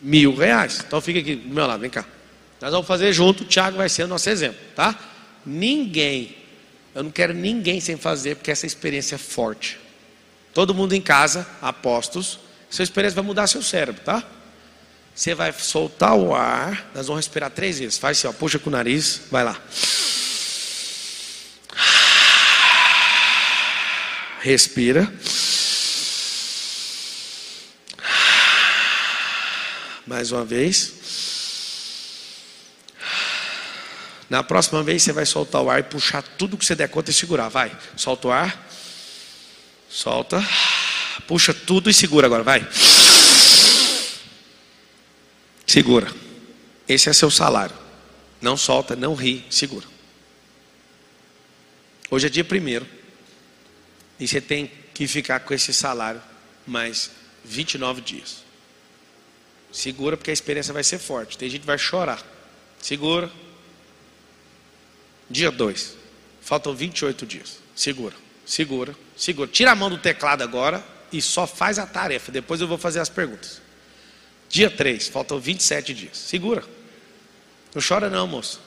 Mil 0.00 0.34
reais. 0.34 0.82
Então 0.86 1.00
fica 1.00 1.18
aqui 1.18 1.36
do 1.36 1.54
meu 1.54 1.66
lado, 1.66 1.80
vem 1.80 1.90
cá. 1.90 2.04
Nós 2.60 2.70
vamos 2.70 2.86
fazer 2.86 3.12
junto, 3.12 3.44
o 3.44 3.46
Thiago 3.46 3.76
vai 3.76 3.88
ser 3.88 4.04
o 4.04 4.08
nosso 4.08 4.28
exemplo, 4.28 4.58
tá? 4.74 4.98
Ninguém, 5.46 6.34
eu 6.94 7.02
não 7.04 7.10
quero 7.10 7.32
ninguém 7.32 7.80
sem 7.80 7.96
fazer, 7.96 8.36
porque 8.36 8.50
essa 8.50 8.66
experiência 8.66 9.14
é 9.14 9.18
forte. 9.18 9.78
Todo 10.52 10.74
mundo 10.74 10.94
em 10.94 11.00
casa, 11.00 11.46
apostos, 11.62 12.40
sua 12.68 12.82
experiência 12.82 13.14
vai 13.14 13.24
mudar 13.24 13.46
seu 13.46 13.62
cérebro, 13.62 14.02
tá? 14.02 14.24
Você 15.14 15.34
vai 15.34 15.52
soltar 15.52 16.16
o 16.16 16.34
ar, 16.34 16.90
nós 16.94 17.06
vamos 17.06 17.24
respirar 17.24 17.50
três 17.50 17.78
vezes. 17.78 17.98
Faz 17.98 18.18
assim, 18.18 18.26
ó, 18.26 18.32
puxa 18.32 18.58
com 18.58 18.70
o 18.70 18.72
nariz, 18.72 19.22
vai 19.30 19.44
lá. 19.44 19.60
Respira. 24.40 25.12
Mais 30.06 30.32
uma 30.32 30.44
vez. 30.44 30.94
Na 34.30 34.42
próxima 34.42 34.82
vez 34.82 35.02
você 35.02 35.12
vai 35.12 35.26
soltar 35.26 35.62
o 35.62 35.70
ar 35.70 35.80
e 35.80 35.82
puxar 35.82 36.22
tudo 36.22 36.56
que 36.56 36.64
você 36.64 36.74
der 36.74 36.88
conta 36.88 37.10
e 37.10 37.14
segurar. 37.14 37.48
Vai. 37.48 37.76
Solta 37.96 38.28
o 38.28 38.30
ar. 38.30 38.68
Solta. 39.88 40.42
Puxa 41.26 41.52
tudo 41.52 41.90
e 41.90 41.94
segura 41.94 42.26
agora. 42.26 42.42
Vai. 42.42 42.66
Segura. 45.66 46.12
Esse 46.88 47.10
é 47.10 47.12
seu 47.12 47.30
salário. 47.30 47.76
Não 48.40 48.56
solta, 48.56 48.94
não 48.94 49.14
ri, 49.14 49.44
segura. 49.50 49.86
Hoje 52.10 52.26
é 52.26 52.30
dia 52.30 52.44
primeiro. 52.44 52.97
E 54.18 54.26
você 54.26 54.40
tem 54.40 54.70
que 54.92 55.06
ficar 55.06 55.40
com 55.40 55.54
esse 55.54 55.72
salário 55.72 56.20
mais 56.66 57.10
29 57.44 58.00
dias. 58.00 58.44
Segura, 59.70 60.16
porque 60.16 60.30
a 60.30 60.32
experiência 60.32 60.72
vai 60.72 60.82
ser 60.82 60.98
forte. 60.98 61.36
Tem 61.36 61.48
gente 61.48 61.60
que 61.60 61.66
vai 61.66 61.78
chorar. 61.78 62.22
Segura. 62.80 63.30
Dia 65.30 65.50
2. 65.50 65.96
Faltam 66.40 66.74
28 66.74 67.26
dias. 67.26 67.58
Segura, 67.76 68.14
segura, 68.44 68.94
segura. 69.16 69.48
Tira 69.48 69.72
a 69.72 69.76
mão 69.76 69.90
do 69.90 69.98
teclado 69.98 70.42
agora 70.42 70.84
e 71.12 71.20
só 71.20 71.46
faz 71.46 71.78
a 71.78 71.86
tarefa. 71.86 72.32
Depois 72.32 72.60
eu 72.60 72.66
vou 72.66 72.78
fazer 72.78 73.00
as 73.00 73.08
perguntas. 73.08 73.60
Dia 74.48 74.70
3. 74.70 75.08
Faltam 75.08 75.38
27 75.38 75.92
dias. 75.92 76.16
Segura. 76.16 76.64
Não 77.74 77.82
chora 77.86 78.08
não, 78.08 78.26
moço. 78.26 78.60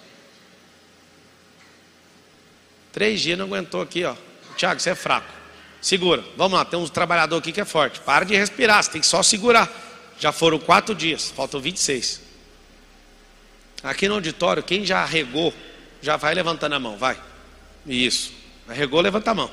Três 2.93 3.21
dias 3.21 3.37
não 3.37 3.45
aguentou 3.45 3.81
aqui, 3.81 4.03
ó. 4.03 4.15
Tiago, 4.55 4.79
você 4.79 4.91
é 4.91 4.95
fraco. 4.95 5.40
Segura. 5.81 6.23
Vamos 6.37 6.57
lá, 6.57 6.63
tem 6.63 6.79
um 6.79 6.87
trabalhador 6.87 7.37
aqui 7.37 7.51
que 7.51 7.59
é 7.59 7.65
forte. 7.65 7.99
Para 8.01 8.23
de 8.23 8.35
respirar, 8.35 8.83
você 8.83 8.91
tem 8.91 9.01
que 9.01 9.07
só 9.07 9.23
segurar. 9.23 9.69
Já 10.19 10.31
foram 10.31 10.59
quatro 10.59 10.93
dias, 10.93 11.33
faltam 11.35 11.59
26. 11.59 12.21
Aqui 13.83 14.07
no 14.07 14.15
auditório, 14.15 14.61
quem 14.61 14.85
já 14.85 15.03
regou, 15.03 15.51
já 15.99 16.15
vai 16.15 16.35
levantando 16.35 16.75
a 16.75 16.79
mão, 16.79 16.97
vai. 16.97 17.19
Isso. 17.87 18.31
Arregou, 18.67 19.01
levanta 19.01 19.31
a 19.31 19.33
mão. 19.33 19.49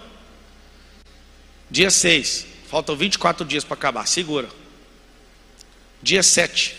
Dia 1.70 1.91
6, 1.91 2.47
faltam 2.68 2.95
24 2.95 3.47
dias 3.47 3.64
para 3.64 3.74
acabar, 3.74 4.07
segura. 4.07 4.49
Dia 6.03 6.22
7, 6.22 6.76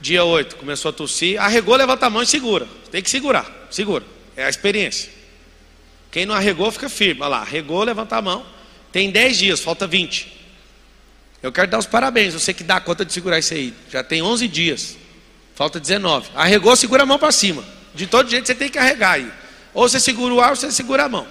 dia 0.00 0.24
8, 0.24 0.56
começou 0.56 0.88
a 0.88 0.92
tossir, 0.92 1.40
arregou, 1.40 1.76
levanta 1.76 2.06
a 2.06 2.10
mão 2.10 2.22
e 2.22 2.26
segura. 2.26 2.66
Tem 2.90 3.02
que 3.02 3.10
segurar, 3.10 3.68
segura. 3.70 4.04
É 4.36 4.44
a 4.44 4.48
experiência. 4.48 5.21
Quem 6.12 6.26
não 6.26 6.34
arregou, 6.34 6.70
fica 6.70 6.90
firme. 6.90 7.22
Olha 7.22 7.30
lá, 7.30 7.38
arregou, 7.38 7.82
levanta 7.82 8.16
a 8.16 8.22
mão. 8.22 8.46
Tem 8.92 9.10
10 9.10 9.38
dias, 9.38 9.60
falta 9.60 9.86
20. 9.86 10.40
Eu 11.42 11.50
quero 11.50 11.68
dar 11.68 11.78
os 11.78 11.86
parabéns, 11.86 12.34
você 12.34 12.54
que 12.54 12.62
dá 12.62 12.78
conta 12.78 13.04
de 13.04 13.12
segurar 13.12 13.38
isso 13.38 13.54
aí. 13.54 13.74
Já 13.90 14.04
tem 14.04 14.22
11 14.22 14.46
dias, 14.46 14.96
falta 15.56 15.80
19. 15.80 16.28
Arregou, 16.34 16.76
segura 16.76 17.02
a 17.02 17.06
mão 17.06 17.18
para 17.18 17.32
cima. 17.32 17.64
De 17.94 18.06
todo 18.06 18.30
jeito 18.30 18.46
você 18.46 18.54
tem 18.54 18.68
que 18.68 18.78
arregar 18.78 19.12
aí. 19.12 19.32
Ou 19.72 19.88
você 19.88 19.98
segura 19.98 20.32
o 20.34 20.40
ar 20.40 20.50
ou 20.50 20.56
você 20.56 20.70
segura 20.70 21.04
a 21.04 21.08
mão. 21.08 21.26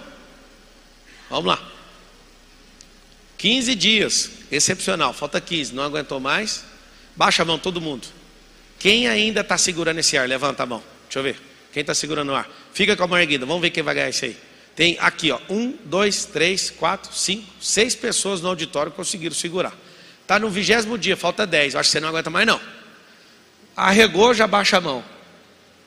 Vamos 1.30 1.46
lá. 1.46 1.64
15 3.38 3.76
dias, 3.76 4.32
excepcional, 4.52 5.14
falta 5.14 5.40
15, 5.40 5.74
não 5.74 5.84
aguentou 5.84 6.20
mais. 6.20 6.66
Baixa 7.16 7.44
a 7.44 7.46
mão 7.46 7.60
todo 7.60 7.80
mundo. 7.80 8.08
Quem 8.80 9.08
ainda 9.08 9.42
está 9.42 9.60
segurando 9.60 10.00
esse 10.00 10.18
ar? 10.18 10.28
Levanta 10.28 10.64
a 10.64 10.66
mão. 10.66 10.84
Deixa 11.04 11.20
eu 11.20 11.24
ver. 11.24 11.40
Quem 11.72 11.82
está 11.82 11.94
segurando 11.94 12.32
o 12.32 12.36
ar? 12.36 12.50
Fica 12.74 12.98
com 12.98 13.04
a 13.04 13.08
mão 13.08 13.20
erguida. 13.20 13.46
Vamos 13.46 13.62
ver 13.62 13.70
quem 13.70 13.84
vai 13.84 13.94
ganhar 13.94 14.10
isso 14.10 14.26
aí. 14.26 14.36
Tem 14.76 14.97
aqui, 14.99 15.32
ó, 15.32 15.39
um, 15.49 15.78
dois, 15.86 16.26
três, 16.26 16.69
quatro, 16.69 17.13
cinco, 17.13 17.45
seis 17.61 17.95
pessoas 17.95 18.41
no 18.41 18.49
auditório 18.49 18.91
conseguiram 18.91 19.36
segurar. 19.36 19.74
Está 20.22 20.39
no 20.39 20.49
vigésimo 20.49 20.97
dia, 20.97 21.17
falta 21.17 21.45
dez. 21.45 21.76
Acho 21.76 21.89
que 21.89 21.91
você 21.91 21.99
não 21.99 22.09
aguenta 22.09 22.30
mais, 22.30 22.47
não. 22.47 22.59
Arregou, 23.76 24.34
já 24.34 24.47
baixa 24.47 24.78
a 24.78 24.82
mão. 24.82 25.03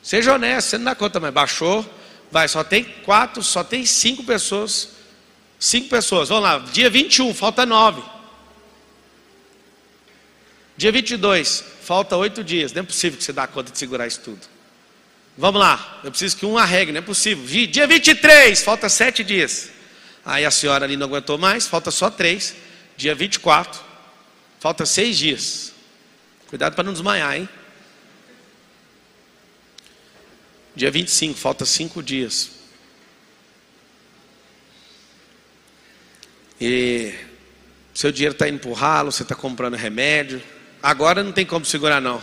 Seja 0.03 0.35
honesto, 0.35 0.69
você 0.69 0.77
não 0.77 0.85
dá 0.85 0.95
conta 0.95 1.19
mais. 1.19 1.33
Baixou, 1.33 1.83
vai, 2.31 2.47
só 2.47 2.63
tem 2.63 2.83
quatro, 3.03 3.41
só 3.41 3.63
tem 3.63 3.85
cinco 3.85 4.23
pessoas. 4.23 4.89
Cinco 5.59 5.89
pessoas, 5.89 6.29
vamos 6.29 6.43
lá. 6.43 6.59
Dia 6.59 6.89
21, 6.89 7.33
falta 7.33 7.65
nove. 7.65 8.03
Dia 10.77 10.91
22, 10.91 11.63
falta 11.81 12.15
oito 12.17 12.43
dias. 12.43 12.71
Não 12.71 12.81
é 12.81 12.85
possível 12.85 13.17
que 13.17 13.23
você 13.23 13.33
dá 13.33 13.47
conta 13.47 13.71
de 13.71 13.79
segurar 13.79 14.05
isso 14.05 14.21
tudo. 14.21 14.54
Vamos 15.37 15.59
lá, 15.59 15.99
eu 16.03 16.11
preciso 16.11 16.37
que 16.37 16.45
um 16.45 16.57
arregue, 16.57 16.91
não 16.91 16.99
é 16.99 17.01
possível. 17.01 17.45
Dia 17.67 17.85
23, 17.85 18.61
falta 18.63 18.87
sete 18.87 19.23
dias. 19.23 19.69
Aí 20.23 20.45
a 20.45 20.51
senhora 20.51 20.85
ali 20.85 20.95
não 20.95 21.07
aguentou 21.07 21.37
mais, 21.37 21.67
falta 21.67 21.91
só 21.91 22.09
três. 22.09 22.55
Dia 22.95 23.13
24, 23.13 23.81
falta 24.59 24.85
seis 24.85 25.17
dias. 25.17 25.73
Cuidado 26.47 26.73
para 26.73 26.85
não 26.85 26.93
desmaiar, 26.93 27.35
hein? 27.35 27.49
Dia 30.73 30.89
25, 30.89 31.37
falta 31.37 31.65
cinco 31.65 32.01
dias. 32.01 32.51
E 36.59 37.13
seu 37.93 38.11
dinheiro 38.11 38.33
está 38.33 38.47
indo 38.47 38.59
para 38.59 38.69
o 38.69 38.73
ralo, 38.73 39.11
você 39.11 39.23
está 39.23 39.35
comprando 39.35 39.75
remédio. 39.75 40.41
Agora 40.81 41.23
não 41.23 41.31
tem 41.31 41.45
como 41.45 41.65
segurar, 41.65 42.01
não. 42.01 42.21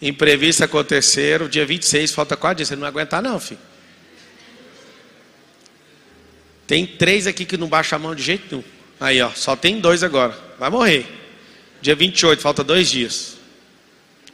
Imprevisto 0.00 0.64
aconteceram, 0.64 1.48
dia 1.48 1.64
26, 1.64 2.12
falta 2.12 2.36
quatro 2.36 2.56
dias. 2.56 2.68
Você 2.68 2.74
não 2.74 2.82
vai 2.82 2.90
aguentar, 2.90 3.22
não, 3.22 3.38
filho. 3.38 3.60
Tem 6.66 6.86
três 6.86 7.26
aqui 7.26 7.44
que 7.44 7.56
não 7.56 7.68
baixa 7.68 7.96
a 7.96 7.98
mão 7.98 8.14
de 8.14 8.22
jeito 8.22 8.44
nenhum. 8.50 8.64
Aí, 9.00 9.20
ó, 9.20 9.30
só 9.30 9.54
tem 9.54 9.80
dois 9.80 10.02
agora. 10.02 10.38
Vai 10.58 10.70
morrer. 10.70 11.06
Dia 11.80 11.94
28, 11.94 12.40
falta 12.40 12.64
dois 12.64 12.90
dias. 12.90 13.36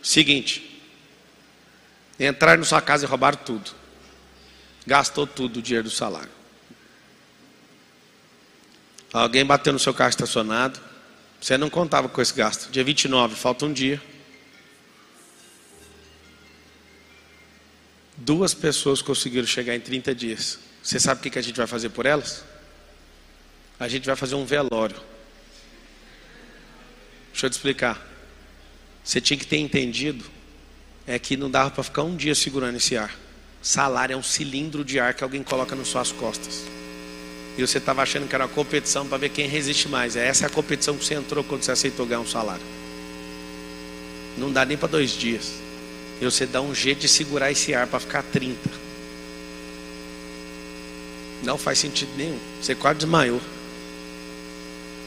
Seguinte. 0.02 0.80
Entraram 2.18 2.60
na 2.60 2.66
sua 2.66 2.80
casa 2.80 3.04
e 3.04 3.08
roubaram 3.08 3.38
tudo. 3.38 3.70
Gastou 4.86 5.26
tudo 5.26 5.58
o 5.58 5.62
dinheiro 5.62 5.88
do 5.88 5.90
salário. 5.90 6.30
Alguém 9.12 9.44
bateu 9.44 9.72
no 9.72 9.78
seu 9.78 9.92
carro 9.92 10.10
estacionado. 10.10 10.80
Você 11.40 11.56
não 11.56 11.70
contava 11.70 12.08
com 12.08 12.20
esse 12.20 12.34
gasto. 12.34 12.70
Dia 12.70 12.84
29, 12.84 13.34
falta 13.34 13.66
um 13.66 13.72
dia. 13.72 14.00
Duas 18.20 18.52
pessoas 18.52 19.00
conseguiram 19.00 19.46
chegar 19.46 19.74
em 19.74 19.80
30 19.80 20.14
dias. 20.14 20.58
Você 20.82 21.00
sabe 21.00 21.26
o 21.26 21.30
que 21.30 21.38
a 21.38 21.42
gente 21.42 21.56
vai 21.56 21.66
fazer 21.66 21.88
por 21.88 22.04
elas? 22.04 22.44
A 23.78 23.88
gente 23.88 24.04
vai 24.04 24.14
fazer 24.14 24.34
um 24.34 24.44
velório. 24.44 24.96
Deixa 27.32 27.46
eu 27.46 27.50
te 27.50 27.54
explicar. 27.54 28.06
Você 29.02 29.22
tinha 29.22 29.38
que 29.38 29.46
ter 29.46 29.56
entendido 29.56 30.22
é 31.06 31.18
que 31.18 31.34
não 31.34 31.50
dava 31.50 31.70
para 31.70 31.82
ficar 31.82 32.02
um 32.02 32.14
dia 32.14 32.34
segurando 32.34 32.76
esse 32.76 32.94
ar. 32.94 33.16
Salário 33.62 34.12
é 34.12 34.16
um 34.16 34.22
cilindro 34.22 34.84
de 34.84 35.00
ar 35.00 35.14
que 35.14 35.24
alguém 35.24 35.42
coloca 35.42 35.74
nas 35.74 35.88
suas 35.88 36.12
costas. 36.12 36.62
E 37.56 37.62
você 37.62 37.78
estava 37.78 38.02
achando 38.02 38.28
que 38.28 38.34
era 38.34 38.44
uma 38.44 38.52
competição 38.52 39.06
para 39.06 39.16
ver 39.16 39.30
quem 39.30 39.48
resiste 39.48 39.88
mais. 39.88 40.14
É 40.14 40.26
essa 40.26 40.46
a 40.46 40.50
competição 40.50 40.94
que 40.94 41.04
você 41.06 41.14
entrou 41.14 41.42
quando 41.42 41.62
você 41.62 41.72
aceitou 41.72 42.04
ganhar 42.04 42.20
um 42.20 42.26
salário. 42.26 42.64
Não 44.36 44.52
dá 44.52 44.66
nem 44.66 44.76
para 44.76 44.88
dois 44.88 45.12
dias. 45.12 45.69
E 46.20 46.24
você 46.24 46.46
dá 46.46 46.60
um 46.60 46.74
jeito 46.74 47.00
de 47.00 47.08
segurar 47.08 47.50
esse 47.50 47.72
ar 47.72 47.86
para 47.86 47.98
ficar 47.98 48.22
30. 48.22 48.70
Não 51.42 51.56
faz 51.56 51.78
sentido 51.78 52.10
nenhum. 52.16 52.38
Você 52.60 52.74
quase 52.74 52.98
desmaiou. 52.98 53.40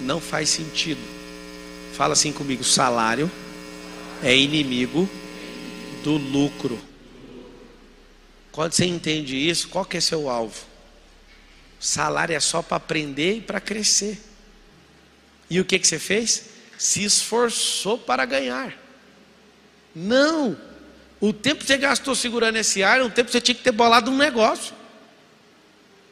Não 0.01 0.19
faz 0.19 0.49
sentido. 0.49 0.99
Fala 1.93 2.13
assim 2.13 2.33
comigo: 2.33 2.63
salário 2.63 3.29
é 4.23 4.35
inimigo 4.35 5.07
do 6.03 6.17
lucro. 6.17 6.79
Quando 8.51 8.73
você 8.73 8.85
entende 8.85 9.35
isso, 9.35 9.69
qual 9.69 9.85
que 9.85 9.97
é 9.97 10.01
seu 10.01 10.29
alvo? 10.29 10.65
Salário 11.79 12.35
é 12.35 12.39
só 12.39 12.61
para 12.61 12.77
aprender 12.77 13.37
e 13.37 13.41
para 13.41 13.59
crescer. 13.59 14.19
E 15.49 15.59
o 15.59 15.65
que, 15.65 15.77
que 15.77 15.87
você 15.87 15.99
fez? 15.99 16.45
Se 16.77 17.03
esforçou 17.03 17.97
para 17.97 18.25
ganhar. 18.25 18.73
Não. 19.93 20.57
O 21.23 21.31
tempo 21.31 21.61
que 21.61 21.67
você 21.67 21.77
gastou 21.77 22.13
segurando 22.15 22.57
esse 22.57 22.83
ar, 22.83 23.01
o 23.01 23.09
tempo 23.09 23.27
que 23.27 23.31
você 23.31 23.39
tinha 23.39 23.55
que 23.55 23.63
ter 23.63 23.71
bolado 23.71 24.11
um 24.11 24.17
negócio. 24.17 24.75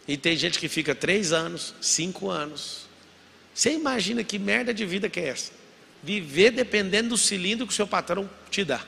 E 0.07 0.15
tem 0.15 0.37
gente 0.37 0.57
que 0.57 0.69
fica 0.69 0.95
três 0.95 1.33
anos, 1.33 1.73
cinco 1.81 2.29
anos. 2.29 2.87
Você 3.53 3.73
imagina 3.73 4.23
que 4.23 4.39
merda 4.39 4.73
de 4.73 4.85
vida 4.85 5.09
que 5.09 5.19
é 5.19 5.27
essa? 5.27 5.51
Viver 6.01 6.51
dependendo 6.51 7.09
do 7.09 7.17
cilindro 7.17 7.67
que 7.67 7.73
o 7.73 7.75
seu 7.75 7.85
patrão 7.85 8.29
te 8.49 8.63
dá. 8.63 8.79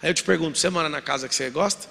Aí 0.00 0.08
eu 0.08 0.14
te 0.14 0.24
pergunto: 0.24 0.56
você 0.56 0.70
mora 0.70 0.88
na 0.88 1.02
casa 1.02 1.28
que 1.28 1.34
você 1.34 1.50
gosta? 1.50 1.86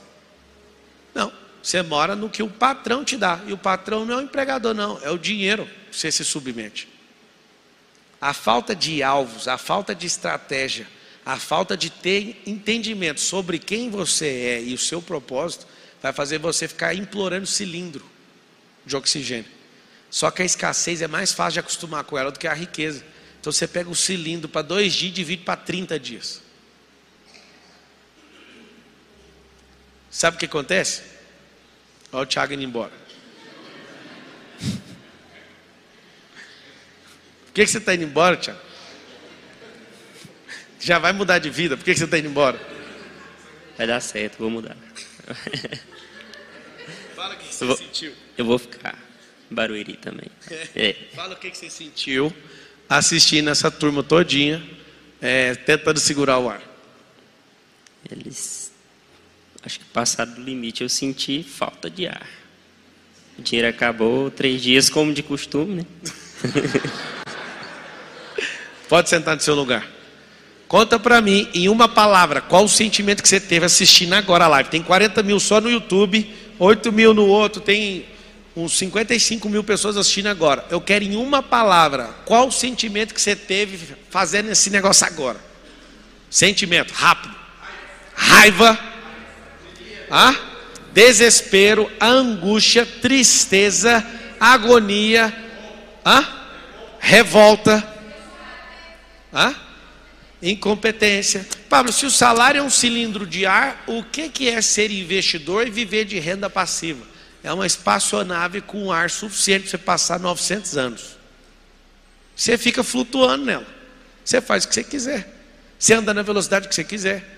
Não. 1.13 1.31
Você 1.61 1.83
mora 1.83 2.15
no 2.15 2.27
que 2.27 2.41
o 2.41 2.49
patrão 2.49 3.05
te 3.05 3.17
dá. 3.17 3.39
E 3.45 3.53
o 3.53 3.57
patrão 3.57 4.03
não 4.03 4.15
é 4.15 4.17
o 4.17 4.21
empregador, 4.21 4.73
não. 4.73 4.99
É 5.03 5.11
o 5.11 5.17
dinheiro 5.19 5.69
que 5.91 5.95
você 5.95 6.11
se 6.11 6.25
submete. 6.25 6.89
A 8.19 8.33
falta 8.33 8.75
de 8.75 9.03
alvos, 9.03 9.47
a 9.47 9.59
falta 9.59 9.93
de 9.93 10.07
estratégia, 10.07 10.87
a 11.31 11.37
falta 11.37 11.77
de 11.77 11.91
ter 11.91 12.41
entendimento 12.43 13.21
sobre 13.21 13.59
quem 13.59 13.87
você 13.87 14.25
é 14.25 14.63
e 14.63 14.73
o 14.73 14.79
seu 14.79 14.99
propósito 14.99 15.67
vai 16.01 16.11
fazer 16.11 16.39
você 16.39 16.67
ficar 16.67 16.95
implorando 16.95 17.45
cilindro 17.45 18.03
de 18.83 18.95
oxigênio. 18.95 19.45
Só 20.09 20.31
que 20.31 20.41
a 20.41 20.45
escassez 20.45 21.03
é 21.03 21.07
mais 21.07 21.31
fácil 21.31 21.53
de 21.53 21.59
acostumar 21.59 22.03
com 22.03 22.17
ela 22.17 22.31
do 22.31 22.39
que 22.39 22.47
a 22.47 22.53
riqueza. 22.55 23.05
Então 23.39 23.53
você 23.53 23.67
pega 23.67 23.91
o 23.91 23.95
cilindro 23.95 24.49
para 24.49 24.63
dois 24.63 24.91
dias 24.91 25.11
e 25.11 25.13
divide 25.13 25.43
para 25.43 25.55
30 25.55 25.99
dias. 25.99 26.41
Sabe 30.09 30.35
o 30.35 30.39
que 30.39 30.47
acontece? 30.47 31.03
Olha 32.11 32.23
o 32.23 32.25
Thiago 32.25 32.53
indo 32.53 32.63
embora. 32.63 32.91
Por 37.45 37.53
que, 37.53 37.65
que 37.65 37.67
você 37.69 37.77
está 37.77 37.93
indo 37.93 38.05
embora, 38.05 38.35
Thiago? 38.35 38.68
Já 40.79 40.99
vai 40.99 41.11
mudar 41.13 41.39
de 41.39 41.49
vida, 41.49 41.75
por 41.75 41.83
que, 41.83 41.93
que 41.93 41.99
você 41.99 42.05
está 42.05 42.17
indo 42.17 42.29
embora? 42.29 42.59
Vai 43.77 43.87
dar 43.87 43.99
certo, 43.99 44.37
vou 44.39 44.49
mudar. 44.49 44.75
Fala 47.15 47.35
o 47.35 47.37
que 47.37 47.53
você 47.53 47.63
Eu 47.63 47.67
vou- 47.67 47.77
sentiu. 47.77 48.13
Eu 48.37 48.45
vou 48.45 48.59
ficar. 48.59 48.97
Barueri 49.49 49.97
também. 49.97 50.29
É. 50.75 50.95
Fala 51.15 51.33
o 51.33 51.37
que, 51.37 51.49
que 51.49 51.57
você 51.57 51.69
sentiu 51.69 52.33
assistindo 52.87 53.49
essa 53.49 53.69
turma 53.69 54.01
todinha, 54.01 54.63
é, 55.21 55.53
tentando 55.55 55.99
segurar 55.99 56.39
o 56.39 56.49
ar. 56.49 56.61
Eles. 58.09 58.71
Acho 59.63 59.79
que 59.79 59.85
passaram 59.85 60.33
do 60.33 60.41
limite. 60.41 60.81
Eu 60.81 60.89
senti 60.89 61.43
falta 61.43 61.89
de 61.89 62.07
ar. 62.07 62.27
O 63.37 63.41
dinheiro 63.41 63.67
acabou, 63.69 64.31
três 64.31 64.61
dias 64.61 64.89
como 64.89 65.13
de 65.13 65.21
costume, 65.21 65.75
né? 65.75 65.85
Pode 68.87 69.09
sentar 69.09 69.35
no 69.35 69.41
seu 69.41 69.53
lugar. 69.55 69.87
Conta 70.69 70.99
pra 70.99 71.19
mim, 71.19 71.49
em 71.51 71.67
uma 71.67 71.87
palavra, 71.87 72.41
qual 72.41 72.63
o 72.63 72.69
sentimento 72.69 73.23
que 73.23 73.27
você 73.27 73.39
teve 73.39 73.65
assistindo 73.65 74.13
agora 74.13 74.45
a 74.45 74.47
live? 74.47 74.69
Tem 74.69 74.83
40 74.83 75.23
mil 75.23 75.39
só 75.39 75.59
no 75.59 75.67
YouTube, 75.67 76.31
8 76.59 76.91
mil 76.91 77.11
no 77.11 77.25
outro, 77.25 77.59
tem 77.59 78.05
uns 78.55 78.77
55 78.77 79.49
mil 79.49 79.63
pessoas 79.63 79.97
assistindo 79.97 80.27
agora. 80.27 80.63
Eu 80.69 80.79
quero 80.79 81.03
em 81.03 81.15
uma 81.15 81.41
palavra, 81.41 82.11
qual 82.23 82.47
o 82.47 82.51
sentimento 82.51 83.15
que 83.15 83.19
você 83.21 83.35
teve 83.35 83.95
fazendo 84.11 84.51
esse 84.51 84.69
negócio 84.69 85.07
agora? 85.07 85.39
Sentimento, 86.29 86.93
rápido. 86.93 87.33
Raiva. 88.13 88.77
Hã? 90.11 90.37
Desespero, 90.93 91.91
angústia, 91.99 92.85
tristeza, 92.85 94.05
agonia, 94.39 95.33
hã? 96.05 96.23
revolta. 96.99 97.83
Hã? 99.33 99.68
Incompetência. 100.41 101.45
Pablo, 101.67 101.91
se 101.91 102.05
o 102.05 102.11
salário 102.11 102.59
é 102.59 102.63
um 102.63 102.69
cilindro 102.69 103.27
de 103.27 103.45
ar, 103.45 103.83
o 103.87 104.03
que, 104.03 104.47
é 104.47 104.61
ser 104.61 104.89
investidor 104.89 105.67
e 105.67 105.69
viver 105.69 106.05
de 106.05 106.17
renda 106.17 106.49
passiva? 106.49 107.05
É 107.43 107.51
uma 107.51 107.65
espaçonave 107.65 108.61
com 108.61 108.91
ar 108.91 109.09
suficiente 109.09 109.63
para 109.63 109.71
você 109.71 109.77
passar 109.77 110.19
900 110.19 110.77
anos. 110.77 111.17
Você 112.35 112.57
fica 112.57 112.83
flutuando 112.83 113.45
nela. 113.45 113.67
Você 114.23 114.39
faz 114.39 114.63
o 114.63 114.69
que 114.69 114.75
você 114.75 114.83
quiser. 114.83 115.35
Você 115.77 115.93
anda 115.93 116.13
na 116.13 116.21
velocidade 116.21 116.67
que 116.67 116.75
você 116.75 116.83
quiser. 116.83 117.37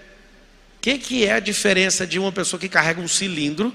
O 0.78 0.82
que, 0.82 1.26
é 1.26 1.34
a 1.34 1.40
diferença 1.40 2.06
de 2.06 2.20
uma 2.20 2.32
pessoa 2.32 2.60
que 2.60 2.68
carrega 2.68 3.02
um 3.02 3.08
cilindro 3.08 3.74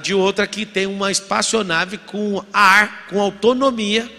de 0.00 0.14
outra 0.14 0.46
que 0.46 0.64
tem 0.64 0.86
uma 0.86 1.10
espaçonave 1.10 1.98
com 1.98 2.44
ar, 2.52 3.06
com 3.08 3.20
autonomia 3.20 4.10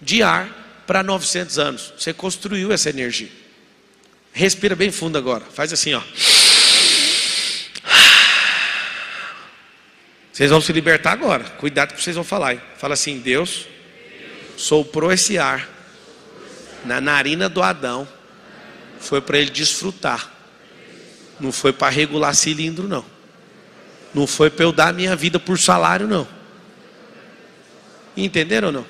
de 0.00 0.22
ar 0.22 0.84
para 0.86 1.02
900 1.02 1.58
anos? 1.58 1.92
Você 1.96 2.12
construiu 2.12 2.72
essa 2.72 2.90
energia. 2.90 3.41
Respira 4.32 4.74
bem 4.74 4.90
fundo 4.90 5.18
agora. 5.18 5.44
Faz 5.52 5.72
assim, 5.72 5.92
ó. 5.94 6.02
Vocês 10.32 10.50
vão 10.50 10.60
se 10.60 10.72
libertar 10.72 11.12
agora. 11.12 11.44
Cuidado 11.44 11.94
que 11.94 12.02
vocês 12.02 12.16
vão 12.16 12.24
falar. 12.24 12.54
Hein? 12.54 12.60
Fala 12.78 12.94
assim: 12.94 13.18
Deus 13.18 13.66
soprou 14.56 15.12
esse 15.12 15.38
ar 15.38 15.68
na 16.84 17.00
narina 17.00 17.48
do 17.48 17.62
Adão. 17.62 18.08
Foi 18.98 19.20
para 19.20 19.38
ele 19.38 19.50
desfrutar. 19.50 20.32
Não 21.38 21.52
foi 21.52 21.72
para 21.72 21.90
regular 21.90 22.34
cilindro, 22.34 22.88
não. 22.88 23.04
Não 24.14 24.26
foi 24.26 24.48
para 24.48 24.64
eu 24.64 24.72
dar 24.72 24.94
minha 24.94 25.14
vida 25.14 25.38
por 25.38 25.58
salário, 25.58 26.06
não. 26.06 26.26
Entenderam 28.16 28.68
ou 28.68 28.72
não? 28.72 28.86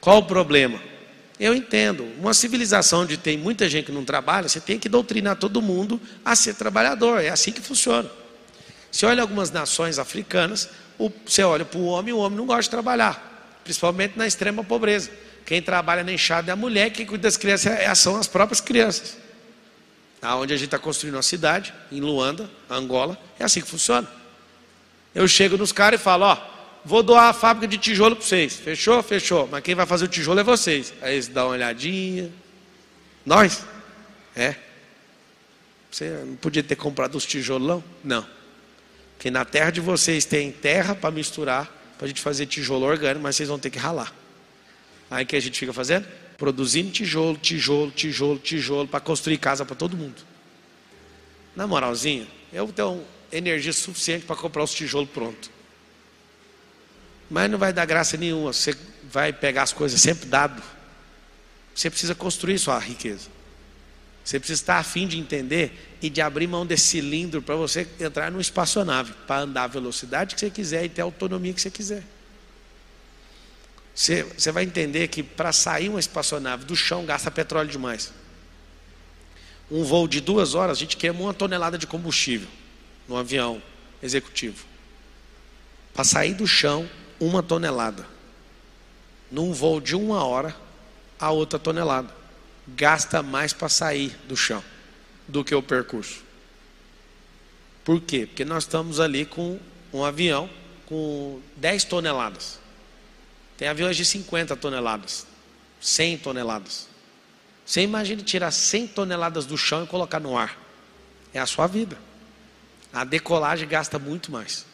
Qual 0.00 0.18
o 0.18 0.24
problema? 0.24 0.80
Eu 1.38 1.54
entendo. 1.54 2.04
Uma 2.18 2.34
civilização 2.34 3.02
onde 3.02 3.16
tem 3.16 3.38
muita 3.38 3.68
gente 3.68 3.86
que 3.86 3.92
não 3.92 4.04
trabalha, 4.04 4.48
você 4.48 4.60
tem 4.60 4.78
que 4.78 4.88
doutrinar 4.88 5.36
todo 5.36 5.62
mundo 5.62 6.00
a 6.24 6.34
ser 6.34 6.54
trabalhador. 6.54 7.20
É 7.22 7.28
assim 7.28 7.52
que 7.52 7.60
funciona. 7.60 8.10
Você 8.90 9.06
olha 9.06 9.22
algumas 9.22 9.50
nações 9.50 9.98
africanas, 9.98 10.68
você 11.24 11.42
olha 11.42 11.64
para 11.64 11.78
o 11.78 11.84
homem, 11.84 12.12
o 12.12 12.18
homem 12.18 12.36
não 12.36 12.46
gosta 12.46 12.62
de 12.62 12.70
trabalhar, 12.70 13.60
principalmente 13.62 14.16
na 14.16 14.26
extrema 14.26 14.64
pobreza. 14.64 15.10
Quem 15.44 15.62
trabalha 15.62 16.02
na 16.02 16.12
enxada 16.12 16.50
é 16.50 16.52
a 16.52 16.56
mulher, 16.56 16.90
quem 16.90 17.06
cuida 17.06 17.22
das 17.22 17.36
crianças 17.36 17.72
é- 17.72 17.94
são 17.94 18.16
as 18.16 18.26
próprias 18.26 18.60
crianças. 18.60 19.16
Aonde 20.20 20.52
a 20.52 20.56
gente 20.56 20.66
está 20.66 20.78
construindo 20.78 21.14
uma 21.14 21.22
cidade, 21.22 21.72
em 21.92 22.00
Luanda, 22.00 22.50
Angola, 22.68 23.16
é 23.38 23.44
assim 23.44 23.60
que 23.60 23.68
funciona. 23.68 24.08
Eu 25.14 25.28
chego 25.28 25.56
nos 25.56 25.70
caras 25.70 26.00
e 26.00 26.02
falo, 26.02 26.24
ó, 26.24 26.36
vou 26.88 27.02
doar 27.02 27.28
a 27.28 27.32
fábrica 27.34 27.68
de 27.68 27.76
tijolo 27.76 28.16
para 28.16 28.24
vocês. 28.24 28.56
Fechou? 28.56 29.02
Fechou. 29.02 29.46
Mas 29.46 29.62
quem 29.62 29.74
vai 29.74 29.84
fazer 29.84 30.06
o 30.06 30.08
tijolo 30.08 30.40
é 30.40 30.42
vocês. 30.42 30.94
Aí 31.02 31.14
eles 31.14 31.28
dão 31.28 31.48
uma 31.48 31.52
olhadinha. 31.52 32.32
Nós? 33.26 33.64
É. 34.34 34.56
Você 35.90 36.08
não 36.24 36.36
podia 36.36 36.62
ter 36.62 36.76
comprado 36.76 37.14
os 37.14 37.26
tijolão? 37.26 37.84
Não. 38.02 38.26
Porque 39.14 39.30
na 39.30 39.44
terra 39.44 39.70
de 39.70 39.80
vocês 39.80 40.24
tem 40.24 40.50
terra 40.50 40.94
para 40.94 41.10
misturar, 41.10 41.66
para 41.98 42.06
a 42.06 42.08
gente 42.08 42.22
fazer 42.22 42.46
tijolo 42.46 42.86
orgânico, 42.86 43.20
mas 43.20 43.36
vocês 43.36 43.48
vão 43.48 43.58
ter 43.58 43.68
que 43.68 43.78
ralar. 43.78 44.14
Aí 45.10 45.26
que 45.26 45.36
a 45.36 45.40
gente 45.40 45.58
fica 45.58 45.72
fazendo? 45.72 46.06
Produzindo 46.38 46.90
tijolo, 46.90 47.36
tijolo, 47.36 47.90
tijolo, 47.90 48.38
tijolo, 48.38 48.88
para 48.88 49.00
construir 49.00 49.36
casa 49.38 49.64
para 49.64 49.76
todo 49.76 49.96
mundo. 49.96 50.22
Na 51.54 51.66
moralzinha, 51.66 52.26
eu 52.52 52.68
tenho 52.68 53.04
energia 53.30 53.72
suficiente 53.72 54.24
para 54.24 54.36
comprar 54.36 54.62
os 54.62 54.72
tijolos 54.72 55.10
pronto. 55.10 55.57
Mas 57.30 57.50
não 57.50 57.58
vai 57.58 57.72
dar 57.72 57.84
graça 57.84 58.16
nenhuma. 58.16 58.52
Você 58.52 58.76
vai 59.10 59.32
pegar 59.32 59.62
as 59.62 59.72
coisas 59.72 60.00
sempre 60.00 60.26
dado. 60.26 60.62
Você 61.74 61.90
precisa 61.90 62.14
construir 62.14 62.58
sua 62.58 62.78
riqueza. 62.78 63.28
Você 64.24 64.38
precisa 64.38 64.60
estar 64.60 64.78
afim 64.78 65.06
de 65.06 65.18
entender 65.18 65.96
e 66.02 66.10
de 66.10 66.20
abrir 66.20 66.46
mão 66.46 66.66
desse 66.66 66.84
cilindro 66.84 67.40
para 67.40 67.54
você 67.54 67.88
entrar 67.98 68.30
num 68.30 68.40
espaçonave, 68.40 69.14
para 69.26 69.42
andar 69.42 69.64
a 69.64 69.68
velocidade 69.68 70.34
que 70.34 70.40
você 70.40 70.50
quiser 70.50 70.84
e 70.84 70.88
ter 70.88 71.00
a 71.00 71.04
autonomia 71.04 71.54
que 71.54 71.60
você 71.62 71.70
quiser. 71.70 72.04
Você, 73.94 74.22
você 74.22 74.52
vai 74.52 74.64
entender 74.64 75.08
que 75.08 75.22
para 75.22 75.50
sair 75.50 75.88
uma 75.88 75.98
espaçonave 75.98 76.64
do 76.64 76.76
chão 76.76 77.06
gasta 77.06 77.30
petróleo 77.30 77.70
demais. 77.70 78.12
Um 79.70 79.82
voo 79.82 80.06
de 80.06 80.20
duas 80.20 80.54
horas, 80.54 80.76
a 80.76 80.80
gente 80.80 80.96
queima 80.96 81.18
uma 81.20 81.34
tonelada 81.34 81.78
de 81.78 81.86
combustível 81.86 82.48
no 83.08 83.16
avião 83.16 83.62
executivo. 84.02 84.64
Para 85.94 86.04
sair 86.04 86.34
do 86.34 86.46
chão, 86.46 86.88
uma 87.20 87.42
tonelada. 87.42 88.06
Num 89.30 89.52
voo 89.52 89.80
de 89.80 89.94
uma 89.94 90.24
hora, 90.24 90.54
a 91.18 91.30
outra 91.30 91.58
tonelada. 91.58 92.14
Gasta 92.66 93.22
mais 93.22 93.52
para 93.52 93.68
sair 93.68 94.16
do 94.28 94.36
chão 94.36 94.62
do 95.26 95.44
que 95.44 95.54
o 95.54 95.62
percurso. 95.62 96.22
Por 97.84 98.00
quê? 98.00 98.26
Porque 98.26 98.44
nós 98.44 98.64
estamos 98.64 99.00
ali 99.00 99.24
com 99.24 99.58
um 99.92 100.04
avião 100.04 100.48
com 100.86 101.40
10 101.56 101.84
toneladas. 101.84 102.58
Tem 103.56 103.68
aviões 103.68 103.96
de 103.96 104.04
50 104.04 104.56
toneladas, 104.56 105.26
100 105.80 106.18
toneladas. 106.18 106.88
Você 107.64 107.82
imagina 107.82 108.22
tirar 108.22 108.50
100 108.50 108.88
toneladas 108.88 109.44
do 109.44 109.58
chão 109.58 109.84
e 109.84 109.86
colocar 109.86 110.20
no 110.20 110.36
ar. 110.36 110.58
É 111.34 111.38
a 111.38 111.46
sua 111.46 111.66
vida. 111.66 111.98
A 112.92 113.04
decolagem 113.04 113.68
gasta 113.68 113.98
muito 113.98 114.32
mais. 114.32 114.64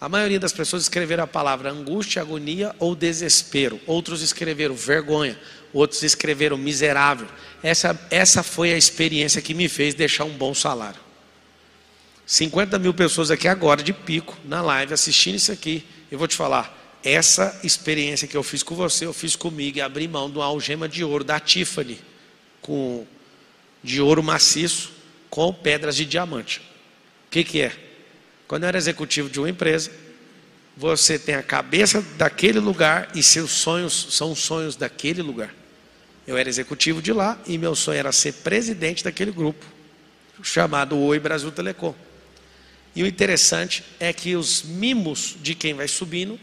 A 0.00 0.08
maioria 0.08 0.40
das 0.40 0.52
pessoas 0.52 0.84
escreveram 0.84 1.24
a 1.24 1.26
palavra 1.26 1.70
angústia, 1.70 2.22
agonia 2.22 2.74
ou 2.78 2.96
desespero. 2.96 3.78
Outros 3.86 4.22
escreveram 4.22 4.74
vergonha. 4.74 5.38
Outros 5.74 6.02
escreveram 6.02 6.56
miserável. 6.56 7.28
Essa, 7.62 8.08
essa 8.10 8.42
foi 8.42 8.72
a 8.72 8.78
experiência 8.78 9.42
que 9.42 9.52
me 9.52 9.68
fez 9.68 9.92
deixar 9.92 10.24
um 10.24 10.32
bom 10.32 10.54
salário. 10.54 10.98
50 12.24 12.78
mil 12.78 12.94
pessoas 12.94 13.30
aqui 13.30 13.46
agora 13.46 13.82
de 13.82 13.92
pico 13.92 14.38
na 14.44 14.62
live 14.62 14.94
assistindo 14.94 15.34
isso 15.34 15.52
aqui. 15.52 15.84
Eu 16.10 16.18
vou 16.18 16.26
te 16.26 16.34
falar, 16.34 16.98
essa 17.04 17.60
experiência 17.62 18.26
que 18.26 18.36
eu 18.36 18.42
fiz 18.42 18.62
com 18.62 18.74
você, 18.74 19.04
eu 19.04 19.12
fiz 19.12 19.36
comigo 19.36 19.76
e 19.76 19.80
abri 19.82 20.08
mão 20.08 20.30
de 20.30 20.38
uma 20.38 20.46
algema 20.46 20.88
de 20.88 21.04
ouro 21.04 21.24
da 21.24 21.38
Tiffany, 21.38 21.98
com, 22.62 23.06
de 23.82 24.00
ouro 24.00 24.22
maciço, 24.22 24.92
com 25.28 25.52
pedras 25.52 25.94
de 25.94 26.06
diamante. 26.06 26.60
O 27.26 27.30
que, 27.30 27.44
que 27.44 27.60
é? 27.60 27.89
Quando 28.50 28.64
eu 28.64 28.68
era 28.70 28.78
executivo 28.78 29.30
de 29.30 29.38
uma 29.38 29.48
empresa, 29.48 29.92
você 30.76 31.16
tem 31.16 31.36
a 31.36 31.42
cabeça 31.42 32.02
daquele 32.18 32.58
lugar 32.58 33.08
e 33.14 33.22
seus 33.22 33.52
sonhos 33.52 34.08
são 34.10 34.32
os 34.32 34.40
sonhos 34.40 34.74
daquele 34.74 35.22
lugar. 35.22 35.54
Eu 36.26 36.36
era 36.36 36.48
executivo 36.48 37.00
de 37.00 37.12
lá 37.12 37.40
e 37.46 37.56
meu 37.56 37.76
sonho 37.76 38.00
era 38.00 38.10
ser 38.10 38.32
presidente 38.32 39.04
daquele 39.04 39.30
grupo, 39.30 39.64
chamado 40.42 40.98
Oi 40.98 41.20
Brasil 41.20 41.52
Telecom. 41.52 41.94
E 42.92 43.04
o 43.04 43.06
interessante 43.06 43.84
é 44.00 44.12
que 44.12 44.34
os 44.34 44.64
mimos 44.64 45.36
de 45.40 45.54
quem 45.54 45.72
vai 45.72 45.86
subindo 45.86 46.36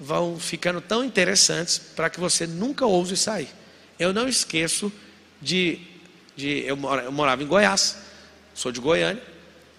vão 0.00 0.40
ficando 0.40 0.80
tão 0.80 1.04
interessantes 1.04 1.78
para 1.78 2.10
que 2.10 2.18
você 2.18 2.44
nunca 2.44 2.84
ouse 2.86 3.16
sair. 3.16 3.50
Eu 4.00 4.12
não 4.12 4.28
esqueço 4.28 4.92
de. 5.40 5.78
de 6.36 6.64
eu, 6.66 6.76
morava 6.76 7.40
em 7.40 7.46
Goiás, 7.46 7.98
sou 8.52 8.72
de 8.72 8.80
Goiânia, 8.80 9.30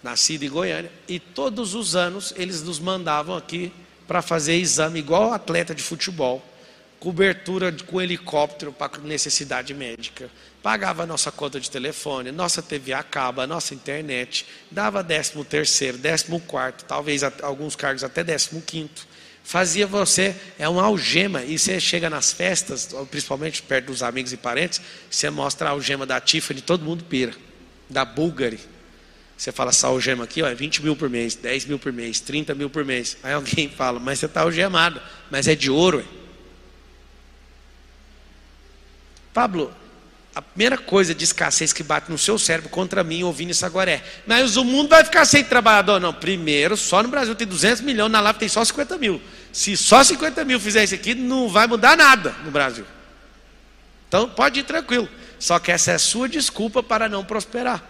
nascido 0.03 0.43
em 0.43 0.49
Goiânia, 0.49 0.91
e 1.07 1.19
todos 1.19 1.73
os 1.73 1.95
anos 1.95 2.33
eles 2.35 2.61
nos 2.61 2.79
mandavam 2.79 3.35
aqui 3.35 3.71
para 4.07 4.21
fazer 4.21 4.55
exame 4.55 4.99
igual 4.99 5.33
atleta 5.33 5.73
de 5.73 5.81
futebol, 5.81 6.43
cobertura 6.99 7.73
com 7.85 8.01
helicóptero 8.01 8.71
para 8.71 8.97
necessidade 8.99 9.73
médica, 9.73 10.29
pagava 10.61 11.05
nossa 11.05 11.31
conta 11.31 11.59
de 11.59 11.69
telefone, 11.69 12.31
nossa 12.31 12.61
TV 12.61 12.93
a 12.93 13.03
cabo, 13.03 13.45
nossa 13.45 13.73
internet, 13.73 14.45
dava 14.71 15.03
décimo 15.03 15.43
terceiro, 15.43 15.97
décimo 15.97 16.39
quarto, 16.39 16.85
talvez 16.85 17.23
alguns 17.41 17.75
cargos 17.75 18.03
até 18.03 18.23
décimo 18.23 18.61
quinto. 18.61 19.05
Fazia 19.43 19.85
você, 19.85 20.33
é 20.57 20.69
uma 20.69 20.83
algema, 20.83 21.43
e 21.43 21.59
você 21.59 21.77
chega 21.77 22.09
nas 22.09 22.31
festas, 22.31 22.95
principalmente 23.11 23.61
perto 23.61 23.87
dos 23.87 24.01
amigos 24.01 24.31
e 24.31 24.37
parentes, 24.37 24.79
você 25.11 25.29
mostra 25.29 25.67
a 25.67 25.71
algema 25.71 26.05
da 26.05 26.21
Tiffany, 26.21 26.61
todo 26.61 26.85
mundo 26.85 27.03
pira, 27.03 27.33
da 27.89 28.05
Bulgari. 28.05 28.59
Você 29.37 29.51
fala, 29.51 29.71
essa 29.71 29.87
algema 29.87 30.23
aqui 30.23 30.41
ó, 30.41 30.47
é 30.47 30.55
20 30.55 30.83
mil 30.83 30.95
por 30.95 31.09
mês, 31.09 31.35
10 31.35 31.65
mil 31.65 31.79
por 31.79 31.91
mês, 31.91 32.19
30 32.19 32.55
mil 32.55 32.69
por 32.69 32.85
mês. 32.85 33.17
Aí 33.23 33.33
alguém 33.33 33.67
fala, 33.75 33.99
mas 33.99 34.19
você 34.19 34.25
está 34.25 34.41
algemado, 34.41 35.01
mas 35.29 35.47
é 35.47 35.55
de 35.55 35.69
ouro. 35.69 35.97
Ué. 35.97 36.05
Pablo, 39.33 39.73
a 40.35 40.41
primeira 40.41 40.77
coisa 40.77 41.13
de 41.13 41.23
escassez 41.23 41.73
que 41.73 41.83
bate 41.83 42.11
no 42.11 42.17
seu 42.17 42.37
cérebro 42.37 42.69
contra 42.69 43.03
mim 43.03 43.23
ouvindo 43.23 43.51
isso 43.51 43.65
agora 43.65 43.91
é: 43.91 44.03
mas 44.25 44.55
o 44.55 44.63
mundo 44.63 44.89
vai 44.89 45.03
ficar 45.03 45.25
sem 45.25 45.43
trabalhador? 45.43 45.99
Não, 45.99 46.13
primeiro, 46.13 46.77
só 46.77 47.01
no 47.01 47.09
Brasil 47.09 47.35
tem 47.35 47.47
200 47.47 47.81
milhões, 47.81 48.11
na 48.11 48.19
Lava 48.19 48.37
tem 48.37 48.47
só 48.47 48.63
50 48.63 48.97
mil. 48.97 49.21
Se 49.51 49.75
só 49.75 50.03
50 50.03 50.45
mil 50.45 50.59
fizer 50.59 50.83
isso 50.83 50.95
aqui, 50.95 51.13
não 51.13 51.49
vai 51.49 51.67
mudar 51.67 51.97
nada 51.97 52.35
no 52.43 52.51
Brasil. 52.51 52.85
Então 54.07 54.29
pode 54.29 54.59
ir 54.59 54.63
tranquilo. 54.63 55.09
Só 55.39 55.59
que 55.59 55.71
essa 55.71 55.91
é 55.91 55.95
a 55.95 55.99
sua 55.99 56.29
desculpa 56.29 56.81
para 56.81 57.09
não 57.09 57.23
prosperar. 57.25 57.83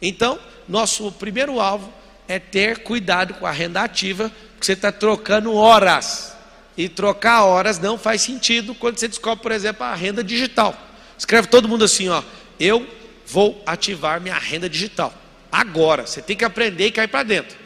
Então, 0.00 0.38
nosso 0.68 1.10
primeiro 1.12 1.60
alvo 1.60 1.92
é 2.26 2.38
ter 2.38 2.82
cuidado 2.84 3.34
com 3.34 3.46
a 3.46 3.50
renda 3.50 3.82
ativa, 3.82 4.30
porque 4.52 4.66
você 4.66 4.72
está 4.72 4.92
trocando 4.92 5.54
horas. 5.54 6.36
E 6.76 6.88
trocar 6.88 7.44
horas 7.44 7.78
não 7.78 7.98
faz 7.98 8.22
sentido 8.22 8.74
quando 8.74 8.98
você 8.98 9.08
descobre, 9.08 9.42
por 9.42 9.52
exemplo, 9.52 9.84
a 9.84 9.94
renda 9.94 10.22
digital. 10.22 10.74
Escreve 11.18 11.48
todo 11.48 11.68
mundo 11.68 11.84
assim, 11.84 12.08
ó. 12.08 12.22
Eu 12.58 12.86
vou 13.26 13.62
ativar 13.66 14.20
minha 14.20 14.38
renda 14.38 14.68
digital. 14.68 15.12
Agora. 15.50 16.06
Você 16.06 16.22
tem 16.22 16.36
que 16.36 16.44
aprender 16.44 16.86
e 16.86 16.92
cair 16.92 17.08
para 17.08 17.22
dentro. 17.24 17.58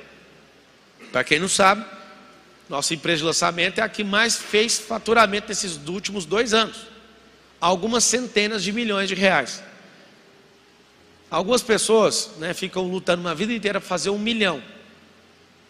Para 1.12 1.22
quem 1.22 1.38
não 1.38 1.48
sabe, 1.48 1.84
nossa 2.68 2.94
empresa 2.94 3.18
de 3.18 3.24
lançamento 3.24 3.78
é 3.78 3.82
a 3.82 3.88
que 3.88 4.02
mais 4.02 4.36
fez 4.36 4.78
faturamento 4.78 5.48
nesses 5.48 5.78
últimos 5.86 6.24
dois 6.24 6.54
anos. 6.54 6.86
Algumas 7.60 8.02
centenas 8.04 8.64
de 8.64 8.72
milhões 8.72 9.08
de 9.08 9.14
reais. 9.14 9.62
Algumas 11.34 11.62
pessoas 11.62 12.30
né, 12.38 12.54
ficam 12.54 12.84
lutando 12.84 13.20
uma 13.20 13.34
vida 13.34 13.52
inteira 13.52 13.80
para 13.80 13.88
fazer 13.88 14.08
um 14.08 14.18
milhão. 14.18 14.62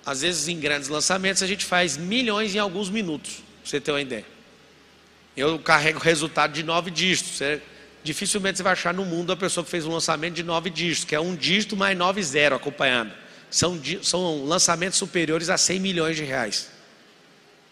Às 0.05 0.21
vezes, 0.21 0.47
em 0.47 0.61
grandes 0.61 0.91
lançamentos, 0.91 1.43
a 1.43 1.47
gente 1.47 1.65
faz 1.65 1.97
milhões 1.97 2.55
em 2.55 2.59
alguns 2.59 2.91
minutos, 2.91 3.37
para 3.37 3.71
você 3.71 3.81
ter 3.81 3.91
uma 3.91 4.03
ideia. 4.03 4.27
Eu 5.35 5.59
carrego 5.59 5.99
o 5.99 6.03
resultado 6.03 6.53
de 6.53 6.63
nove 6.63 6.91
dígitos. 6.91 7.39
Você 7.39 7.63
dificilmente 8.03 8.59
você 8.59 8.63
vai 8.63 8.75
achar 8.75 8.93
no 8.93 9.07
mundo 9.07 9.33
a 9.33 9.37
pessoa 9.39 9.65
que 9.65 9.71
fez 9.71 9.87
um 9.87 9.93
lançamento 9.93 10.35
de 10.35 10.43
nove 10.43 10.69
dígitos, 10.69 11.07
que 11.07 11.15
é 11.15 11.21
um 11.21 11.35
dígito 11.35 11.75
mais 11.75 11.97
nove 11.97 12.23
zero 12.23 12.55
acompanhado. 12.57 13.11
São, 13.51 13.81
são 14.03 14.45
lançamentos 14.45 14.99
superiores 14.99 15.49
a 15.49 15.57
100 15.57 15.81
milhões 15.81 16.15
de 16.15 16.25
reais. 16.25 16.69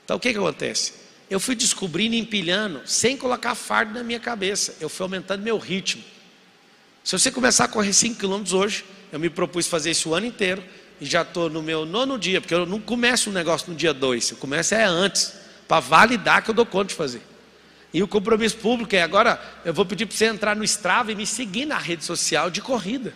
Então 0.07 0.16
o 0.16 0.20
que, 0.20 0.32
que 0.32 0.38
acontece? 0.38 0.95
Eu 1.28 1.38
fui 1.38 1.55
descobrindo 1.55 2.14
empilhando 2.14 2.80
sem 2.86 3.18
colocar 3.18 3.55
fardo 3.55 3.93
na 3.93 4.03
minha 4.03 4.18
cabeça. 4.18 4.76
Eu 4.80 4.88
fui 4.88 5.05
aumentando 5.05 5.43
meu 5.43 5.59
ritmo. 5.59 6.03
Se 7.05 7.19
você 7.19 7.31
começar 7.31 7.65
a 7.65 7.69
correr 7.69 7.93
5 7.93 8.19
quilômetros 8.19 8.53
hoje, 8.53 8.85
eu 9.11 9.19
me 9.19 9.29
propus 9.29 9.67
fazer 9.67 9.91
isso 9.91 10.11
o 10.11 10.15
ano 10.15 10.27
inteiro 10.27 10.63
e 11.01 11.07
já 11.07 11.23
estou 11.23 11.51
no 11.51 11.63
meu 11.63 11.85
nono 11.85 12.19
dia, 12.19 12.41
porque 12.41 12.55
eu 12.55 12.65
não 12.65 12.81
começo 12.81 13.29
um 13.29 13.33
negócio 13.33 13.71
no 13.71 13.77
dia 13.77 13.93
2, 13.93 14.31
eu 14.31 14.37
começo 14.37 14.75
é 14.75 14.85
antes, 14.85 15.35
para 15.67 15.81
validar 15.81 16.43
que 16.43 16.51
eu 16.51 16.55
dou 16.55 16.65
conta 16.65 16.89
de 16.89 16.95
fazer. 16.95 17.23
E 17.93 18.03
o 18.03 18.09
compromisso 18.09 18.57
público 18.57 18.95
é 18.95 19.03
agora, 19.03 19.41
eu 19.65 19.75
vou 19.75 19.85
pedir 19.85 20.07
para 20.07 20.17
você 20.17 20.27
entrar 20.27 20.55
no 20.55 20.63
Strava 20.65 21.11
e 21.11 21.15
me 21.15 21.27
seguir 21.27 21.67
na 21.67 21.77
rede 21.77 22.05
social 22.05 22.51
de 22.51 22.61
corrida. 22.61 23.13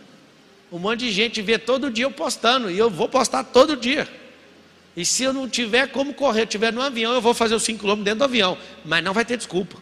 Um 0.70 0.78
monte 0.78 1.00
de 1.00 1.12
gente 1.12 1.40
vê 1.40 1.58
todo 1.58 1.90
dia 1.90 2.04
eu 2.04 2.10
postando, 2.10 2.70
e 2.70 2.76
eu 2.76 2.90
vou 2.90 3.08
postar 3.08 3.44
todo 3.44 3.76
dia. 3.76 4.08
E 4.96 5.04
se 5.04 5.22
eu 5.22 5.32
não 5.32 5.48
tiver 5.48 5.88
como 5.88 6.12
correr, 6.12 6.42
estiver 6.42 6.72
no 6.72 6.80
avião, 6.80 7.14
eu 7.14 7.20
vou 7.20 7.34
fazer 7.34 7.54
os 7.54 7.62
5 7.62 7.86
km 7.86 8.02
dentro 8.02 8.20
do 8.20 8.24
avião. 8.24 8.58
Mas 8.84 9.04
não 9.04 9.12
vai 9.12 9.24
ter 9.24 9.36
desculpa. 9.36 9.76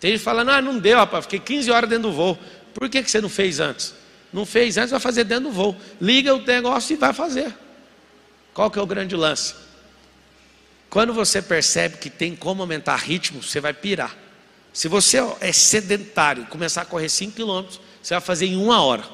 Tem 0.00 0.10
gente 0.10 0.22
falando, 0.22 0.50
ah, 0.50 0.60
não 0.60 0.78
deu, 0.80 0.98
rapaz, 0.98 1.24
fiquei 1.24 1.38
15 1.38 1.70
horas 1.70 1.88
dentro 1.88 2.10
do 2.10 2.12
voo. 2.12 2.36
Por 2.74 2.88
que, 2.88 3.02
que 3.02 3.10
você 3.10 3.20
não 3.20 3.28
fez 3.28 3.60
antes? 3.60 3.94
Não 4.32 4.46
fez 4.46 4.76
antes, 4.78 4.90
vai 4.90 5.00
fazer 5.00 5.24
dentro 5.24 5.44
do 5.44 5.50
voo. 5.50 5.76
Liga 6.00 6.34
o 6.34 6.42
negócio 6.44 6.94
e 6.94 6.96
vai 6.96 7.12
fazer. 7.12 7.54
Qual 8.54 8.70
que 8.70 8.78
é 8.78 8.82
o 8.82 8.86
grande 8.86 9.14
lance? 9.14 9.54
Quando 10.88 11.12
você 11.12 11.40
percebe 11.40 11.96
que 11.96 12.10
tem 12.10 12.36
como 12.36 12.62
aumentar 12.62 12.96
ritmo, 12.96 13.42
você 13.42 13.60
vai 13.60 13.72
pirar. 13.72 14.16
Se 14.72 14.88
você 14.88 15.18
é 15.40 15.52
sedentário 15.52 16.46
começar 16.46 16.82
a 16.82 16.84
correr 16.84 17.08
5 17.08 17.32
km, 17.32 17.68
você 18.02 18.14
vai 18.14 18.20
fazer 18.20 18.46
em 18.46 18.56
uma 18.56 18.82
hora. 18.82 19.04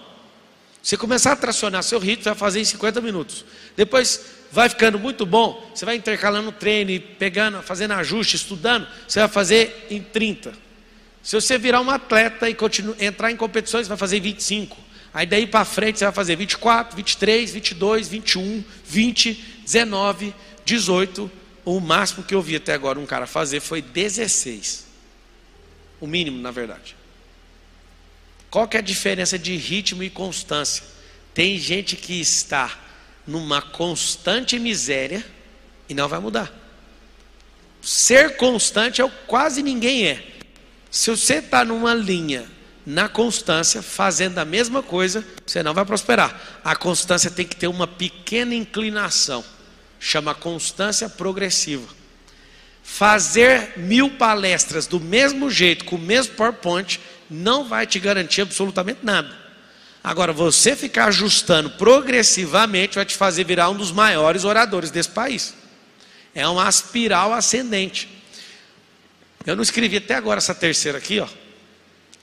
Se 0.82 0.96
começar 0.96 1.32
a 1.32 1.36
tracionar 1.36 1.82
seu 1.82 1.98
ritmo, 1.98 2.22
você 2.22 2.30
vai 2.30 2.38
fazer 2.38 2.60
em 2.60 2.64
50 2.64 3.00
minutos. 3.00 3.44
Depois 3.76 4.24
vai 4.50 4.68
ficando 4.68 4.98
muito 4.98 5.26
bom, 5.26 5.70
você 5.74 5.84
vai 5.84 5.96
intercalando 5.96 6.50
treino, 6.52 7.00
pegando, 7.18 7.62
fazendo 7.62 7.92
ajuste, 7.92 8.36
estudando, 8.36 8.86
você 9.06 9.20
vai 9.20 9.28
fazer 9.28 9.86
em 9.90 10.00
30. 10.00 10.67
Se 11.28 11.34
você 11.34 11.58
virar 11.58 11.82
um 11.82 11.90
atleta 11.90 12.48
e 12.48 12.54
continuar, 12.54 12.96
entrar 12.98 13.30
em 13.30 13.36
competições, 13.36 13.86
vai 13.86 13.98
fazer 13.98 14.16
em 14.16 14.20
25. 14.22 14.78
Aí 15.12 15.26
daí 15.26 15.46
para 15.46 15.62
frente 15.62 15.98
você 15.98 16.06
vai 16.06 16.14
fazer 16.14 16.36
24, 16.36 16.96
23, 16.96 17.52
22, 17.52 18.08
21, 18.08 18.64
20, 18.82 19.34
19, 19.62 20.34
18, 20.64 21.30
o 21.66 21.80
máximo 21.80 22.24
que 22.24 22.34
eu 22.34 22.40
vi 22.40 22.56
até 22.56 22.72
agora 22.72 22.98
um 22.98 23.04
cara 23.04 23.26
fazer 23.26 23.60
foi 23.60 23.82
16. 23.82 24.86
O 26.00 26.06
mínimo, 26.06 26.40
na 26.40 26.50
verdade. 26.50 26.96
Qual 28.48 28.66
que 28.66 28.78
é 28.78 28.80
a 28.80 28.82
diferença 28.82 29.38
de 29.38 29.54
ritmo 29.54 30.02
e 30.02 30.08
constância? 30.08 30.82
Tem 31.34 31.58
gente 31.58 31.94
que 31.94 32.18
está 32.18 32.74
numa 33.26 33.60
constante 33.60 34.58
miséria 34.58 35.22
e 35.90 35.92
não 35.92 36.08
vai 36.08 36.20
mudar. 36.20 36.50
Ser 37.82 38.38
constante 38.38 39.02
é 39.02 39.04
o 39.04 39.10
quase 39.26 39.62
ninguém 39.62 40.06
é. 40.06 40.37
Se 40.90 41.10
você 41.10 41.34
está 41.34 41.64
numa 41.64 41.94
linha 41.94 42.46
na 42.84 43.08
constância, 43.08 43.82
fazendo 43.82 44.38
a 44.38 44.44
mesma 44.44 44.82
coisa, 44.82 45.24
você 45.44 45.62
não 45.62 45.74
vai 45.74 45.84
prosperar. 45.84 46.60
A 46.64 46.74
constância 46.74 47.30
tem 47.30 47.46
que 47.46 47.56
ter 47.56 47.68
uma 47.68 47.86
pequena 47.86 48.54
inclinação 48.54 49.44
chama 49.98 50.34
constância 50.34 51.08
progressiva. 51.08 51.86
Fazer 52.82 53.74
mil 53.76 54.10
palestras 54.10 54.86
do 54.86 54.98
mesmo 54.98 55.50
jeito, 55.50 55.84
com 55.84 55.96
o 55.96 56.00
mesmo 56.00 56.34
PowerPoint, 56.34 57.00
não 57.28 57.64
vai 57.64 57.86
te 57.86 57.98
garantir 57.98 58.42
absolutamente 58.42 59.00
nada. 59.02 59.36
Agora, 60.02 60.32
você 60.32 60.74
ficar 60.74 61.06
ajustando 61.06 61.70
progressivamente 61.70 62.94
vai 62.94 63.04
te 63.04 63.14
fazer 63.14 63.44
virar 63.44 63.68
um 63.68 63.76
dos 63.76 63.92
maiores 63.92 64.44
oradores 64.44 64.90
desse 64.90 65.10
país. 65.10 65.52
É 66.34 66.46
uma 66.46 66.68
espiral 66.68 67.32
ascendente. 67.34 68.08
Eu 69.48 69.56
não 69.56 69.62
escrevi 69.62 69.96
até 69.96 70.14
agora 70.14 70.36
essa 70.36 70.54
terceira 70.54 70.98
aqui, 70.98 71.20
ó. 71.20 71.26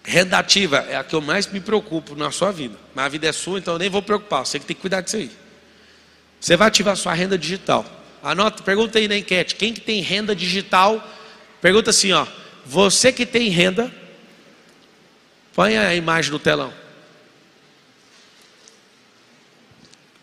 Redativa 0.04 0.86
é 0.88 0.96
a 0.96 1.04
que 1.04 1.16
eu 1.16 1.22
mais 1.22 1.48
me 1.48 1.60
preocupo 1.60 2.16
na 2.16 2.30
sua 2.30 2.52
vida. 2.52 2.78
Mas 2.94 3.06
a 3.06 3.10
vida 3.10 3.28
é 3.28 3.32
sua, 3.32 3.58
então 3.58 3.74
eu 3.74 3.80
nem 3.80 3.90
vou 3.90 4.04
preocupar. 4.04 4.46
Você 4.46 4.60
que 4.60 4.66
tem 4.68 4.76
que 4.76 4.82
cuidar 4.82 5.02
disso 5.02 5.16
aí. 5.16 5.32
Você 6.40 6.56
vai 6.56 6.68
ativar 6.68 6.96
sua 6.96 7.16
renda 7.16 7.36
digital. 7.36 7.84
Anota, 8.22 8.62
pergunta 8.62 9.00
aí 9.00 9.08
na 9.08 9.18
enquete. 9.18 9.56
Quem 9.56 9.74
que 9.74 9.82
tem 9.82 10.04
renda 10.04 10.36
digital? 10.36 11.04
Pergunta 11.60 11.90
assim, 11.90 12.12
ó. 12.12 12.28
Você 12.64 13.12
que 13.12 13.26
tem 13.26 13.50
renda, 13.50 13.92
põe 15.56 15.76
a 15.76 15.96
imagem 15.96 16.32
no 16.32 16.38
telão. 16.38 16.72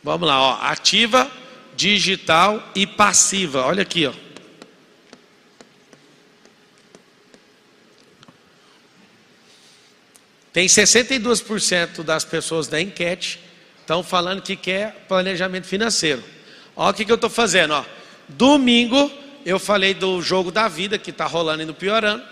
Vamos 0.05 0.29
lá, 0.29 0.41
ó, 0.41 0.63
ativa, 0.63 1.29
digital 1.75 2.71
e 2.77 2.87
passiva. 2.87 3.65
Olha 3.65 3.83
aqui, 3.83 4.07
ó. 4.07 4.13
Tem 10.53 10.67
62% 10.67 12.03
das 12.03 12.25
pessoas 12.25 12.69
da 12.69 12.81
enquete 12.81 13.41
estão 13.81 14.03
falando 14.03 14.43
que 14.43 14.55
quer 14.55 15.05
planejamento 15.09 15.67
financeiro. 15.67 16.23
Olha 16.77 16.91
o 16.91 16.95
que, 16.95 17.05
que 17.05 17.13
eu 17.13 17.17
estou 17.17 17.31
fazendo. 17.31 17.73
Ó. 17.73 17.85
Domingo 18.29 19.11
eu 19.45 19.59
falei 19.59 19.95
do 19.95 20.21
jogo 20.23 20.51
da 20.51 20.69
vida 20.69 20.99
que 20.99 21.11
está 21.11 21.27
rolando 21.27 21.63
e 21.63 21.67
no 21.67 21.75
piorando. 21.75 22.23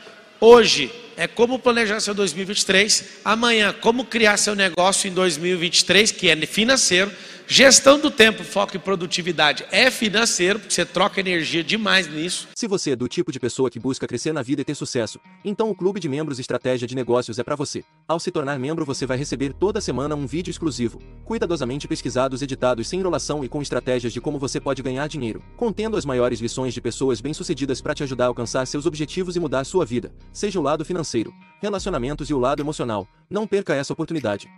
Hoje 0.40 0.92
é 1.16 1.26
como 1.26 1.58
planejar 1.58 2.00
seu 2.00 2.14
2023. 2.14 3.20
Amanhã, 3.24 3.74
como 3.78 4.04
criar 4.04 4.36
seu 4.36 4.54
negócio 4.54 5.08
em 5.08 5.12
2023, 5.12 6.12
que 6.12 6.28
é 6.28 6.36
financeiro. 6.46 7.10
Gestão 7.53 7.98
do 7.98 8.12
tempo, 8.12 8.44
foco 8.44 8.76
em 8.76 8.78
produtividade 8.78 9.66
é 9.72 9.90
financeiro, 9.90 10.61
porque 10.61 10.72
você 10.72 10.86
troca 10.86 11.18
energia 11.18 11.64
demais 11.64 12.07
nisso. 12.07 12.46
Se 12.55 12.68
você 12.68 12.92
é 12.92 12.96
do 12.96 13.09
tipo 13.09 13.32
de 13.32 13.40
pessoa 13.40 13.68
que 13.68 13.80
busca 13.80 14.07
crescer 14.07 14.32
na 14.32 14.40
vida 14.40 14.62
e 14.62 14.64
ter 14.64 14.76
sucesso, 14.76 15.18
então 15.44 15.68
o 15.68 15.74
Clube 15.74 15.98
de 15.98 16.09
Membros 16.09 16.38
Estratégia 16.38 16.86
de 16.86 16.94
Negócios 16.94 17.40
é 17.40 17.42
para 17.42 17.57
você. 17.57 17.82
Ao 18.07 18.20
se 18.20 18.30
tornar 18.30 18.57
membro, 18.57 18.84
você 18.84 19.05
vai 19.05 19.16
receber 19.16 19.53
toda 19.53 19.80
semana 19.80 20.14
um 20.14 20.28
vídeo 20.28 20.53
exclusivo, 20.53 21.03
cuidadosamente 21.24 21.88
pesquisados, 21.88 22.40
editados 22.40 22.86
sem 22.86 23.01
enrolação 23.01 23.44
e 23.44 23.48
com 23.48 23.61
estratégias 23.61 24.12
de 24.12 24.20
como 24.20 24.38
você 24.38 24.61
pode 24.61 24.80
ganhar 24.80 25.09
dinheiro, 25.09 25.42
contendo 25.57 25.96
as 25.96 26.05
maiores 26.05 26.38
lições 26.38 26.72
de 26.72 26.80
pessoas 26.80 27.20
bem-sucedidas 27.20 27.80
para 27.80 27.94
te 27.94 28.05
ajudar 28.05 28.26
a 28.26 28.28
alcançar 28.28 28.64
seus 28.64 28.86
objetivos 28.86 29.34
e 29.34 29.40
mudar 29.40 29.64
sua 29.64 29.84
vida, 29.84 30.12
seja 30.32 30.61
o 30.61 30.62
lado 30.62 30.84
financeiro, 30.84 31.34
relacionamentos 31.61 32.30
e 32.30 32.34
o 32.34 32.38
lado 32.38 32.62
emocional. 32.62 33.09
Não 33.28 33.44
perca 33.44 33.74
essa 33.74 33.92
oportunidade. 33.92 34.48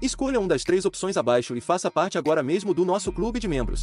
Escolha 0.00 0.38
uma 0.38 0.48
das 0.48 0.62
três 0.62 0.84
opções 0.84 1.16
abaixo 1.16 1.56
e 1.56 1.60
faça 1.60 1.90
parte 1.90 2.16
agora 2.16 2.40
mesmo 2.40 2.72
do 2.72 2.84
nosso 2.84 3.12
clube 3.12 3.40
de 3.40 3.48
membros. 3.48 3.82